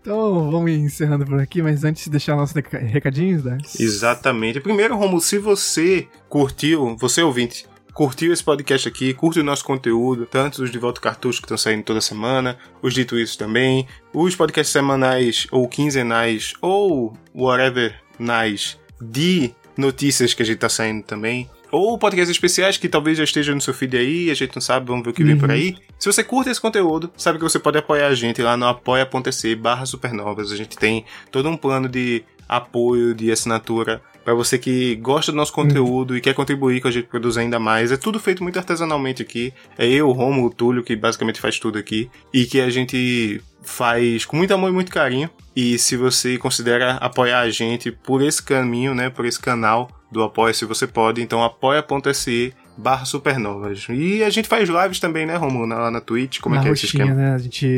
Então, 0.00 0.50
vamos 0.50 0.70
encerrando 0.70 1.24
por 1.26 1.38
aqui, 1.40 1.60
mas 1.62 1.84
antes 1.84 2.04
de 2.04 2.10
deixar 2.10 2.36
nossos 2.36 2.54
reca- 2.54 2.78
recadinhos, 2.78 3.44
né? 3.44 3.58
Exatamente. 3.78 4.60
Primeiro, 4.60 4.96
Romulo, 4.96 5.20
se 5.20 5.38
você 5.38 6.06
curtiu, 6.28 6.96
você 6.96 7.22
ouvinte, 7.22 7.66
curtiu 7.94 8.32
esse 8.32 8.42
podcast 8.42 8.88
aqui, 8.88 9.12
curte 9.14 9.40
o 9.40 9.44
nosso 9.44 9.64
conteúdo, 9.64 10.26
tanto 10.26 10.62
os 10.62 10.70
de 10.70 10.78
Volta 10.78 11.00
Cartucho 11.00 11.40
que 11.40 11.44
estão 11.46 11.58
saindo 11.58 11.82
toda 11.84 12.00
semana, 12.00 12.56
os 12.80 12.94
de 12.94 13.04
Twitch 13.04 13.36
também, 13.36 13.86
os 14.12 14.34
podcasts 14.34 14.72
semanais 14.72 15.46
ou 15.50 15.68
quinzenais 15.68 16.54
ou 16.60 17.16
whatever 17.34 17.94
nice 18.18 18.76
de 19.00 19.52
notícias 19.76 20.32
que 20.34 20.42
a 20.42 20.46
gente 20.46 20.58
tá 20.58 20.68
saindo 20.68 21.02
também. 21.02 21.48
Ou 21.70 21.96
podcasts 21.96 22.30
especiais 22.30 22.76
que 22.76 22.86
talvez 22.88 23.16
já 23.16 23.24
estejam 23.24 23.54
no 23.54 23.60
seu 23.60 23.72
feed 23.72 23.96
aí, 23.96 24.30
a 24.30 24.34
gente 24.34 24.54
não 24.54 24.60
sabe, 24.60 24.86
vamos 24.88 25.02
ver 25.04 25.10
o 25.10 25.12
que 25.14 25.24
vem 25.24 25.32
Uhum. 25.34 25.40
por 25.40 25.50
aí. 25.50 25.76
Se 25.98 26.06
você 26.12 26.22
curte 26.22 26.50
esse 26.50 26.60
conteúdo, 26.60 27.10
sabe 27.16 27.38
que 27.38 27.44
você 27.44 27.58
pode 27.58 27.78
apoiar 27.78 28.08
a 28.08 28.14
gente 28.14 28.42
lá 28.42 28.58
no 28.58 28.66
apoia.se 28.66 29.54
barra 29.54 29.86
supernovas. 29.86 30.52
A 30.52 30.56
gente 30.56 30.76
tem 30.76 31.06
todo 31.30 31.48
um 31.48 31.56
plano 31.56 31.88
de 31.88 32.22
apoio, 32.46 33.14
de 33.14 33.32
assinatura, 33.32 34.02
para 34.24 34.34
você 34.34 34.58
que 34.58 34.96
gosta 34.96 35.32
do 35.32 35.36
nosso 35.36 35.52
conteúdo 35.52 36.16
e 36.16 36.20
quer 36.20 36.34
contribuir 36.34 36.80
com 36.80 36.88
a 36.88 36.90
gente 36.90 37.08
produzir 37.08 37.40
ainda 37.40 37.58
mais. 37.58 37.92
É 37.92 37.96
tudo 37.96 38.20
feito 38.20 38.42
muito 38.42 38.58
artesanalmente 38.58 39.22
aqui. 39.22 39.52
É 39.76 39.86
eu, 39.86 40.08
o 40.08 40.12
Romulo, 40.12 40.48
o 40.48 40.50
Túlio, 40.50 40.82
que 40.82 40.94
basicamente 40.96 41.40
faz 41.40 41.58
tudo 41.58 41.78
aqui. 41.78 42.10
E 42.32 42.46
que 42.46 42.60
a 42.60 42.70
gente 42.70 43.42
faz 43.62 44.24
com 44.24 44.36
muito 44.36 44.52
amor 44.52 44.70
e 44.70 44.72
muito 44.72 44.92
carinho. 44.92 45.30
E 45.54 45.78
se 45.78 45.96
você 45.96 46.38
considera 46.38 46.92
apoiar 46.94 47.40
a 47.40 47.50
gente 47.50 47.90
por 47.90 48.22
esse 48.22 48.42
caminho, 48.42 48.94
né, 48.94 49.10
por 49.10 49.24
esse 49.24 49.38
canal 49.38 49.90
do 50.10 50.22
Apoia 50.22 50.52
se 50.52 50.64
você 50.64 50.86
pode, 50.86 51.22
então 51.22 51.42
apoia.se 51.42 52.54
barra 52.76 53.04
supernovas. 53.04 53.86
E 53.90 54.22
a 54.24 54.30
gente 54.30 54.48
faz 54.48 54.68
lives 54.68 54.98
também, 55.00 55.26
né, 55.26 55.36
Romulo, 55.36 55.66
lá 55.66 55.90
na 55.90 56.00
Twitch, 56.00 56.40
como 56.40 56.54
na 56.54 56.60
é 56.60 56.64
que 56.64 56.70
é 56.70 56.72
esse 56.72 56.86
roxinha, 56.86 57.04
esquema? 57.04 57.20
né? 57.20 57.34
A 57.34 57.38
gente 57.38 57.68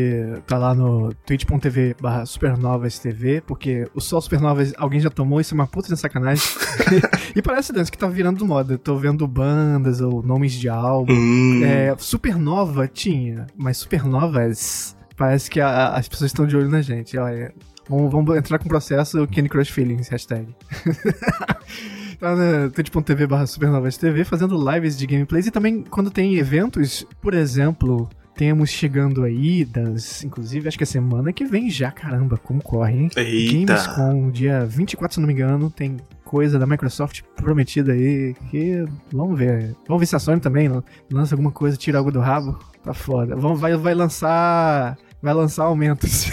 tá 0.47 0.57
lá 0.59 0.75
no 0.75 1.13
twitch.tv 1.27 1.97
barra 2.01 2.25
supernovas 2.27 2.99
TV, 2.99 3.43
porque 3.47 3.87
o 3.95 4.01
Sol 4.01 4.21
Supernovas 4.21 4.73
alguém 4.77 5.01
já 5.01 5.11
tomou, 5.11 5.41
isso 5.41 5.55
é 5.55 5.57
uma 5.57 5.67
puta 5.67 5.89
de 5.93 5.99
sacanagem. 5.99 6.45
e 7.35 7.43
parece, 7.43 7.73
Dance, 7.73 7.91
que 7.91 7.99
tá 7.99 8.07
virando 8.09 8.45
moda. 8.47 8.75
Eu 8.75 8.79
tô 8.79 8.97
vendo 8.97 9.27
bandas 9.27 10.01
ou 10.01 10.23
nomes 10.23 10.53
de 10.53 10.69
álbum. 10.69 11.13
Hum, 11.13 11.63
É, 11.65 11.95
Supernova 11.99 12.87
tinha, 12.89 13.47
mas 13.57 13.79
Supernovas 13.79 14.97
parece 15.17 15.51
que 15.51 15.61
a- 15.61 15.89
as 15.95 16.09
pessoas 16.09 16.31
estão 16.31 16.47
de 16.47 16.57
olho 16.57 16.69
na 16.69 16.83
gente. 16.83 17.17
Olha, 17.19 17.53
vamos, 17.89 18.11
vamos 18.13 18.37
entrar 18.37 18.59
com 18.59 18.65
o 18.67 18.69
processo 18.69 19.27
Candy 19.29 19.49
Crush 19.49 19.71
Feelings, 19.71 20.09
hashtag. 20.09 20.55
tá 22.25 22.35
na 22.35 22.71
twitch.tv 22.71 23.27
barra 23.27 23.45
fazendo 24.25 24.73
lives 24.73 24.97
de 24.97 25.07
gameplays 25.07 25.47
e 25.47 25.51
também 25.51 25.83
quando 25.83 26.11
tem 26.11 26.37
eventos, 26.37 27.07
por 27.21 27.35
exemplo, 27.35 28.09
temos 28.35 28.71
chegando 28.71 29.23
aí, 29.23 29.65
das, 29.65 30.25
inclusive 30.25 30.67
acho 30.67 30.79
que 30.79 30.85
é 30.85 30.87
semana 30.87 31.33
que 31.33 31.45
vem 31.45 31.69
já, 31.69 31.91
caramba, 31.91 32.39
como 32.39 32.63
corre, 32.63 32.95
hein? 32.95 33.11
Eita. 33.15 33.75
Gamescom, 33.75 34.31
dia 34.31 34.65
24, 34.65 35.15
se 35.15 35.21
não 35.21 35.27
me 35.27 35.35
engano, 35.35 35.71
tem 35.71 35.99
coisa 36.25 36.59
da 36.59 36.67
Microsoft 36.67 37.21
prometida 37.37 37.93
aí, 37.93 38.35
que 38.51 38.85
vamos 39.13 39.39
ver. 39.39 39.77
Vamos 39.87 40.01
ver 40.01 40.07
se 40.07 40.17
a 40.17 40.19
Sony 40.19 40.41
também 40.41 40.71
lança 41.13 41.35
alguma 41.35 41.53
coisa, 41.53 41.77
tira 41.77 41.99
algo 41.99 42.11
do 42.11 42.21
rabo. 42.21 42.59
Tá 42.83 42.95
foda. 42.95 43.37
Vamos, 43.37 43.61
vai, 43.61 43.77
vai 43.77 43.95
lançar. 43.95 44.99
Vai 45.23 45.33
lançar 45.33 45.65
aumentos. 45.65 46.31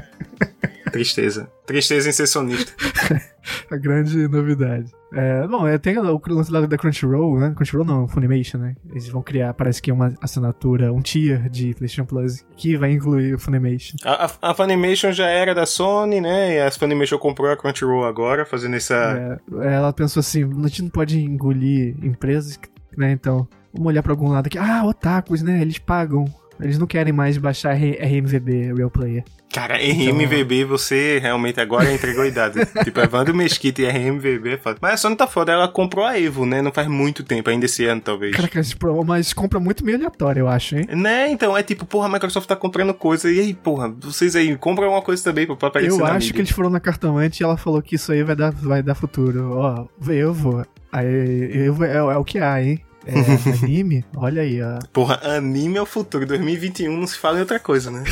Tristeza. 0.92 1.50
Tristeza 1.70 2.08
em 2.08 2.12
ser 2.12 2.26
sonista. 2.26 2.72
a 3.70 3.76
grande 3.76 4.26
novidade. 4.26 4.90
É, 5.14 5.46
bom, 5.46 5.68
é, 5.68 5.78
tem 5.78 5.96
o 5.96 6.20
lance 6.28 6.50
da 6.50 6.76
Crunchyroll, 6.76 7.38
né? 7.38 7.52
Crunchyroll 7.54 7.86
não, 7.86 8.08
Funimation, 8.08 8.58
né? 8.58 8.74
Eles 8.90 9.08
vão 9.08 9.22
criar, 9.22 9.54
parece 9.54 9.80
que 9.80 9.88
é 9.88 9.94
uma 9.94 10.12
assinatura, 10.20 10.92
um 10.92 11.00
tier 11.00 11.48
de 11.48 11.72
PlayStation 11.74 12.04
Plus 12.04 12.44
que 12.56 12.76
vai 12.76 12.90
incluir 12.90 13.34
o 13.34 13.38
Funimation. 13.38 13.96
A, 14.04 14.26
a, 14.26 14.50
a 14.50 14.52
Funimation 14.52 15.12
já 15.12 15.28
era 15.28 15.54
da 15.54 15.64
Sony, 15.64 16.20
né? 16.20 16.56
E 16.56 16.60
a 16.60 16.72
Funimation 16.72 17.18
comprou 17.18 17.52
a 17.52 17.56
Crunchyroll 17.56 18.04
agora, 18.04 18.44
fazendo 18.44 18.74
essa. 18.74 19.38
É, 19.60 19.72
ela 19.72 19.92
pensou 19.92 20.18
assim: 20.18 20.42
a 20.42 20.66
gente 20.66 20.82
não 20.82 20.90
pode 20.90 21.20
engolir 21.20 21.94
empresas, 22.04 22.58
né? 22.98 23.12
Então, 23.12 23.46
vamos 23.72 23.86
olhar 23.86 24.02
pra 24.02 24.12
algum 24.12 24.28
lado 24.28 24.48
aqui. 24.48 24.58
Ah, 24.58 24.84
otakus, 24.84 25.40
né? 25.40 25.62
Eles 25.62 25.78
pagam. 25.78 26.24
Eles 26.62 26.78
não 26.78 26.86
querem 26.86 27.12
mais 27.12 27.36
baixar 27.38 27.74
RMVB, 27.74 28.72
Real 28.74 28.90
Player. 28.90 29.24
Cara, 29.52 29.76
RMVB, 29.76 30.64
você 30.64 31.18
realmente 31.20 31.60
agora 31.60 31.92
entregou 31.92 32.22
a 32.22 32.26
idade. 32.28 32.60
tipo, 32.84 33.00
Evandro 33.00 33.34
Mesquita 33.34 33.82
e 33.82 33.86
RMVB 33.88 34.50
é 34.52 34.56
foda. 34.56 34.78
Mas 34.80 34.94
a 34.94 34.96
Sony 34.96 35.16
tá 35.16 35.26
foda, 35.26 35.50
ela 35.50 35.66
comprou 35.66 36.04
a 36.04 36.16
Evo, 36.18 36.46
né? 36.46 36.62
Não 36.62 36.70
faz 36.70 36.86
muito 36.86 37.24
tempo, 37.24 37.50
ainda 37.50 37.66
esse 37.66 37.84
ano, 37.84 38.00
talvez. 38.00 38.36
Caraca, 38.36 38.60
pro- 38.78 39.04
mas 39.04 39.32
compra 39.32 39.58
muito 39.58 39.84
meio 39.84 39.96
aleatório, 39.98 40.40
eu 40.40 40.48
acho, 40.48 40.76
hein? 40.76 40.86
Né, 40.94 41.28
então 41.30 41.56
é 41.56 41.64
tipo, 41.64 41.84
porra, 41.84 42.06
a 42.06 42.12
Microsoft 42.12 42.46
tá 42.46 42.54
comprando 42.54 42.94
coisa, 42.94 43.28
e 43.28 43.40
aí, 43.40 43.52
porra, 43.54 43.88
vocês 44.00 44.36
aí, 44.36 44.56
compram 44.56 44.84
alguma 44.84 45.02
coisa 45.02 45.22
também 45.24 45.46
pra 45.46 45.56
aparecer 45.66 45.90
Eu 45.90 45.98
na 45.98 46.04
acho 46.12 46.14
mídia. 46.18 46.32
que 46.34 46.40
eles 46.42 46.50
foram 46.50 46.70
na 46.70 46.78
cartomante 46.78 47.42
e 47.42 47.44
ela 47.44 47.56
falou 47.56 47.82
que 47.82 47.96
isso 47.96 48.12
aí 48.12 48.22
vai 48.22 48.36
dar, 48.36 48.52
vai 48.52 48.82
dar 48.84 48.94
futuro. 48.94 49.50
Ó, 49.52 49.86
eu 50.08 50.32
vou. 50.32 50.64
Aí, 50.92 51.50
eu 51.66 51.82
é, 51.84 51.96
é 51.96 52.16
o 52.16 52.24
que 52.24 52.38
há, 52.38 52.62
hein? 52.62 52.80
É, 53.06 53.64
anime? 53.64 54.04
Olha 54.16 54.42
aí, 54.42 54.62
ó. 54.62 54.78
Porra, 54.92 55.20
anime 55.22 55.78
é 55.78 55.82
o 55.82 55.86
futuro, 55.86 56.26
2021 56.26 56.96
não 56.96 57.06
se 57.06 57.16
fala 57.16 57.38
em 57.38 57.40
outra 57.40 57.58
coisa, 57.58 57.90
né? 57.90 58.04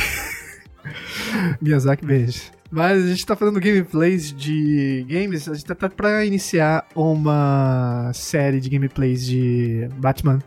Miyazaki, 1.61 2.05
beijo. 2.05 2.41
Mas 2.71 3.03
a 3.03 3.07
gente 3.07 3.25
tá 3.25 3.35
fazendo 3.35 3.59
gameplays 3.59 4.31
de 4.31 5.05
games, 5.09 5.47
a 5.47 5.53
gente 5.53 5.65
tá, 5.65 5.73
tá 5.73 5.89
pra 5.89 6.23
iniciar 6.23 6.87
uma 6.95 8.11
série 8.13 8.59
de 8.59 8.69
gameplays 8.69 9.25
de 9.25 9.89
Batman. 9.97 10.39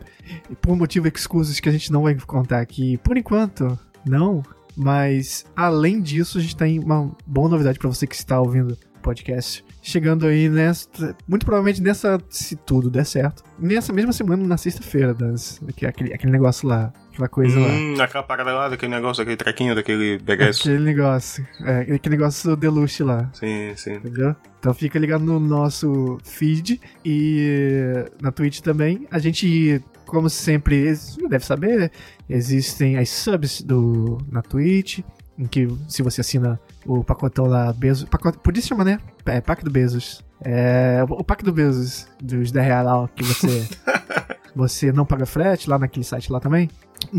Por 0.61 0.75
motivo 0.75 1.07
exclusos 1.07 1.59
que 1.59 1.67
a 1.67 1.71
gente 1.71 1.91
não 1.91 2.03
vai 2.03 2.15
contar 2.15 2.61
aqui. 2.61 2.97
Por 2.97 3.17
enquanto, 3.17 3.77
não. 4.05 4.41
Mas, 4.75 5.45
além 5.55 6.01
disso, 6.01 6.37
a 6.37 6.41
gente 6.41 6.55
tem 6.55 6.79
uma 6.79 7.11
boa 7.27 7.49
novidade 7.49 7.77
para 7.77 7.89
você 7.89 8.07
que 8.07 8.15
está 8.15 8.39
ouvindo 8.39 8.71
o 8.71 8.99
podcast. 9.01 9.63
Chegando 9.85 10.25
aí 10.25 10.47
nessa. 10.47 10.87
Muito 11.27 11.45
provavelmente 11.45 11.81
nessa. 11.81 12.17
Se 12.29 12.55
tudo 12.55 12.89
der 12.89 13.05
certo. 13.05 13.43
Nessa 13.59 13.91
mesma 13.91 14.13
semana, 14.13 14.41
na 14.47 14.55
sexta-feira, 14.55 15.13
das, 15.13 15.61
que 15.75 15.85
é 15.85 15.89
aquele, 15.89 16.13
aquele 16.13 16.31
negócio 16.31 16.65
lá. 16.65 16.93
Aquela 17.11 17.27
coisa 17.27 17.59
lá. 17.59 17.67
Hum, 17.67 17.95
aquela 17.99 18.23
parada 18.23 18.53
lá, 18.53 18.69
daquele 18.69 18.95
negócio, 18.95 19.21
aquele 19.21 19.35
trequinho, 19.35 19.75
daquele 19.75 20.17
BGS. 20.19 20.61
Aquele 20.61 20.79
negócio. 20.79 21.45
É, 21.65 21.81
aquele 21.95 22.15
negócio 22.15 22.55
deluxe 22.55 23.03
lá. 23.03 23.29
Sim, 23.33 23.73
sim. 23.75 23.95
Entendeu? 23.95 24.33
Então 24.57 24.73
fica 24.73 24.97
ligado 24.97 25.25
no 25.25 25.37
nosso 25.37 26.17
feed 26.23 26.79
e 27.03 28.05
na 28.21 28.31
Twitch 28.31 28.61
também. 28.61 29.05
A 29.11 29.19
gente, 29.19 29.83
como 30.05 30.29
sempre, 30.29 30.93
deve 31.29 31.45
saber, 31.45 31.91
existem 32.29 32.97
as 32.97 33.09
subs 33.09 33.61
do, 33.61 34.17
na 34.31 34.41
Twitch, 34.41 35.01
em 35.37 35.45
que 35.45 35.67
se 35.87 36.01
você 36.01 36.21
assina 36.21 36.59
o 36.85 37.03
pacotão 37.03 37.45
lá, 37.45 37.73
Bezos. 37.73 38.07
Pacote, 38.09 38.37
podia 38.39 38.61
se 38.61 38.67
chamar, 38.67 38.85
né? 38.85 38.99
É, 39.25 39.41
pack 39.41 39.63
do 39.63 39.71
Bezos. 39.71 40.23
É, 40.41 41.03
o 41.09 41.23
pack 41.23 41.43
do 41.43 41.53
Bezos, 41.53 42.07
dos 42.21 42.51
10 42.51 42.65
reais 42.65 42.85
lá, 42.85 43.07
que 43.07 43.23
você, 43.23 43.67
você 44.55 44.91
não 44.91 45.05
paga 45.05 45.25
frete, 45.25 45.69
lá 45.69 45.79
naquele 45.79 46.03
site 46.03 46.31
lá 46.31 46.39
também. 46.39 46.69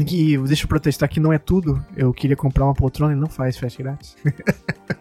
Que, 0.07 0.39
deixa 0.39 0.65
eu 0.65 0.69
protestar 0.69 1.09
que 1.09 1.21
não 1.21 1.33
é 1.33 1.39
tudo. 1.39 1.85
Eu 1.97 2.13
queria 2.13 2.37
comprar 2.37 2.65
uma 2.65 2.75
poltrona 2.75 3.13
e 3.13 3.17
não 3.17 3.29
faz 3.29 3.57
frete 3.57 3.83
grátis. 3.83 4.17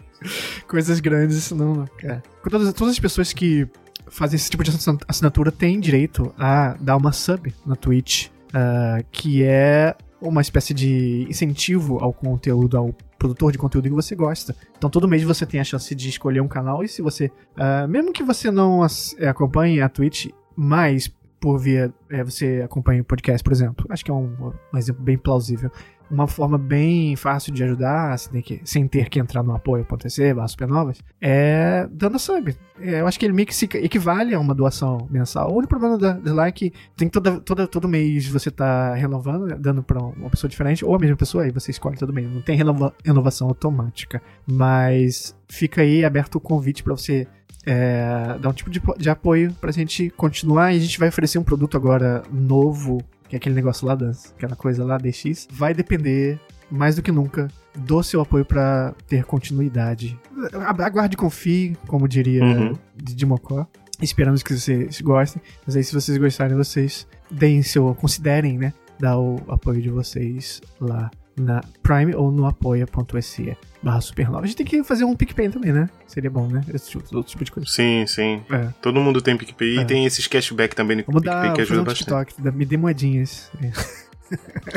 Coisas 0.68 1.00
grandes, 1.00 1.52
não. 1.52 1.86
É. 2.04 2.22
Todas, 2.50 2.74
todas 2.74 2.94
as 2.94 3.00
pessoas 3.00 3.34
que 3.34 3.68
fazem 4.08 4.36
esse 4.36 4.50
tipo 4.50 4.64
de 4.64 4.72
assinatura 5.08 5.52
têm 5.52 5.80
direito 5.80 6.34
a 6.38 6.76
dar 6.80 6.98
uma 6.98 7.12
sub 7.12 7.54
na 7.66 7.76
Twitch, 7.76 8.28
uh, 8.28 9.04
que 9.12 9.44
é 9.44 9.96
uma 10.28 10.42
espécie 10.42 10.74
de 10.74 11.26
incentivo 11.30 11.98
ao 12.00 12.14
conteúdo, 12.14 12.78
ao 12.78 12.94
produtor 13.20 13.52
de 13.52 13.58
conteúdo 13.58 13.90
que 13.90 13.96
você 13.96 14.16
gosta. 14.16 14.56
Então 14.78 14.90
todo 14.90 15.08
mês 15.08 15.24
você 15.24 15.46
tem 15.46 15.60
a 15.60 15.64
chance 15.64 15.94
de 15.94 16.10
escolher 16.10 16.42
um 16.42 16.48
canal 16.48 16.84
e 16.84 16.88
se 16.88 17.02
você, 17.02 17.32
uh, 17.58 17.88
mesmo 17.88 18.12
que 18.12 18.24
você 18.24 18.50
não 18.50 18.82
acompanhe 19.28 19.82
a 19.82 19.90
Twitch, 19.90 20.28
mas 20.56 21.12
por 21.40 21.60
via 21.60 21.94
é, 22.10 22.24
você 22.24 22.62
acompanha 22.64 23.02
o 23.02 23.06
podcast, 23.06 23.44
por 23.44 23.52
exemplo, 23.52 23.86
acho 23.90 24.06
que 24.06 24.10
é 24.10 24.14
um, 24.14 24.54
um 24.74 24.78
exemplo 24.78 25.04
bem 25.04 25.18
plausível 25.18 25.70
uma 26.14 26.28
forma 26.28 26.58
bem 26.58 27.16
fácil 27.16 27.52
de 27.52 27.64
ajudar, 27.64 28.18
sem 28.20 28.42
que, 28.42 28.62
sem 28.64 28.88
ter 28.88 29.10
que 29.10 29.20
entrar 29.20 29.42
no 29.42 29.56
apoio.se, 29.56 30.34
barra 30.34 30.48
supernovas, 30.48 31.00
é 31.20 31.88
dando 31.92 32.20
sub. 32.20 32.56
É, 32.80 33.02
eu 33.02 33.08
acho 33.08 33.20
que 33.20 33.26
ele 33.26 33.34
meio 33.34 33.48
que 33.48 33.56
se 33.56 33.66
equivale 33.66 34.36
a 34.36 34.40
uma 34.40 34.54
doação 34.54 35.08
mensal. 35.10 35.52
O 35.52 35.58
único 35.58 35.70
problema 35.70 35.98
da 35.98 36.14
dislike 36.14 36.72
tem 36.96 37.08
que 37.08 37.14
toda, 37.14 37.40
toda, 37.40 37.68
todo 37.68 37.88
mês 37.88 38.28
você 38.28 38.52
tá 38.52 38.94
renovando, 38.94 39.58
dando 39.60 39.82
pra 39.82 40.00
uma 40.02 40.30
pessoa 40.30 40.50
diferente, 40.50 40.86
ou 40.86 40.96
a 40.96 41.00
mesma 41.00 41.16
pessoa, 41.16 41.44
aí 41.44 41.52
você 41.52 41.72
escolhe 41.72 41.98
todo 41.98 42.14
mês. 42.14 42.30
Não 42.30 42.42
tem 42.42 42.56
renova, 42.56 42.94
renovação 43.04 43.48
automática. 43.48 44.22
Mas 44.46 45.36
fica 45.48 45.82
aí 45.82 46.06
aberto 46.06 46.36
o 46.36 46.40
convite 46.40 46.84
para 46.84 46.96
você 46.96 47.28
é, 47.66 48.38
dar 48.40 48.50
um 48.50 48.54
tipo 48.54 48.70
de, 48.70 48.82
de 48.98 49.10
apoio 49.10 49.54
pra 49.60 49.72
gente 49.72 50.10
continuar 50.12 50.74
e 50.74 50.78
a 50.78 50.80
gente 50.80 51.00
vai 51.00 51.10
oferecer 51.10 51.40
um 51.40 51.44
produto 51.44 51.76
agora 51.76 52.24
novo 52.32 53.00
que 53.34 53.36
é 53.36 53.38
aquele 53.38 53.56
negócio 53.56 53.88
lá, 53.88 53.96
das, 53.96 54.32
aquela 54.38 54.56
coisa 54.56 54.84
lá, 54.84 54.98
DX, 54.98 55.48
vai 55.52 55.74
depender 55.74 56.40
mais 56.70 56.96
do 56.96 57.02
que 57.02 57.12
nunca 57.12 57.48
do 57.76 58.04
seu 58.04 58.22
apoio 58.22 58.46
para 58.46 58.94
ter 59.08 59.24
continuidade. 59.24 60.20
Aguarde 60.54 61.16
e 61.16 61.18
confie, 61.18 61.76
como 61.88 62.08
diria 62.08 62.44
uhum. 62.44 62.78
de 62.96 63.26
Mocó. 63.26 63.68
Esperamos 64.02 64.44
que 64.44 64.56
vocês 64.56 65.02
gostem. 65.02 65.42
Mas 65.66 65.76
aí, 65.76 65.84
se 65.84 65.94
vocês 65.94 66.18
gostarem, 66.18 66.56
vocês 66.56 67.08
deem 67.32 67.64
seu. 67.64 67.96
considerem, 67.96 68.58
né? 68.58 68.74
Dar 69.00 69.18
o 69.18 69.38
apoio 69.48 69.82
de 69.82 69.90
vocês 69.90 70.62
lá 70.80 71.10
na 71.36 71.64
Prime 71.82 72.16
ou 72.16 72.32
no 72.32 72.46
apoia.se 72.46 73.58
barra 73.82 74.02
supernova. 74.02 74.44
A 74.44 74.48
gente 74.48 74.58
tem 74.58 74.66
que 74.66 74.84
fazer 74.84 75.04
um 75.04 75.16
PicPay 75.16 75.50
também, 75.50 75.74
né? 75.74 75.90
Seria 76.08 76.30
bom, 76.30 76.48
né? 76.48 76.64
Esse 76.74 76.92
tipo, 76.92 77.04
outro 77.16 77.32
tipo 77.32 77.44
de 77.44 77.52
coisa. 77.52 77.70
Sim, 77.70 78.06
sim. 78.08 78.42
É. 78.50 78.70
Todo 78.82 79.00
mundo 79.02 79.22
tem 79.22 79.36
PicPay 79.36 79.80
é. 79.80 79.82
e 79.82 79.86
tem 79.86 80.06
esses 80.06 80.28
cashback 80.28 80.76
também 80.76 80.98
no 80.98 81.04
Vamos 81.06 81.22
PicPay 81.22 81.48
dar, 81.50 81.54
que 81.54 81.62
ajuda 81.62 81.82
um 81.82 81.84
bastante. 81.84 82.34
TikTok, 82.34 82.56
me 82.56 82.66
dê 82.66 82.78
moedinhas. 82.78 83.52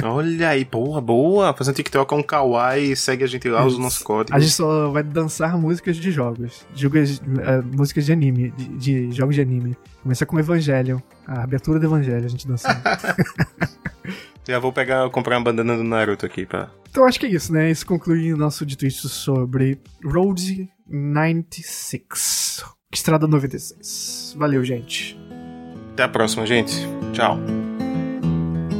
Olha 0.03 0.51
aí, 0.51 0.65
boa, 0.65 1.01
boa. 1.01 1.55
Fazendo 1.55 1.77
TikTok 1.77 2.09
com 2.09 2.19
um 2.19 2.23
kawaii, 2.23 2.95
segue 2.97 3.25
a 3.25 3.27
gente 3.27 3.49
lá, 3.49 3.65
usa 3.65 3.79
o 3.79 3.81
nosso 3.81 4.05
código. 4.05 4.37
A 4.37 4.41
gente 4.41 4.53
só 4.53 4.91
vai 4.91 5.03
dançar 5.03 5.57
músicas 5.57 5.97
de 5.97 6.11
jogos. 6.11 6.67
Jogos, 6.75 7.19
uh, 7.19 7.23
músicas 7.77 8.05
de 8.05 8.13
anime, 8.13 8.51
de, 8.51 8.69
de, 8.77 9.13
jogos 9.13 9.35
de 9.35 9.41
anime. 9.41 9.77
Começa 10.03 10.27
com 10.27 10.39
Evangelho, 10.39 11.03
a 11.27 11.43
abertura 11.43 11.79
do 11.79 11.87
Evangelho, 11.87 12.25
a 12.25 12.29
gente 12.29 12.47
dançando. 12.47 12.81
Já 14.49 14.61
vou 14.61 14.73
pegar, 14.73 15.11
comprar 15.11 15.37
uma 15.37 15.45
bandana 15.45 15.77
do 15.77 15.83
Naruto 15.83 16.25
aqui, 16.25 16.47
pá. 16.47 16.71
Então 16.89 17.05
acho 17.05 17.19
que 17.19 17.27
é 17.27 17.31
isso, 17.31 17.53
né? 17.53 17.69
Isso 17.69 17.85
conclui 17.85 18.33
o 18.33 18.37
nosso 18.37 18.65
dito 18.65 18.87
isso 18.87 19.09
sobre 19.09 19.81
Road 20.05 20.69
96. 20.89 22.65
Estrada 22.93 23.27
96. 23.27 24.37
Valeu, 24.39 24.65
gente. 24.65 25.19
Até 25.93 26.05
a 26.05 26.09
próxima, 26.09 26.47
gente. 26.47 26.77
Tchau. 27.13 27.39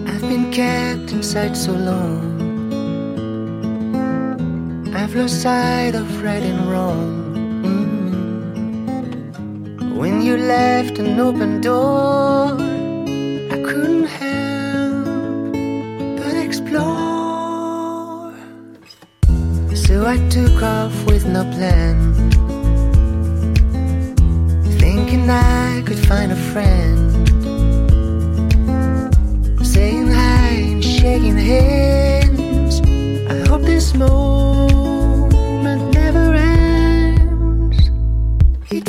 I've 0.07 0.27
been 0.29 0.51
kept 0.51 1.13
inside 1.13 1.57
so 1.57 1.73
long. 1.73 2.37
I've 4.95 5.15
lost 5.17 5.43
sight 5.43 5.97
of 5.97 6.07
right 6.23 6.45
and 6.45 6.71
wrong. 6.71 7.35
Mm. 9.81 9.97
When 9.97 10.23
you 10.23 10.37
left 10.37 10.99
an 11.01 11.19
open 11.19 11.61
door, 11.61 12.57
I 13.51 13.59
couldn't 13.63 14.07
help. 14.07 14.26
So 19.97 20.05
I 20.05 20.19
took 20.29 20.63
off 20.63 20.93
with 21.07 21.25
no 21.25 21.43
plan, 21.57 21.97
thinking 24.79 25.31
I 25.31 25.83
could 25.87 25.99
find 25.99 26.33
a 26.33 26.37
friend. 26.53 27.27
Saying 29.67 30.09
hi 30.09 30.49
and 30.73 30.85
shaking 30.85 31.39
hands. 31.39 32.83
I 33.33 33.49
hope 33.49 33.63
this 33.63 33.95
moment 33.95 35.95
never 35.95 36.35
ends. 36.35 37.89
It 38.71 38.85